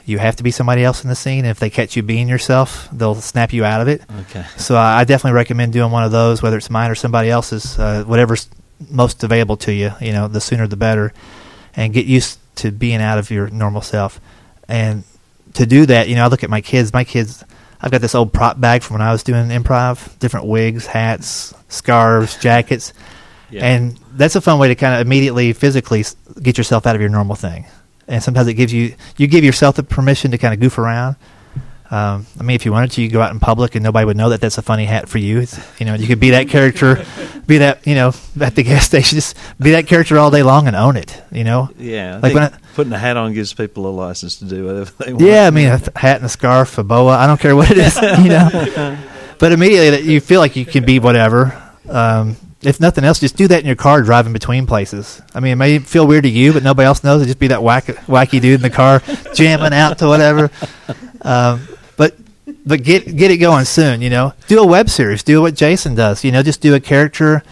You 0.04 0.18
have 0.18 0.34
to 0.36 0.42
be 0.42 0.50
somebody 0.50 0.82
else 0.82 1.04
in 1.04 1.08
the 1.08 1.14
scene. 1.14 1.44
If 1.44 1.60
they 1.60 1.70
catch 1.70 1.94
you 1.94 2.02
being 2.02 2.28
yourself, 2.28 2.88
they'll 2.92 3.14
snap 3.14 3.52
you 3.52 3.64
out 3.64 3.80
of 3.80 3.86
it. 3.86 4.02
Okay. 4.22 4.44
So 4.56 4.74
I 4.74 5.00
I 5.00 5.04
definitely 5.04 5.36
recommend 5.36 5.72
doing 5.72 5.92
one 5.92 6.02
of 6.02 6.10
those, 6.10 6.42
whether 6.42 6.56
it's 6.56 6.70
mine 6.70 6.90
or 6.90 6.96
somebody 6.96 7.30
else's, 7.30 7.78
uh, 7.78 8.02
whatever's 8.04 8.48
most 8.90 9.22
available 9.22 9.56
to 9.58 9.72
you. 9.72 9.92
You 10.00 10.12
know, 10.12 10.26
the 10.26 10.40
sooner 10.40 10.66
the 10.66 10.76
better, 10.76 11.12
and 11.76 11.92
get 11.92 12.06
used 12.06 12.38
to 12.56 12.72
being 12.72 13.00
out 13.00 13.18
of 13.18 13.30
your 13.30 13.48
normal 13.48 13.80
self. 13.80 14.20
And 14.68 15.04
to 15.54 15.66
do 15.66 15.86
that, 15.86 16.08
you 16.08 16.16
know, 16.16 16.24
I 16.24 16.26
look 16.26 16.42
at 16.42 16.50
my 16.50 16.60
kids. 16.60 16.92
My 16.92 17.04
kids, 17.04 17.44
I've 17.82 17.90
got 17.90 18.00
this 18.00 18.14
old 18.14 18.32
prop 18.32 18.60
bag 18.60 18.82
from 18.82 18.94
when 18.94 19.02
I 19.02 19.10
was 19.12 19.22
doing 19.24 19.48
improv, 19.48 20.18
different 20.20 20.46
wigs, 20.46 20.86
hats, 20.86 21.52
scarves, 21.68 22.38
jackets, 22.38 22.92
Yeah. 23.50 23.66
and 23.66 23.98
that's 24.14 24.36
a 24.36 24.40
fun 24.40 24.58
way 24.60 24.68
to 24.68 24.74
kind 24.76 24.94
of 24.94 25.00
immediately 25.04 25.52
physically 25.52 26.04
get 26.40 26.56
yourself 26.56 26.86
out 26.86 26.94
of 26.94 27.00
your 27.00 27.10
normal 27.10 27.34
thing. 27.36 27.66
And 28.08 28.22
sometimes 28.22 28.46
it 28.48 28.54
gives 28.54 28.72
you 28.72 28.94
you 29.16 29.26
give 29.26 29.42
yourself 29.44 29.76
the 29.76 29.82
permission 29.82 30.30
to 30.30 30.38
kind 30.38 30.54
of 30.54 30.60
goof 30.60 30.78
around. 30.78 31.16
Um, 31.92 32.26
I 32.40 32.42
mean, 32.42 32.54
if 32.54 32.64
you 32.64 32.72
wanted 32.72 32.90
to, 32.92 33.02
you 33.02 33.08
could 33.08 33.12
go 33.12 33.20
out 33.20 33.32
in 33.32 33.38
public 33.38 33.74
and 33.74 33.84
nobody 33.84 34.06
would 34.06 34.16
know 34.16 34.30
that 34.30 34.40
that's 34.40 34.56
a 34.56 34.62
funny 34.62 34.86
hat 34.86 35.10
for 35.10 35.18
you. 35.18 35.40
It's, 35.40 35.60
you 35.78 35.84
know, 35.84 35.92
you 35.94 36.06
could 36.06 36.20
be 36.20 36.30
that 36.30 36.48
character, 36.48 37.04
be 37.46 37.58
that 37.58 37.86
you 37.86 37.94
know 37.94 38.12
at 38.40 38.54
the 38.54 38.62
gas 38.62 38.86
station, 38.92 39.16
just 39.16 39.36
be 39.60 39.72
that 39.72 39.86
character 39.86 40.18
all 40.18 40.30
day 40.30 40.42
long 40.42 40.66
and 40.66 40.74
own 40.74 40.96
it. 40.96 41.22
You 41.30 41.44
know, 41.44 41.68
Yeah. 41.78 42.16
I 42.16 42.18
Like 42.20 42.34
when 42.34 42.42
I- 42.44 42.52
putting 42.74 42.94
a 42.94 42.98
hat 42.98 43.18
on 43.18 43.34
gives 43.34 43.52
people 43.52 43.86
a 43.86 43.90
license 43.92 44.38
to 44.38 44.46
do 44.46 44.64
whatever 44.64 44.90
they 45.04 45.12
want. 45.12 45.24
Yeah, 45.26 45.46
I 45.46 45.50
mean, 45.50 45.68
a 45.68 45.78
th- 45.78 45.90
hat 45.94 46.16
and 46.16 46.24
a 46.24 46.28
scarf, 46.30 46.78
a 46.78 46.82
boa. 46.82 47.12
I 47.18 47.26
don't 47.26 47.38
care 47.38 47.54
what 47.54 47.70
it 47.70 47.76
is, 47.76 47.94
you 48.24 48.30
know. 48.30 48.96
But 49.38 49.52
immediately 49.52 49.90
that 49.90 50.04
you 50.04 50.20
feel 50.22 50.40
like 50.40 50.56
you 50.56 50.64
can 50.64 50.86
be 50.86 50.98
whatever. 50.98 51.60
Um, 51.90 52.36
if 52.62 52.80
nothing 52.80 53.04
else, 53.04 53.18
just 53.20 53.36
do 53.36 53.48
that 53.48 53.60
in 53.60 53.66
your 53.66 53.76
car 53.76 54.00
driving 54.02 54.32
between 54.32 54.66
places. 54.66 55.20
I 55.34 55.40
mean, 55.40 55.52
it 55.52 55.56
may 55.56 55.78
feel 55.80 56.06
weird 56.06 56.22
to 56.22 56.30
you, 56.30 56.52
but 56.54 56.62
nobody 56.62 56.86
else 56.86 57.02
knows. 57.04 57.20
It 57.20 57.26
just 57.26 57.40
be 57.40 57.48
that 57.48 57.62
whack, 57.62 57.84
wacky 58.06 58.40
dude 58.40 58.54
in 58.54 58.62
the 58.62 58.70
car 58.70 59.02
jamming 59.34 59.74
out 59.74 59.98
to 59.98 60.06
whatever. 60.06 60.50
Um, 61.22 61.68
but 62.64 62.82
get 62.82 63.16
get 63.16 63.30
it 63.30 63.38
going 63.38 63.64
soon. 63.64 64.02
You 64.02 64.10
know, 64.10 64.34
do 64.48 64.60
a 64.62 64.66
web 64.66 64.88
series. 64.90 65.22
Do 65.22 65.40
what 65.42 65.54
Jason 65.54 65.94
does. 65.94 66.24
You 66.24 66.32
know, 66.32 66.42
just 66.42 66.60
do 66.60 66.74
a 66.74 66.80
character 66.80 67.42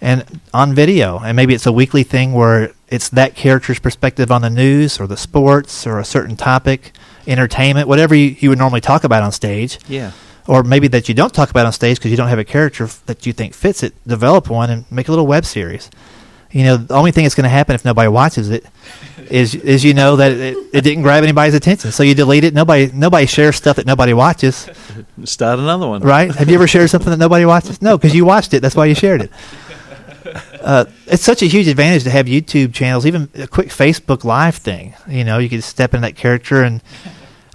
and 0.00 0.40
on 0.54 0.74
video, 0.74 1.18
and 1.18 1.36
maybe 1.36 1.54
it's 1.54 1.66
a 1.66 1.72
weekly 1.72 2.02
thing 2.04 2.32
where 2.32 2.72
it's 2.88 3.08
that 3.10 3.34
character's 3.34 3.78
perspective 3.78 4.30
on 4.32 4.42
the 4.42 4.50
news 4.50 4.98
or 4.98 5.06
the 5.06 5.16
sports 5.16 5.86
or 5.86 5.98
a 5.98 6.04
certain 6.04 6.36
topic, 6.36 6.92
entertainment, 7.26 7.86
whatever 7.86 8.14
you, 8.14 8.34
you 8.40 8.48
would 8.48 8.58
normally 8.58 8.80
talk 8.80 9.04
about 9.04 9.22
on 9.22 9.30
stage 9.30 9.78
Yeah. 9.88 10.12
or 10.48 10.62
maybe 10.64 10.88
that 10.88 11.08
you 11.08 11.14
don't 11.14 11.32
talk 11.34 11.50
about 11.50 11.66
on 11.66 11.72
stage 11.72 11.98
because 11.98 12.10
you 12.10 12.16
don't 12.16 12.28
have 12.28 12.38
a 12.38 12.44
character 12.44 12.88
that 13.06 13.26
you 13.26 13.32
think 13.34 13.52
fits 13.54 13.82
it. 13.82 13.92
Develop 14.06 14.48
one 14.48 14.70
and 14.70 14.90
make 14.90 15.06
a 15.06 15.12
little 15.12 15.26
web 15.26 15.44
series. 15.44 15.90
You 16.52 16.64
know, 16.64 16.76
the 16.78 16.94
only 16.94 17.12
thing 17.12 17.24
that's 17.24 17.34
going 17.36 17.44
to 17.44 17.48
happen 17.50 17.74
if 17.74 17.84
nobody 17.84 18.08
watches 18.08 18.50
it 18.50 18.64
is 19.30 19.54
is 19.54 19.84
you 19.84 19.94
know 19.94 20.16
that 20.16 20.32
it, 20.32 20.56
it 20.72 20.80
didn't 20.80 21.02
grab 21.02 21.22
anybody's 21.22 21.54
attention, 21.54 21.92
so 21.92 22.02
you 22.02 22.14
delete 22.14 22.42
it. 22.42 22.54
Nobody 22.54 22.90
nobody 22.92 23.26
shares 23.26 23.54
stuff 23.56 23.76
that 23.76 23.86
nobody 23.86 24.12
watches, 24.12 24.68
Start 25.24 25.58
another 25.60 25.86
one. 25.86 26.02
right? 26.02 26.34
Have 26.34 26.48
you 26.48 26.56
ever 26.56 26.66
shared 26.66 26.90
something 26.90 27.10
that 27.10 27.18
nobody 27.18 27.44
watches? 27.44 27.80
No, 27.80 27.96
because 27.96 28.14
you 28.14 28.24
watched 28.24 28.52
it. 28.54 28.60
That's 28.60 28.74
why 28.74 28.86
you 28.86 28.94
shared 28.96 29.22
it. 29.22 29.30
Uh, 30.60 30.84
it's 31.06 31.22
such 31.22 31.42
a 31.42 31.46
huge 31.46 31.66
advantage 31.68 32.04
to 32.04 32.10
have 32.10 32.26
YouTube 32.26 32.74
channels, 32.74 33.06
even 33.06 33.28
a 33.34 33.46
quick 33.46 33.68
Facebook 33.68 34.24
Live 34.24 34.56
thing. 34.56 34.94
You 35.08 35.24
know, 35.24 35.38
you 35.38 35.48
could 35.48 35.64
step 35.64 35.94
in 35.94 36.02
that 36.02 36.16
character, 36.16 36.62
and 36.62 36.82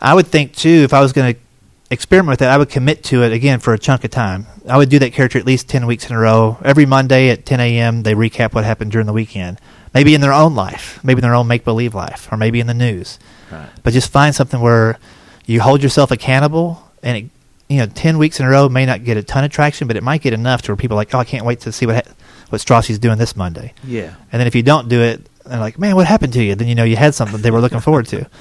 I 0.01 0.13
would 0.13 0.27
think 0.27 0.55
too, 0.55 0.81
if 0.83 0.93
I 0.93 1.01
was 1.01 1.13
going 1.13 1.33
to 1.33 1.39
experiment 1.89 2.31
with 2.31 2.39
that, 2.39 2.51
I 2.51 2.57
would 2.57 2.69
commit 2.69 3.03
to 3.05 3.23
it 3.23 3.31
again 3.31 3.59
for 3.59 3.73
a 3.73 3.79
chunk 3.79 4.03
of 4.03 4.11
time. 4.11 4.47
I 4.67 4.77
would 4.77 4.89
do 4.89 4.99
that 4.99 5.13
character 5.13 5.37
at 5.37 5.45
least 5.45 5.69
ten 5.69 5.85
weeks 5.85 6.09
in 6.09 6.15
a 6.15 6.19
row. 6.19 6.57
Every 6.63 6.85
Monday 6.85 7.29
at 7.29 7.45
10 7.45 7.59
a.m., 7.59 8.03
they 8.03 8.13
recap 8.13 8.53
what 8.53 8.63
happened 8.63 8.91
during 8.91 9.07
the 9.07 9.13
weekend. 9.13 9.59
Maybe 9.93 10.13
in 10.13 10.21
their 10.21 10.33
own 10.33 10.55
life, 10.55 10.99
maybe 11.03 11.19
in 11.19 11.21
their 11.21 11.35
own 11.35 11.47
make 11.47 11.63
believe 11.63 11.93
life, 11.95 12.27
or 12.31 12.37
maybe 12.37 12.59
in 12.59 12.67
the 12.67 12.73
news. 12.73 13.17
Right. 13.51 13.69
But 13.83 13.93
just 13.93 14.11
find 14.11 14.35
something 14.35 14.59
where 14.59 14.97
you 15.45 15.61
hold 15.61 15.81
yourself 15.81 16.11
accountable, 16.11 16.83
and 17.01 17.17
it, 17.17 17.25
you 17.69 17.77
know, 17.77 17.85
ten 17.85 18.17
weeks 18.17 18.39
in 18.39 18.45
a 18.45 18.49
row 18.49 18.67
may 18.67 18.85
not 18.85 19.03
get 19.03 19.15
a 19.17 19.23
ton 19.23 19.43
of 19.43 19.51
traction, 19.51 19.87
but 19.87 19.95
it 19.95 20.03
might 20.03 20.21
get 20.21 20.33
enough 20.33 20.63
to 20.63 20.71
where 20.71 20.75
people 20.75 20.95
are 20.95 21.01
like, 21.01 21.13
oh, 21.15 21.19
I 21.19 21.23
can't 21.23 21.45
wait 21.45 21.61
to 21.61 21.71
see 21.71 21.85
what 21.85 21.95
ha- 22.05 22.13
what 22.49 22.59
Straussy's 22.61 22.99
doing 22.99 23.17
this 23.17 23.35
Monday. 23.35 23.73
Yeah. 23.83 24.15
And 24.31 24.39
then 24.39 24.47
if 24.47 24.55
you 24.55 24.63
don't 24.63 24.89
do 24.89 25.01
it, 25.01 25.21
they're 25.45 25.59
like, 25.59 25.79
man, 25.79 25.95
what 25.95 26.07
happened 26.07 26.33
to 26.33 26.43
you? 26.43 26.55
Then 26.55 26.67
you 26.67 26.75
know 26.75 26.83
you 26.83 26.95
had 26.95 27.15
something 27.15 27.41
they 27.41 27.51
were 27.51 27.61
looking 27.61 27.79
forward 27.79 28.07
to. 28.07 28.27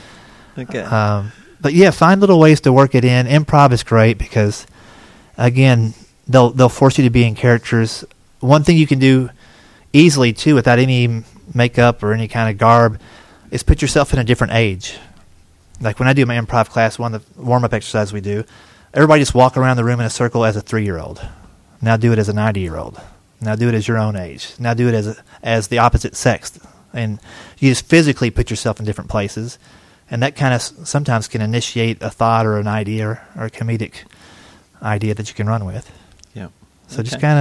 Okay. 0.56 0.78
Um, 0.78 1.32
but 1.64 1.72
yeah, 1.72 1.90
find 1.90 2.20
little 2.20 2.38
ways 2.38 2.60
to 2.60 2.72
work 2.74 2.94
it 2.94 3.06
in. 3.06 3.26
Improv 3.26 3.72
is 3.72 3.82
great 3.82 4.18
because, 4.18 4.66
again, 5.38 5.94
they'll 6.28 6.50
they'll 6.50 6.68
force 6.68 6.98
you 6.98 7.04
to 7.04 7.10
be 7.10 7.24
in 7.24 7.34
characters. 7.34 8.04
One 8.40 8.62
thing 8.64 8.76
you 8.76 8.86
can 8.86 8.98
do 8.98 9.30
easily 9.94 10.34
too, 10.34 10.54
without 10.54 10.78
any 10.78 11.24
makeup 11.54 12.02
or 12.02 12.12
any 12.12 12.28
kind 12.28 12.50
of 12.50 12.58
garb, 12.58 13.00
is 13.50 13.62
put 13.62 13.80
yourself 13.80 14.12
in 14.12 14.18
a 14.18 14.24
different 14.24 14.52
age. 14.52 14.98
Like 15.80 15.98
when 15.98 16.06
I 16.06 16.12
do 16.12 16.26
my 16.26 16.36
improv 16.36 16.68
class, 16.68 16.98
one 16.98 17.14
of 17.14 17.34
the 17.34 17.42
warm 17.42 17.64
up 17.64 17.72
exercises 17.72 18.12
we 18.12 18.20
do, 18.20 18.44
everybody 18.92 19.22
just 19.22 19.34
walk 19.34 19.56
around 19.56 19.78
the 19.78 19.84
room 19.84 20.00
in 20.00 20.04
a 20.04 20.10
circle 20.10 20.44
as 20.44 20.56
a 20.56 20.60
three 20.60 20.84
year 20.84 20.98
old. 20.98 21.26
Now 21.80 21.96
do 21.96 22.12
it 22.12 22.18
as 22.18 22.28
a 22.28 22.34
ninety 22.34 22.60
year 22.60 22.76
old. 22.76 23.00
Now 23.40 23.54
do 23.56 23.70
it 23.70 23.74
as 23.74 23.88
your 23.88 23.96
own 23.96 24.16
age. 24.16 24.52
Now 24.58 24.74
do 24.74 24.86
it 24.86 24.94
as 24.94 25.18
as 25.42 25.68
the 25.68 25.78
opposite 25.78 26.14
sex, 26.14 26.58
and 26.92 27.20
you 27.58 27.70
just 27.70 27.86
physically 27.86 28.30
put 28.30 28.50
yourself 28.50 28.78
in 28.78 28.84
different 28.84 29.08
places, 29.08 29.58
and 30.10 30.22
that 30.22 30.36
kind 30.36 30.54
of 30.54 30.60
sometimes 30.62 31.28
can 31.28 31.40
initiate 31.40 32.02
a 32.02 32.10
thought 32.10 32.46
or 32.46 32.58
an 32.58 32.66
idea 32.66 33.08
or, 33.08 33.20
or 33.36 33.44
a 33.46 33.50
comedic 33.50 34.04
idea 34.82 35.14
that 35.14 35.28
you 35.28 35.34
can 35.34 35.46
run 35.46 35.64
with. 35.64 35.90
yeah. 36.34 36.48
So 36.88 37.02
just 37.02 37.20
kind 37.20 37.38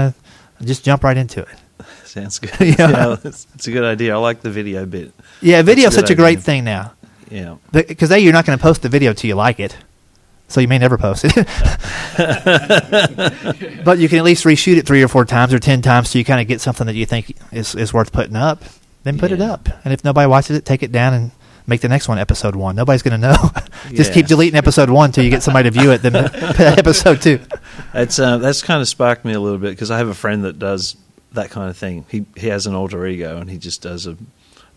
of 0.60 0.66
just 0.66 0.84
jump 0.86 1.04
right 1.04 1.18
into 1.18 1.42
it. 1.42 1.48
Sounds 2.06 2.40
good. 2.40 2.52
Yeah. 2.60 2.90
yeah. 2.90 3.16
that's, 3.24 3.44
that's 3.46 3.68
a 3.68 3.72
good 3.72 3.84
idea. 3.84 4.14
I 4.14 4.18
like 4.18 4.42
the 4.42 4.50
video 4.52 4.86
bit. 4.86 5.12
Yeah, 5.42 5.62
video 5.64 5.90
is 5.90 5.96
such 5.96 6.10
a 6.10 6.16
great 6.16 6.40
thing 6.42 6.64
now 6.64 6.94
Yeah. 7.30 7.58
because 7.72 8.10
a 8.12 8.20
you're 8.20 8.32
not 8.34 8.46
going 8.46 8.58
to 8.58 8.62
post 8.62 8.82
the 8.84 8.90
video 8.90 9.12
till 9.14 9.28
you 9.28 9.36
like 9.36 9.60
it, 9.60 9.76
so 10.48 10.62
you 10.62 10.68
may 10.70 10.78
never 10.78 10.98
post 10.98 11.26
it. 11.26 11.34
but 13.84 13.98
you 14.00 14.08
can 14.10 14.18
at 14.20 14.24
least 14.24 14.46
reshoot 14.46 14.78
it 14.78 14.86
three 14.86 15.04
or 15.04 15.08
four 15.08 15.26
times 15.26 15.54
or 15.54 15.60
ten 15.60 15.82
times 15.82 16.10
so 16.10 16.18
you 16.20 16.26
kind 16.26 16.40
of 16.42 16.48
get 16.48 16.62
something 16.62 16.88
that 16.88 16.96
you 16.96 17.06
think 17.06 17.36
is 17.52 17.76
is 17.76 17.94
worth 17.94 18.12
putting 18.12 18.36
up. 18.36 18.62
Then 19.04 19.18
put 19.20 19.34
it 19.34 19.42
up, 19.42 19.68
and 19.84 19.94
if 19.94 20.06
nobody 20.06 20.28
watches 20.28 20.56
it, 20.56 20.64
take 20.64 20.82
it 20.82 20.92
down 20.94 21.14
and 21.14 21.32
make 21.68 21.82
the 21.82 21.88
next 21.90 22.08
one 22.08 22.18
episode 22.20 22.56
one. 22.56 22.76
Nobody's 22.76 23.02
going 23.02 23.20
to 23.20 23.28
know. 23.30 23.36
Just 23.94 24.10
Yeah. 24.10 24.14
keep 24.16 24.28
deleting 24.28 24.58
episode 24.58 24.90
one 24.90 25.08
until 25.10 25.24
you 25.24 25.30
get 25.30 25.44
somebody 25.44 25.70
to 25.70 25.80
view 25.80 25.92
it. 25.92 26.02
Then 26.02 26.16
episode 26.60 27.22
two. 27.22 27.40
It's 27.94 28.20
uh, 28.20 28.38
that's 28.38 28.62
kind 28.62 28.82
of 28.82 28.88
sparked 28.88 29.26
me 29.26 29.34
a 29.34 29.40
little 29.40 29.60
bit 29.60 29.72
because 29.72 29.92
I 29.92 29.98
have 29.98 30.08
a 30.08 30.14
friend 30.14 30.44
that 30.46 30.60
does 30.60 30.96
that 31.34 31.50
kind 31.50 31.70
of 31.70 31.78
thing. 31.78 32.06
He 32.10 32.26
he 32.36 32.48
has 32.48 32.68
an 32.68 32.76
alter 32.76 33.06
ego 33.06 33.38
and 33.38 33.50
he 33.50 33.58
just 33.58 33.82
does 33.82 34.08
a 34.08 34.18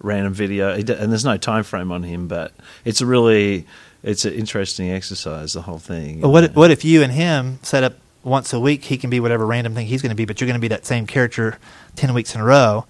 random 0.01 0.33
video. 0.33 0.77
He 0.77 0.83
d- 0.83 0.93
and 0.95 1.11
there's 1.11 1.25
no 1.25 1.37
time 1.37 1.63
frame 1.65 1.91
on 1.93 2.03
him, 2.03 2.29
but 2.29 2.53
it's 2.85 3.01
a 3.01 3.07
really 3.07 3.67
it's 4.03 4.25
an 4.25 4.35
interesting 4.35 4.91
exercise. 4.91 5.53
The 5.53 5.63
whole 5.63 5.79
thing. 5.79 6.21
Well, 6.21 6.33
what 6.33 6.45
if, 6.45 6.55
what 6.57 6.71
if 6.71 6.85
you 6.85 7.03
and 7.03 7.13
him 7.13 7.59
set 7.63 7.83
up 7.85 7.95
once 8.23 8.53
a 8.53 8.61
week? 8.61 8.85
He 8.85 8.97
can 8.99 9.11
be 9.11 9.21
whatever 9.21 9.45
random 9.47 9.75
thing 9.75 9.87
he's 9.87 10.03
going 10.03 10.11
to 10.11 10.17
be, 10.17 10.25
but 10.25 10.41
you're 10.41 10.47
going 10.47 10.55
to 10.59 10.61
be 10.61 10.69
that 10.69 10.87
same 10.87 11.07
character 11.07 11.59
ten 11.97 12.13
weeks 12.15 12.35
in 12.35 12.41
a 12.41 12.45
row, 12.45 12.87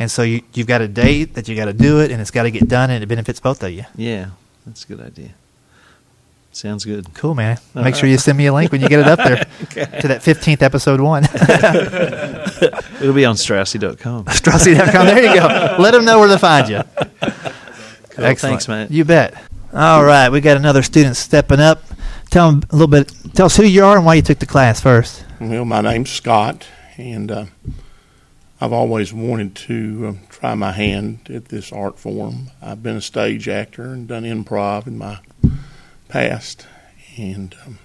and 0.00 0.10
so 0.10 0.22
you 0.22 0.42
you've 0.54 0.66
got 0.66 0.80
a 0.80 0.88
date 0.88 1.34
that 1.34 1.46
you 1.46 1.54
got 1.54 1.66
to 1.66 1.72
do 1.72 2.00
it, 2.00 2.10
and 2.10 2.20
it's 2.20 2.32
got 2.32 2.42
to 2.44 2.50
get 2.50 2.66
done, 2.66 2.90
and 2.90 3.04
it 3.04 3.06
benefits 3.06 3.38
both 3.38 3.62
of 3.62 3.70
you. 3.70 3.84
Yeah, 3.94 4.30
that's 4.66 4.84
a 4.84 4.88
good 4.88 5.00
idea. 5.00 5.34
Sounds 6.52 6.84
good. 6.84 7.14
Cool, 7.14 7.36
man. 7.36 7.58
Make 7.74 7.94
sure 7.94 8.08
you 8.08 8.18
send 8.18 8.36
me 8.36 8.46
a 8.46 8.52
link 8.52 8.72
when 8.72 8.80
you 8.80 8.88
get 8.88 8.98
it 8.98 9.06
up 9.06 9.18
there 9.18 9.44
to 10.00 10.08
that 10.08 10.22
fifteenth 10.22 10.62
episode 10.62 11.00
one. 11.00 11.24
It'll 13.00 13.14
be 13.14 13.24
on 13.24 13.36
Straussy.com. 13.36 14.24
Straussy.com. 14.28 15.06
There 15.06 15.22
you 15.22 15.40
go. 15.40 15.76
Let 15.78 15.92
them 15.92 16.04
know 16.04 16.18
where 16.18 16.28
to 16.28 16.38
find 16.38 16.68
you. 16.68 16.82
Cool. 18.10 18.24
Excellent. 18.24 18.62
Thanks, 18.62 18.68
mate. 18.68 18.90
You 18.90 19.04
bet. 19.04 19.34
All 19.72 20.02
right, 20.02 20.30
we 20.30 20.40
got 20.40 20.56
another 20.56 20.82
student 20.82 21.16
stepping 21.16 21.60
up. 21.60 21.84
Tell 22.30 22.50
them 22.50 22.62
a 22.70 22.74
little 22.74 22.88
bit. 22.88 23.12
Tell 23.34 23.46
us 23.46 23.56
who 23.56 23.64
you 23.64 23.84
are 23.84 23.96
and 23.96 24.04
why 24.04 24.14
you 24.14 24.22
took 24.22 24.38
the 24.40 24.46
class 24.46 24.80
first. 24.80 25.24
Well, 25.40 25.64
my 25.64 25.80
name's 25.82 26.10
Scott, 26.10 26.66
and 26.96 27.30
uh, 27.30 27.44
I've 28.60 28.72
always 28.72 29.12
wanted 29.12 29.54
to 29.56 30.06
um, 30.08 30.20
try 30.28 30.54
my 30.54 30.72
hand 30.72 31.30
at 31.32 31.46
this 31.46 31.72
art 31.72 31.98
form. 31.98 32.50
I've 32.60 32.82
been 32.82 32.96
a 32.96 33.00
stage 33.00 33.48
actor 33.48 33.84
and 33.84 34.06
done 34.06 34.24
improv 34.24 34.86
in 34.86 34.98
my 34.98 35.20
past, 36.08 36.66
and 37.16 37.54
um, 37.66 37.78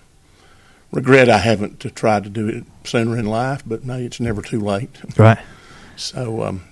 regret 0.92 1.30
I 1.30 1.38
haven't 1.38 1.80
to 1.82 1.90
tried 1.90 2.26
to 2.26 2.30
do 2.30 2.48
it 2.50 2.66
sooner 2.84 3.18
in 3.18 3.26
life, 3.26 3.64
but 3.66 3.86
maybe 3.86 4.06
it's 4.06 4.20
never 4.20 4.42
too 4.42 4.60
late. 4.60 4.90
Right. 5.18 5.40
So, 5.96 6.44
um, 6.44 6.64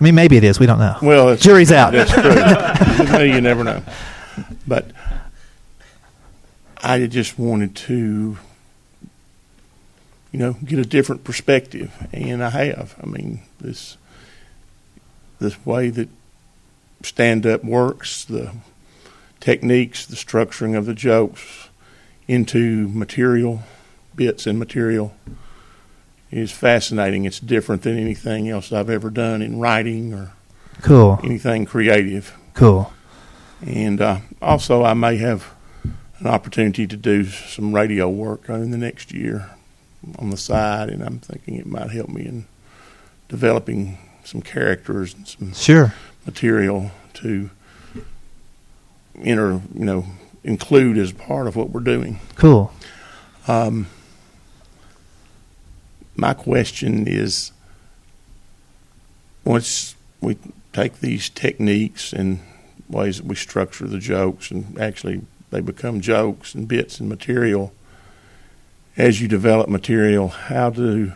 I 0.00 0.04
mean, 0.04 0.14
maybe 0.14 0.36
it 0.36 0.44
is. 0.44 0.58
We 0.58 0.66
don't 0.66 0.78
know. 0.78 0.96
well, 1.02 1.36
Jury's 1.36 1.70
out. 1.72 1.92
That's 1.92 2.12
true. 2.12 3.24
You 3.24 3.40
never 3.40 3.62
know. 3.62 3.82
But 4.66 4.90
I 6.82 7.06
just 7.06 7.38
wanted 7.38 7.76
to, 7.76 8.38
you 10.34 10.40
know, 10.40 10.54
get 10.64 10.80
a 10.80 10.84
different 10.84 11.22
perspective, 11.22 11.92
and 12.12 12.42
I 12.42 12.50
have. 12.50 12.96
I 13.00 13.06
mean, 13.06 13.42
this 13.60 13.96
this 15.38 15.64
way 15.64 15.90
that 15.90 16.08
stand 17.04 17.46
up 17.46 17.62
works, 17.62 18.24
the 18.24 18.50
techniques, 19.38 20.04
the 20.04 20.16
structuring 20.16 20.76
of 20.76 20.86
the 20.86 20.92
jokes 20.94 21.68
into 22.26 22.88
material, 22.88 23.62
bits 24.16 24.44
and 24.44 24.58
material 24.58 25.14
is 26.32 26.50
fascinating. 26.50 27.26
It's 27.26 27.38
different 27.38 27.82
than 27.82 27.96
anything 27.96 28.48
else 28.48 28.72
I've 28.72 28.90
ever 28.90 29.10
done 29.10 29.40
in 29.40 29.60
writing 29.60 30.12
or 30.12 30.32
Cool. 30.82 31.20
anything 31.22 31.64
creative. 31.64 32.34
Cool. 32.54 32.92
And 33.64 34.00
uh, 34.00 34.18
also, 34.42 34.82
I 34.82 34.94
may 34.94 35.16
have 35.18 35.54
an 36.18 36.26
opportunity 36.26 36.88
to 36.88 36.96
do 36.96 37.24
some 37.26 37.72
radio 37.72 38.08
work 38.08 38.48
in 38.48 38.72
the 38.72 38.78
next 38.78 39.12
year 39.12 39.50
on 40.18 40.30
the 40.30 40.36
side, 40.36 40.88
and 40.88 41.02
I'm 41.02 41.18
thinking 41.18 41.56
it 41.56 41.66
might 41.66 41.90
help 41.90 42.08
me 42.08 42.24
in 42.26 42.46
developing 43.28 43.98
some 44.24 44.42
characters 44.42 45.14
and 45.14 45.26
some 45.26 45.52
Sure. 45.54 45.94
material 46.26 46.90
to 47.14 47.50
enter, 49.22 49.60
you 49.74 49.84
know, 49.84 50.06
include 50.42 50.98
as 50.98 51.12
part 51.12 51.46
of 51.46 51.56
what 51.56 51.70
we're 51.70 51.80
doing. 51.80 52.18
Cool. 52.36 52.72
Um, 53.46 53.86
my 56.16 56.34
question 56.34 57.06
is 57.06 57.52
once 59.44 59.94
we 60.20 60.36
take 60.72 61.00
these 61.00 61.28
techniques 61.28 62.12
and 62.12 62.40
ways 62.88 63.18
that 63.18 63.26
we 63.26 63.34
structure 63.34 63.86
the 63.86 63.98
jokes 63.98 64.50
and 64.50 64.78
actually 64.78 65.22
they 65.50 65.60
become 65.60 66.00
jokes 66.00 66.54
and 66.54 66.66
bits 66.66 66.98
and 67.00 67.08
material, 67.08 67.72
as 68.96 69.20
you 69.20 69.28
develop 69.28 69.68
material, 69.68 70.28
how 70.28 70.70
do 70.70 71.12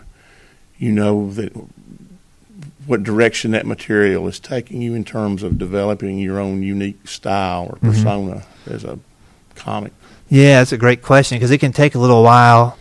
you 0.79 0.93
know 0.93 1.31
that 1.33 1.53
what 2.87 3.03
direction 3.03 3.51
that 3.51 3.67
material 3.67 4.27
is 4.29 4.41
taking 4.41 4.81
you 4.81 4.95
in 4.95 5.05
terms 5.05 5.43
of 5.43 5.59
developing 5.59 6.19
your 6.19 6.38
own 6.41 6.62
unique 6.62 7.07
style 7.07 7.67
or 7.71 7.77
Mhm. 7.79 7.93
persona 7.93 8.43
as 8.69 8.85
a 8.85 8.99
comic? 9.55 9.93
Yeah, 10.29 10.59
that's 10.61 10.73
a 10.73 10.79
great 10.79 11.03
question 11.03 11.37
because 11.37 11.51
it 11.51 11.59
can 11.59 11.73
take 11.73 11.95
a 11.95 11.99
little 11.99 12.23
while 12.23 12.77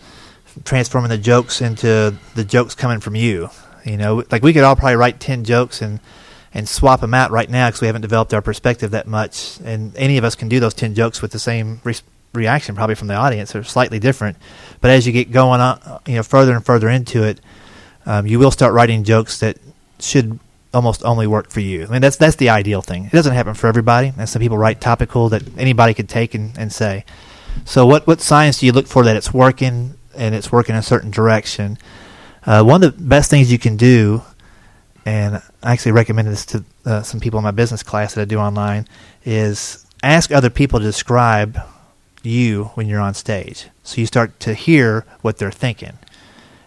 transforming 0.64 1.10
the 1.10 1.18
jokes 1.18 1.60
into 1.60 2.14
the 2.34 2.44
jokes 2.44 2.74
coming 2.74 3.00
from 3.00 3.14
you. 3.14 3.50
You 3.84 3.96
know, 3.96 4.24
like 4.30 4.42
we 4.42 4.52
could 4.52 4.64
all 4.64 4.76
probably 4.76 4.96
write 4.96 5.20
10 5.20 5.44
jokes 5.44 5.80
and 5.82 6.00
and 6.54 6.66
swap 6.66 7.02
them 7.02 7.12
out 7.12 7.30
right 7.30 7.48
now 7.50 7.68
because 7.68 7.82
we 7.82 7.86
haven't 7.86 8.00
developed 8.02 8.32
our 8.32 8.40
perspective 8.40 8.90
that 8.92 9.06
much. 9.06 9.58
And 9.64 9.92
any 9.96 10.16
of 10.16 10.24
us 10.24 10.34
can 10.34 10.48
do 10.48 10.58
those 10.60 10.72
10 10.72 10.94
jokes 10.94 11.20
with 11.20 11.30
the 11.30 11.38
same 11.38 11.80
re- 11.84 11.94
reaction 12.32 12.74
probably 12.74 12.94
from 12.94 13.08
the 13.08 13.14
audience. 13.14 13.52
They're 13.52 13.64
slightly 13.64 13.98
different. 13.98 14.36
But 14.80 14.90
as 14.90 15.06
you 15.06 15.12
get 15.12 15.30
going 15.30 15.60
on, 15.60 16.00
you 16.06 16.16
know, 16.16 16.22
further 16.22 16.54
and 16.54 16.64
further 16.64 16.88
into 16.88 17.24
it, 17.24 17.40
um, 18.06 18.26
you 18.26 18.38
will 18.38 18.50
start 18.50 18.72
writing 18.72 19.04
jokes 19.04 19.40
that 19.40 19.58
should 20.00 20.38
almost 20.72 21.02
only 21.04 21.26
work 21.26 21.50
for 21.50 21.60
you. 21.60 21.84
I 21.84 21.86
mean, 21.86 22.00
that's 22.00 22.16
that's 22.16 22.36
the 22.36 22.50
ideal 22.50 22.82
thing. 22.82 23.06
It 23.06 23.12
doesn't 23.12 23.34
happen 23.34 23.54
for 23.54 23.66
everybody, 23.66 24.12
and 24.16 24.28
some 24.28 24.40
people 24.40 24.58
write 24.58 24.80
topical 24.80 25.28
that 25.30 25.42
anybody 25.58 25.94
could 25.94 26.08
take 26.08 26.34
and, 26.34 26.56
and 26.58 26.72
say. 26.72 27.04
So, 27.64 27.86
what 27.86 28.06
what 28.06 28.20
signs 28.20 28.58
do 28.58 28.66
you 28.66 28.72
look 28.72 28.86
for 28.86 29.04
that 29.04 29.16
it's 29.16 29.32
working 29.32 29.94
and 30.16 30.34
it's 30.34 30.52
working 30.52 30.74
in 30.74 30.78
a 30.78 30.82
certain 30.82 31.10
direction? 31.10 31.78
Uh, 32.46 32.62
one 32.62 32.82
of 32.82 32.96
the 32.96 33.02
best 33.02 33.30
things 33.30 33.52
you 33.52 33.58
can 33.58 33.76
do, 33.76 34.22
and 35.04 35.42
I 35.62 35.72
actually 35.72 35.92
recommended 35.92 36.32
this 36.32 36.46
to 36.46 36.64
uh, 36.86 37.02
some 37.02 37.20
people 37.20 37.38
in 37.38 37.44
my 37.44 37.50
business 37.50 37.82
class 37.82 38.14
that 38.14 38.22
I 38.22 38.24
do 38.24 38.38
online, 38.38 38.86
is 39.24 39.84
ask 40.02 40.32
other 40.32 40.50
people 40.50 40.78
to 40.78 40.84
describe 40.84 41.60
you 42.22 42.64
when 42.74 42.86
you're 42.88 43.00
on 43.00 43.14
stage. 43.14 43.68
So 43.82 44.00
you 44.00 44.06
start 44.06 44.38
to 44.40 44.54
hear 44.54 45.04
what 45.22 45.38
they're 45.38 45.50
thinking. 45.50 45.98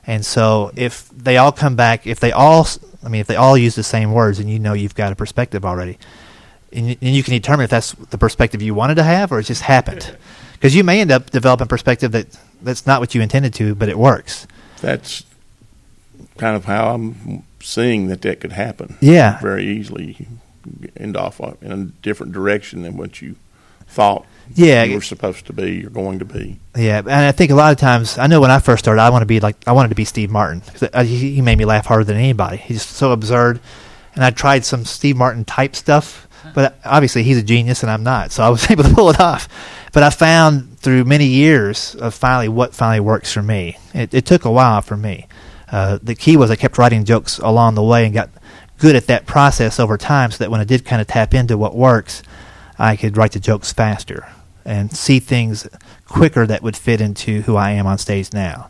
And 0.05 0.25
so 0.25 0.71
if 0.75 1.09
they 1.09 1.37
all 1.37 1.51
come 1.51 1.75
back, 1.75 2.07
if 2.07 2.19
they 2.19 2.31
all, 2.31 2.67
I 3.03 3.09
mean, 3.09 3.21
if 3.21 3.27
they 3.27 3.35
all 3.35 3.57
use 3.57 3.75
the 3.75 3.83
same 3.83 4.13
words, 4.13 4.39
and 4.39 4.49
you 4.49 4.59
know 4.59 4.73
you've 4.73 4.95
got 4.95 5.11
a 5.11 5.15
perspective 5.15 5.63
already, 5.63 5.97
and 6.73 6.89
you, 6.89 6.97
and 7.01 7.15
you 7.15 7.23
can 7.23 7.33
determine 7.33 7.65
if 7.65 7.69
that's 7.69 7.91
the 7.93 8.17
perspective 8.17 8.61
you 8.61 8.73
wanted 8.73 8.95
to 8.95 9.03
have 9.03 9.31
or 9.31 9.39
it 9.39 9.43
just 9.43 9.63
happened, 9.63 10.15
because 10.53 10.75
you 10.75 10.83
may 10.83 11.01
end 11.01 11.11
up 11.11 11.29
developing 11.29 11.67
perspective 11.67 12.11
that 12.13 12.27
that's 12.61 12.87
not 12.87 12.99
what 12.99 13.13
you 13.13 13.21
intended 13.21 13.53
to, 13.55 13.75
but 13.75 13.89
it 13.89 13.97
works. 13.97 14.47
That's 14.81 15.25
kind 16.37 16.55
of 16.55 16.65
how 16.65 16.93
I'm 16.93 17.43
seeing 17.59 18.07
that 18.07 18.21
that 18.23 18.39
could 18.39 18.53
happen. 18.53 18.97
Yeah. 19.01 19.39
very 19.39 19.65
easily 19.65 20.27
end 20.95 21.17
off 21.17 21.39
in 21.61 21.71
a 21.71 21.85
different 22.01 22.33
direction 22.33 22.83
than 22.83 22.97
what 22.97 23.21
you 23.21 23.35
thought 23.87 24.25
Yeah. 24.53 24.83
you 24.83 24.95
were 24.95 25.01
supposed 25.01 25.45
to 25.47 25.53
be 25.53 25.75
you're 25.75 25.89
going 25.89 26.19
to 26.19 26.25
be. 26.25 26.59
Yeah, 26.75 26.99
and 26.99 27.09
I 27.09 27.31
think 27.31 27.51
a 27.51 27.55
lot 27.55 27.71
of 27.71 27.77
times, 27.77 28.17
I 28.17 28.27
know 28.27 28.41
when 28.41 28.51
I 28.51 28.59
first 28.59 28.83
started, 28.83 29.01
I 29.01 29.09
want 29.09 29.21
to 29.21 29.25
be 29.27 29.39
like 29.39 29.55
I 29.67 29.71
wanted 29.71 29.89
to 29.89 29.95
be 29.95 30.05
Steve 30.05 30.29
Martin. 30.31 30.61
uh, 30.93 31.03
He 31.03 31.35
he 31.35 31.41
made 31.41 31.57
me 31.57 31.65
laugh 31.65 31.85
harder 31.85 32.03
than 32.03 32.17
anybody. 32.17 32.57
He's 32.57 32.81
so 32.83 33.11
absurd, 33.11 33.59
and 34.15 34.23
I 34.23 34.31
tried 34.31 34.65
some 34.65 34.83
Steve 34.85 35.15
Martin 35.17 35.45
type 35.45 35.75
stuff, 35.75 36.27
but 36.53 36.77
obviously 36.83 37.23
he's 37.23 37.37
a 37.37 37.43
genius 37.43 37.81
and 37.83 37.91
I'm 37.91 38.03
not, 38.03 38.31
so 38.31 38.43
I 38.43 38.49
was 38.49 38.69
able 38.71 38.83
to 38.83 38.93
pull 38.93 39.09
it 39.09 39.19
off. 39.19 39.47
But 39.93 40.03
I 40.03 40.09
found 40.09 40.79
through 40.79 41.03
many 41.05 41.25
years 41.27 41.95
of 41.95 42.13
finally 42.13 42.47
what 42.49 42.73
finally 42.73 43.01
works 43.01 43.31
for 43.33 43.41
me. 43.43 43.77
It, 43.93 44.13
it 44.13 44.25
took 44.25 44.45
a 44.45 44.51
while 44.51 44.81
for 44.81 44.95
me. 44.97 45.27
Uh, 45.69 45.99
the 46.01 46.15
key 46.15 46.35
was 46.37 46.49
I 46.51 46.55
kept 46.55 46.77
writing 46.77 47.05
jokes 47.05 47.37
along 47.39 47.75
the 47.75 47.83
way 47.83 48.05
and 48.05 48.13
got 48.13 48.29
good 48.77 48.95
at 48.95 49.07
that 49.07 49.25
process 49.25 49.79
over 49.79 49.97
time, 49.97 50.31
so 50.31 50.39
that 50.39 50.49
when 50.51 50.59
I 50.59 50.63
did 50.65 50.83
kind 50.85 51.01
of 51.01 51.07
tap 51.07 51.33
into 51.33 51.57
what 51.57 51.75
works, 51.75 52.23
I 52.81 52.95
could 52.95 53.15
write 53.15 53.33
the 53.33 53.39
jokes 53.39 53.71
faster 53.71 54.27
and 54.65 54.91
see 54.95 55.19
things 55.19 55.67
quicker 56.07 56.47
that 56.47 56.63
would 56.63 56.75
fit 56.75 56.99
into 56.99 57.41
who 57.41 57.55
I 57.55 57.71
am 57.71 57.85
on 57.85 57.97
stage 57.99 58.33
now. 58.33 58.69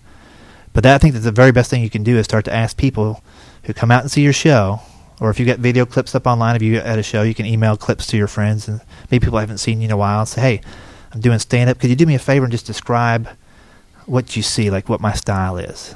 But 0.74 0.84
that, 0.84 0.96
I 0.96 0.98
think 0.98 1.14
that 1.14 1.22
the 1.22 1.32
very 1.32 1.52
best 1.52 1.70
thing 1.70 1.82
you 1.82 1.90
can 1.90 2.04
do 2.04 2.18
is 2.18 2.26
start 2.26 2.46
to 2.46 2.54
ask 2.54 2.76
people 2.76 3.24
who 3.64 3.74
come 3.74 3.90
out 3.90 4.02
and 4.02 4.12
see 4.12 4.22
your 4.22 4.34
show, 4.34 4.82
or 5.20 5.30
if 5.30 5.40
you 5.40 5.46
got 5.46 5.60
video 5.60 5.86
clips 5.86 6.14
up 6.14 6.28
online 6.28 6.56
of 6.56 6.62
you 6.62 6.78
at 6.78 7.00
a 7.00 7.04
show, 7.04 7.24
you 7.24 7.34
can 7.34 7.46
email 7.46 7.78
clips 7.78 8.06
to 8.08 8.18
your 8.18 8.28
friends 8.28 8.68
and 8.68 8.82
maybe 9.10 9.26
people 9.26 9.40
haven't 9.40 9.60
seen 9.60 9.80
you 9.80 9.86
in 9.86 9.92
a 9.92 9.98
while. 9.98 10.26
Say, 10.26 10.42
hey, 10.42 10.62
I'm 11.14 11.22
doing 11.22 11.40
stand 11.40 11.70
up. 11.70 11.80
Could 11.80 11.90
you 11.90 11.96
do 11.96 12.06
me 12.06 12.16
a 12.16 12.20
favor 12.20 12.46
and 12.46 12.52
just 12.52 12.66
describe 12.66 13.30
what 14.08 14.36
you 14.36 14.44
see, 14.44 14.70
like 14.70 14.90
what 14.90 15.00
my 15.00 15.14
style 15.14 15.58
is? 15.58 15.96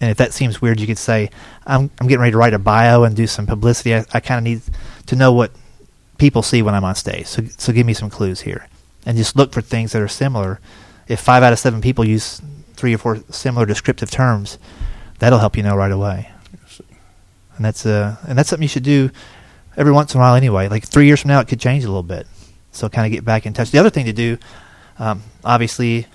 And 0.00 0.10
if 0.10 0.18
that 0.18 0.34
seems 0.34 0.60
weird, 0.60 0.78
you 0.78 0.86
could 0.86 0.98
say, 0.98 1.30
I'm, 1.66 1.90
I'm 2.00 2.06
getting 2.06 2.20
ready 2.20 2.32
to 2.32 2.38
write 2.38 2.52
a 2.52 2.58
bio 2.58 3.04
and 3.04 3.16
do 3.16 3.26
some 3.26 3.46
publicity. 3.46 3.94
I, 3.94 4.04
I 4.12 4.20
kind 4.20 4.38
of 4.38 4.44
need 4.44 4.62
to 5.06 5.16
know 5.16 5.32
what 5.32 5.52
people 6.18 6.42
see 6.42 6.62
when 6.62 6.74
I'm 6.74 6.84
on 6.84 6.94
stage. 6.94 7.26
So, 7.26 7.44
so 7.56 7.72
give 7.72 7.86
me 7.86 7.94
some 7.94 8.10
clues 8.10 8.40
here. 8.40 8.68
And 9.04 9.16
just 9.16 9.36
look 9.36 9.52
for 9.52 9.60
things 9.60 9.92
that 9.92 10.02
are 10.02 10.08
similar. 10.08 10.60
If 11.08 11.20
five 11.20 11.42
out 11.42 11.52
of 11.52 11.58
seven 11.58 11.80
people 11.80 12.04
use 12.04 12.40
three 12.74 12.94
or 12.94 12.98
four 12.98 13.18
similar 13.30 13.66
descriptive 13.66 14.10
terms, 14.10 14.58
that'll 15.18 15.38
help 15.38 15.56
you 15.56 15.62
know 15.62 15.76
right 15.76 15.92
away. 15.92 16.30
And 17.56 17.64
that's 17.64 17.86
uh, 17.86 18.16
and 18.28 18.36
that's 18.36 18.50
something 18.50 18.64
you 18.64 18.68
should 18.68 18.82
do 18.82 19.10
every 19.76 19.92
once 19.92 20.14
in 20.14 20.20
a 20.20 20.22
while 20.22 20.34
anyway. 20.34 20.68
Like 20.68 20.84
three 20.84 21.06
years 21.06 21.20
from 21.20 21.28
now, 21.28 21.40
it 21.40 21.48
could 21.48 21.60
change 21.60 21.84
a 21.84 21.88
little 21.88 22.02
bit. 22.02 22.26
So 22.72 22.88
kind 22.88 23.06
of 23.06 23.12
get 23.12 23.24
back 23.24 23.46
in 23.46 23.54
touch. 23.54 23.70
The 23.70 23.78
other 23.78 23.88
thing 23.88 24.06
to 24.06 24.12
do, 24.12 24.36
um, 24.98 25.22
obviously, 25.44 26.06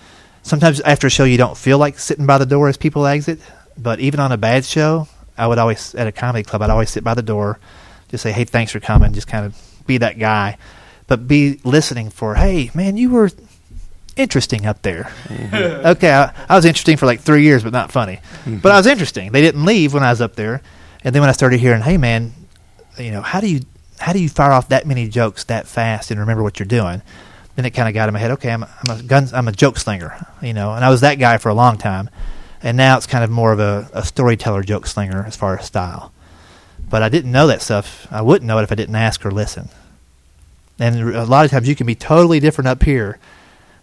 sometimes 0.44 0.80
after 0.82 1.08
a 1.08 1.10
show 1.10 1.24
you 1.24 1.38
don't 1.38 1.58
feel 1.58 1.80
like 1.80 1.98
sitting 1.98 2.26
by 2.26 2.38
the 2.38 2.46
door 2.46 2.68
as 2.68 2.78
people 2.78 3.08
exit. 3.08 3.40
But 3.78 4.00
even 4.00 4.20
on 4.20 4.32
a 4.32 4.38
bad 4.38 4.66
show, 4.66 5.08
I 5.38 5.48
would 5.48 5.58
always 5.58 5.96
at 5.96 6.06
a 6.06 6.12
comedy 6.12 6.44
club, 6.44 6.62
I'd 6.62 6.70
always 6.70 6.90
sit 6.90 7.04
by 7.04 7.14
the 7.14 7.24
door, 7.24 7.60
just 8.10 8.22
say, 8.22 8.32
"Hey, 8.32 8.44
thanks 8.44 8.72
for 8.72 8.80
coming." 8.80 9.14
Just 9.14 9.28
kind 9.28 9.46
of 9.46 9.56
be 9.86 9.98
that 10.00 10.20
guy, 10.20 10.58
but 11.08 11.28
be 11.28 11.60
listening 11.64 12.10
for, 12.10 12.36
"Hey, 12.36 12.72
man, 12.74 12.98
you 12.98 13.10
were 13.10 13.30
interesting 14.16 14.66
up 14.66 14.82
there." 14.82 15.12
Mm-hmm. 15.26 15.86
okay, 15.88 16.12
I, 16.12 16.34
I 16.50 16.56
was 16.56 16.66
interesting 16.66 16.98
for 16.98 17.06
like 17.06 17.22
three 17.22 17.44
years, 17.44 17.64
but 17.64 17.74
not 17.74 17.92
funny. 17.92 18.18
Mm-hmm. 18.18 18.58
But 18.58 18.72
I 18.72 18.78
was 18.78 18.88
interesting. 18.88 19.32
They 19.32 19.42
didn't 19.42 19.66
leave 19.66 19.94
when 19.94 20.04
I 20.04 20.10
was 20.10 20.22
up 20.22 20.36
there, 20.36 20.62
and 21.04 21.14
then 21.14 21.22
when 21.22 21.30
I 21.30 21.34
started 21.34 21.60
hearing, 21.60 21.82
"Hey, 21.82 21.98
man, 21.98 22.34
you 22.98 23.12
know, 23.12 23.22
how 23.22 23.40
do 23.40 23.48
you 23.48 23.62
how 24.00 24.14
do 24.14 24.20
you 24.20 24.30
fire 24.30 24.52
off 24.52 24.70
that 24.70 24.88
many 24.88 25.08
jokes 25.08 25.44
that 25.46 25.68
fast 25.68 26.12
and 26.12 26.20
remember 26.20 26.44
what 26.44 26.60
you're 26.60 26.68
doing?" 26.68 27.02
Then 27.56 27.66
it 27.66 27.72
kind 27.72 27.90
of 27.90 27.94
got 27.94 28.08
in 28.08 28.14
my 28.14 28.20
head. 28.20 28.32
Okay, 28.32 28.52
I'm 28.52 28.64
a, 28.64 28.70
I'm 28.84 29.00
a 29.00 29.04
guns, 29.04 29.34
I'm 29.34 29.48
a 29.48 29.52
joke 29.52 29.78
slinger, 29.78 30.26
you 30.42 30.54
know, 30.54 30.74
and 30.74 30.86
I 30.86 30.90
was 30.90 31.02
that 31.02 31.16
guy 31.16 31.38
for 31.38 31.50
a 31.50 31.54
long 31.54 31.78
time, 31.78 32.10
and 32.64 32.78
now 32.78 32.96
it's 32.96 33.08
kind 33.08 33.24
of 33.24 33.30
more 33.30 33.52
of 33.52 33.60
a, 33.60 33.90
a 33.94 34.06
storyteller 34.06 34.64
joke 34.64 34.88
slinger 34.88 35.26
as 35.26 35.36
far 35.36 35.58
as 35.58 35.66
style. 35.66 36.14
But 36.92 37.02
I 37.02 37.10
didn't 37.10 37.32
know 37.32 37.48
that 37.48 37.62
stuff. 37.62 38.06
I 38.12 38.22
wouldn't 38.22 38.46
know 38.48 38.60
it 38.60 38.64
if 38.64 38.72
I 38.72 38.76
didn't 38.76 38.96
ask 38.96 39.26
or 39.26 39.32
listen. 39.32 39.70
And 40.78 41.16
a 41.16 41.26
lot 41.26 41.46
of 41.46 41.52
times 41.52 41.68
you 41.68 41.76
can 41.76 41.88
be 41.88 41.96
totally 41.96 42.40
different 42.40 42.68
up 42.68 42.84
here 42.84 43.18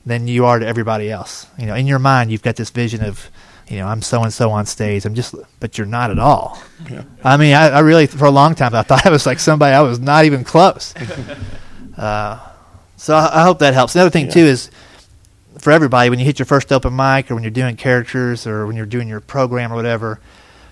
than 0.07 0.29
you 0.29 0.45
are 0.47 0.59
to 0.59 0.67
everybody 0.67 1.11
else. 1.11 1.47
You 1.59 1.67
know, 1.67 1.75
in 1.75 1.87
your 1.87 1.99
mind, 1.99 2.31
you've 2.31 2.43
got 2.43 2.57
this 2.57 2.71
vision 2.71 3.03
of, 3.05 3.31
you 3.69 3.79
know, 3.79 3.87
I'm 3.87 4.03
so 4.03 4.23
and 4.23 4.33
so 4.33 4.51
on 4.51 4.67
stage. 4.67 5.05
I'm 5.07 5.15
just, 5.15 5.35
but 5.61 5.79
you're 5.79 5.87
not 5.87 6.11
at 6.11 6.19
all. 6.19 6.61
Yeah. 6.91 7.03
I 7.25 7.37
mean, 7.37 7.55
I, 7.55 7.69
I 7.71 7.79
really, 7.81 8.07
for 8.07 8.25
a 8.27 8.31
long 8.31 8.55
time, 8.55 8.75
I 8.75 8.83
thought 8.83 9.07
I 9.07 9.11
was 9.11 9.27
like 9.27 9.39
somebody 9.39 9.75
I 9.75 9.81
was 9.81 9.99
not 10.01 10.25
even 10.25 10.45
close. 10.45 10.95
uh, 11.97 12.39
so 12.97 13.15
I, 13.15 13.41
I 13.41 13.45
hope 13.45 13.59
that 13.61 13.75
helps. 13.75 13.95
Another 13.95 14.11
thing 14.11 14.27
Yeah. 14.27 14.33
too 14.33 14.41
is 14.45 14.71
for 15.59 15.73
everybody, 15.73 16.11
when 16.11 16.19
you 16.19 16.25
hit 16.25 16.39
your 16.39 16.47
first 16.47 16.73
open 16.73 16.95
mic 16.95 17.31
or 17.31 17.35
when 17.35 17.43
you're 17.45 17.51
doing 17.51 17.77
characters 17.77 18.47
or 18.47 18.67
when 18.67 18.77
you're 18.77 18.87
doing 18.87 19.09
your 19.09 19.21
program 19.21 19.73
or 19.73 19.77
whatever, 19.77 20.21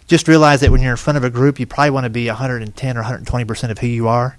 just 0.06 0.28
realize 0.28 0.60
that 0.60 0.70
when 0.70 0.80
you're 0.80 0.92
in 0.92 0.96
front 0.96 1.16
of 1.16 1.24
a 1.24 1.30
group, 1.30 1.58
you 1.58 1.66
probably 1.66 1.90
want 1.90 2.04
to 2.04 2.10
be 2.10 2.26
110 2.28 2.96
or 2.96 3.00
120 3.00 3.44
percent 3.44 3.70
of 3.70 3.78
who 3.78 3.86
you 3.86 4.08
are. 4.08 4.38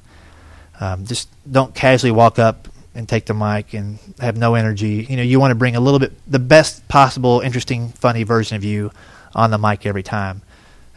Um, 0.79 1.05
just 1.05 1.29
don't 1.51 1.73
casually 1.73 2.11
walk 2.11 2.39
up 2.39 2.67
and 2.93 3.07
take 3.07 3.25
the 3.25 3.33
mic 3.33 3.73
and 3.73 3.99
have 4.19 4.37
no 4.37 4.55
energy. 4.55 5.05
You 5.09 5.17
know, 5.17 5.23
you 5.23 5.39
want 5.39 5.51
to 5.51 5.55
bring 5.55 5.75
a 5.75 5.79
little 5.79 5.99
bit 5.99 6.13
the 6.29 6.39
best 6.39 6.87
possible, 6.87 7.41
interesting, 7.41 7.89
funny 7.89 8.23
version 8.23 8.57
of 8.57 8.63
you 8.63 8.91
on 9.35 9.51
the 9.51 9.57
mic 9.57 9.85
every 9.85 10.03
time. 10.03 10.41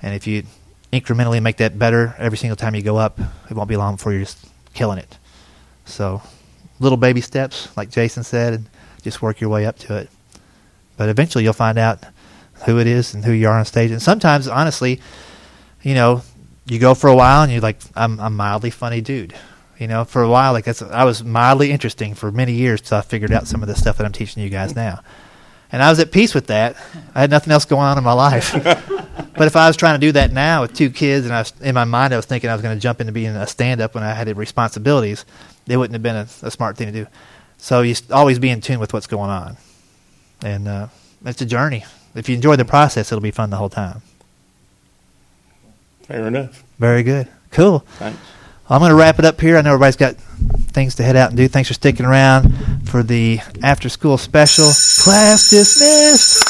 And 0.02 0.14
if 0.14 0.26
you 0.26 0.44
incrementally 0.92 1.42
make 1.42 1.58
that 1.58 1.78
better 1.78 2.14
every 2.18 2.38
single 2.38 2.56
time 2.56 2.74
you 2.74 2.82
go 2.82 2.96
up, 2.96 3.18
it 3.50 3.54
won't 3.54 3.68
be 3.68 3.76
long 3.76 3.96
before 3.96 4.12
you're 4.12 4.22
just 4.22 4.46
killing 4.72 4.98
it. 4.98 5.18
So, 5.84 6.22
little 6.78 6.96
baby 6.96 7.20
steps, 7.20 7.74
like 7.76 7.90
Jason 7.90 8.22
said, 8.22 8.54
and 8.54 8.66
just 9.02 9.20
work 9.20 9.40
your 9.40 9.50
way 9.50 9.66
up 9.66 9.78
to 9.80 9.96
it. 9.96 10.10
But 10.96 11.08
eventually, 11.08 11.44
you'll 11.44 11.52
find 11.52 11.78
out 11.78 12.02
who 12.66 12.78
it 12.78 12.86
is 12.86 13.14
and 13.14 13.24
who 13.24 13.32
you 13.32 13.48
are 13.48 13.58
on 13.58 13.64
stage. 13.64 13.90
And 13.90 14.02
sometimes, 14.02 14.48
honestly, 14.48 15.00
you 15.82 15.94
know, 15.94 16.22
you 16.66 16.78
go 16.78 16.94
for 16.94 17.08
a 17.08 17.16
while 17.16 17.42
and 17.42 17.50
you're 17.50 17.61
like, 17.61 17.78
I'm 17.94 18.20
a 18.20 18.30
mildly 18.30 18.70
funny 18.70 19.00
dude. 19.00 19.34
You 19.78 19.88
know, 19.88 20.04
for 20.04 20.22
a 20.22 20.28
while, 20.28 20.52
like 20.52 20.66
that's 20.66 20.82
I 20.82 21.04
was 21.04 21.24
mildly 21.24 21.70
interesting 21.70 22.14
for 22.14 22.30
many 22.30 22.52
years 22.52 22.82
till 22.82 22.98
I 22.98 23.00
figured 23.00 23.32
out 23.32 23.46
some 23.46 23.62
of 23.62 23.68
the 23.68 23.74
stuff 23.74 23.96
that 23.96 24.04
I'm 24.04 24.12
teaching 24.12 24.42
you 24.42 24.50
guys 24.50 24.76
now. 24.76 25.00
And 25.72 25.82
I 25.82 25.88
was 25.88 26.00
at 26.00 26.12
peace 26.12 26.34
with 26.34 26.48
that. 26.48 26.76
I 27.14 27.20
had 27.20 27.30
nothing 27.30 27.52
else 27.52 27.64
going 27.64 27.86
on 27.86 27.96
in 27.96 28.04
my 28.04 28.12
life. 28.12 28.52
but 28.62 29.46
if 29.46 29.56
I 29.56 29.68
was 29.68 29.76
trying 29.76 29.98
to 29.98 30.06
do 30.06 30.12
that 30.12 30.32
now 30.32 30.62
with 30.62 30.74
two 30.74 30.90
kids, 30.90 31.24
and 31.24 31.34
I 31.34 31.40
was, 31.40 31.52
in 31.61 31.74
my 31.74 31.84
mind 31.84 32.12
I 32.12 32.16
was 32.16 32.26
thinking 32.26 32.50
I 32.50 32.54
was 32.54 32.62
going 32.62 32.76
to 32.76 32.80
jump 32.80 33.00
into 33.00 33.12
being 33.12 33.28
a 33.28 33.46
stand-up 33.46 33.94
when 33.94 34.04
I 34.04 34.12
had 34.12 34.36
responsibilities, 34.36 35.24
it 35.66 35.76
wouldn't 35.76 35.94
have 35.94 36.02
been 36.02 36.16
a, 36.16 36.28
a 36.42 36.50
smart 36.50 36.76
thing 36.76 36.92
to 36.92 37.04
do. 37.04 37.06
So 37.56 37.82
you 37.82 37.94
always 38.11 38.38
be 38.38 38.50
in 38.50 38.61
tune 38.61 38.80
with 38.80 38.92
what's 38.92 39.06
going 39.06 39.30
on, 39.30 39.56
and 40.42 40.66
uh, 40.66 40.88
it's 41.24 41.40
a 41.40 41.46
journey. 41.46 41.84
If 42.14 42.28
you 42.28 42.34
enjoy 42.34 42.56
the 42.56 42.64
process, 42.64 43.12
it'll 43.12 43.22
be 43.22 43.30
fun 43.30 43.50
the 43.50 43.56
whole 43.56 43.68
time. 43.68 44.02
Fair 46.02 46.26
enough. 46.26 46.64
Very 46.78 47.02
good. 47.02 47.28
Cool. 47.52 47.80
Thanks. 47.98 48.18
I'm 48.68 48.78
going 48.80 48.90
to 48.90 48.96
wrap 48.96 49.18
it 49.18 49.24
up 49.24 49.40
here. 49.40 49.56
I 49.56 49.62
know 49.62 49.70
everybody's 49.70 49.96
got 49.96 50.16
things 50.16 50.94
to 50.96 51.02
head 51.02 51.16
out 51.16 51.30
and 51.30 51.36
do. 51.36 51.48
Thanks 51.48 51.68
for 51.68 51.74
sticking 51.74 52.06
around 52.06 52.88
for 52.88 53.02
the 53.02 53.40
after 53.62 53.88
school 53.88 54.16
special. 54.16 54.70
Class 55.02 55.50
dismissed. 55.50 56.46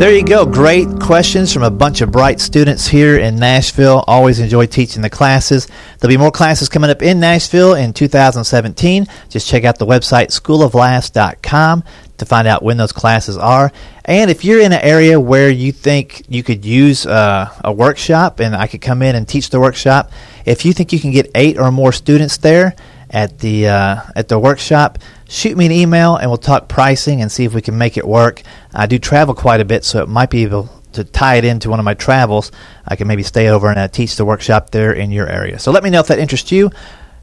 There 0.00 0.16
you 0.16 0.24
go. 0.24 0.46
Great 0.46 0.88
questions 0.98 1.52
from 1.52 1.62
a 1.62 1.70
bunch 1.70 2.00
of 2.00 2.10
bright 2.10 2.40
students 2.40 2.86
here 2.86 3.18
in 3.18 3.36
Nashville. 3.36 4.02
Always 4.06 4.40
enjoy 4.40 4.64
teaching 4.64 5.02
the 5.02 5.10
classes. 5.10 5.68
There'll 5.98 6.10
be 6.10 6.16
more 6.16 6.30
classes 6.30 6.70
coming 6.70 6.88
up 6.88 7.02
in 7.02 7.20
Nashville 7.20 7.74
in 7.74 7.92
2017. 7.92 9.06
Just 9.28 9.46
check 9.46 9.64
out 9.64 9.78
the 9.78 9.84
website 9.84 10.28
schooloflaughs.com 10.28 11.84
to 12.16 12.24
find 12.24 12.48
out 12.48 12.62
when 12.62 12.78
those 12.78 12.92
classes 12.92 13.36
are. 13.36 13.70
And 14.06 14.30
if 14.30 14.42
you're 14.42 14.62
in 14.62 14.72
an 14.72 14.80
area 14.80 15.20
where 15.20 15.50
you 15.50 15.70
think 15.70 16.22
you 16.30 16.42
could 16.42 16.64
use 16.64 17.04
uh, 17.04 17.54
a 17.62 17.70
workshop 17.70 18.40
and 18.40 18.56
I 18.56 18.68
could 18.68 18.80
come 18.80 19.02
in 19.02 19.14
and 19.14 19.28
teach 19.28 19.50
the 19.50 19.60
workshop, 19.60 20.12
if 20.46 20.64
you 20.64 20.72
think 20.72 20.94
you 20.94 20.98
can 20.98 21.10
get 21.10 21.30
eight 21.34 21.58
or 21.58 21.70
more 21.70 21.92
students 21.92 22.38
there 22.38 22.74
at 23.10 23.40
the 23.40 23.68
uh, 23.68 24.00
at 24.16 24.28
the 24.28 24.38
workshop, 24.38 24.98
shoot 25.30 25.56
me 25.56 25.64
an 25.64 25.72
email 25.72 26.16
and 26.16 26.28
we'll 26.28 26.36
talk 26.36 26.68
pricing 26.68 27.22
and 27.22 27.30
see 27.30 27.44
if 27.44 27.54
we 27.54 27.62
can 27.62 27.78
make 27.78 27.96
it 27.96 28.06
work. 28.06 28.42
I 28.74 28.86
do 28.86 28.98
travel 28.98 29.34
quite 29.34 29.60
a 29.60 29.64
bit, 29.64 29.84
so 29.84 30.02
it 30.02 30.08
might 30.08 30.28
be 30.28 30.42
able 30.42 30.68
to 30.92 31.04
tie 31.04 31.36
it 31.36 31.44
into 31.44 31.70
one 31.70 31.78
of 31.78 31.84
my 31.84 31.94
travels. 31.94 32.50
I 32.86 32.96
can 32.96 33.06
maybe 33.06 33.22
stay 33.22 33.48
over 33.48 33.68
and 33.68 33.78
uh, 33.78 33.88
teach 33.88 34.16
the 34.16 34.24
workshop 34.24 34.70
there 34.70 34.92
in 34.92 35.12
your 35.12 35.28
area. 35.28 35.58
So 35.58 35.70
let 35.70 35.84
me 35.84 35.90
know 35.90 36.00
if 36.00 36.08
that 36.08 36.18
interests 36.18 36.50
you, 36.50 36.70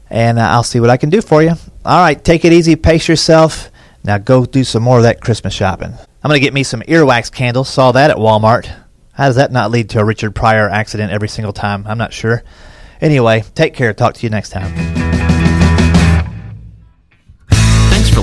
and 0.08 0.38
uh, 0.38 0.42
I'll 0.42 0.62
see 0.62 0.80
what 0.80 0.90
I 0.90 0.96
can 0.96 1.10
do 1.10 1.20
for 1.20 1.42
you. 1.42 1.50
All 1.84 2.00
right, 2.00 2.22
take 2.22 2.46
it 2.46 2.52
easy, 2.52 2.76
pace 2.76 3.06
yourself. 3.08 3.70
Now 4.04 4.16
go 4.16 4.46
do 4.46 4.64
some 4.64 4.82
more 4.82 4.96
of 4.96 5.02
that 5.02 5.20
Christmas 5.20 5.52
shopping. 5.52 5.92
I'm 5.92 6.28
going 6.28 6.40
to 6.40 6.44
get 6.44 6.54
me 6.54 6.62
some 6.62 6.80
earwax 6.82 7.30
candles. 7.30 7.68
Saw 7.68 7.92
that 7.92 8.10
at 8.10 8.16
Walmart. 8.16 8.74
How 9.12 9.26
does 9.26 9.36
that 9.36 9.52
not 9.52 9.70
lead 9.70 9.90
to 9.90 10.00
a 10.00 10.04
Richard 10.04 10.34
Pryor 10.34 10.68
accident 10.70 11.12
every 11.12 11.28
single 11.28 11.52
time? 11.52 11.84
I'm 11.86 11.98
not 11.98 12.12
sure. 12.12 12.42
Anyway, 13.00 13.44
take 13.54 13.74
care. 13.74 13.92
Talk 13.92 14.14
to 14.14 14.22
you 14.24 14.30
next 14.30 14.50
time. 14.50 14.97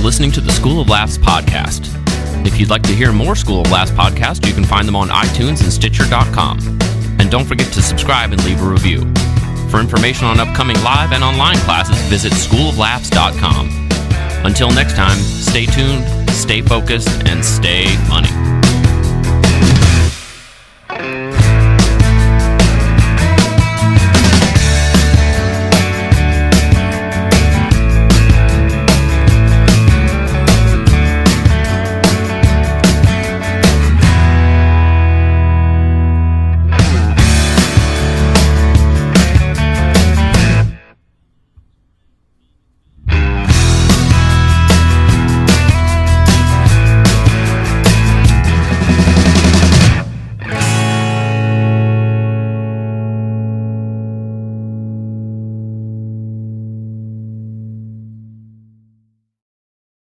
Listening 0.06 0.32
to 0.32 0.39
the 0.39 0.51
School 0.51 0.80
of 0.80 0.88
Laughs 0.88 1.18
podcast. 1.18 1.89
If 2.45 2.60
you'd 2.60 2.70
like 2.70 2.84
to 2.84 2.93
hear 2.93 3.12
more 3.12 3.36
School 3.36 3.62
of 3.62 3.72
Laughs 3.72 3.89
podcasts, 3.89 4.45
you 4.45 4.53
can 4.53 4.64
find 4.64 4.88
them 4.88 4.95
on 4.95 5.08
iTunes 5.08 5.64
and 5.64 5.74
Stitcher.com. 5.74 6.60
And 7.20 7.32
don't 7.32 7.43
forget 7.43 7.74
to 7.74 7.82
subscribe 7.82 8.32
and 8.32 8.45
leave 8.45 8.62
a 8.62 8.68
review. 8.68 8.99
For 9.72 9.80
information 9.80 10.28
on 10.28 10.39
upcoming 10.39 10.80
live 10.84 11.12
and 11.12 11.24
online 11.24 11.58
classes, 11.58 11.97
visit 12.03 12.34
schooloflaughs.com. 12.34 14.45
Until 14.45 14.70
next 14.70 14.95
time, 14.95 15.18
stay 15.18 15.66
tuned, 15.66 16.30
stay 16.30 16.62
focused, 16.62 17.28
and 17.28 17.43
stay 17.43 17.88
funny. 18.08 18.55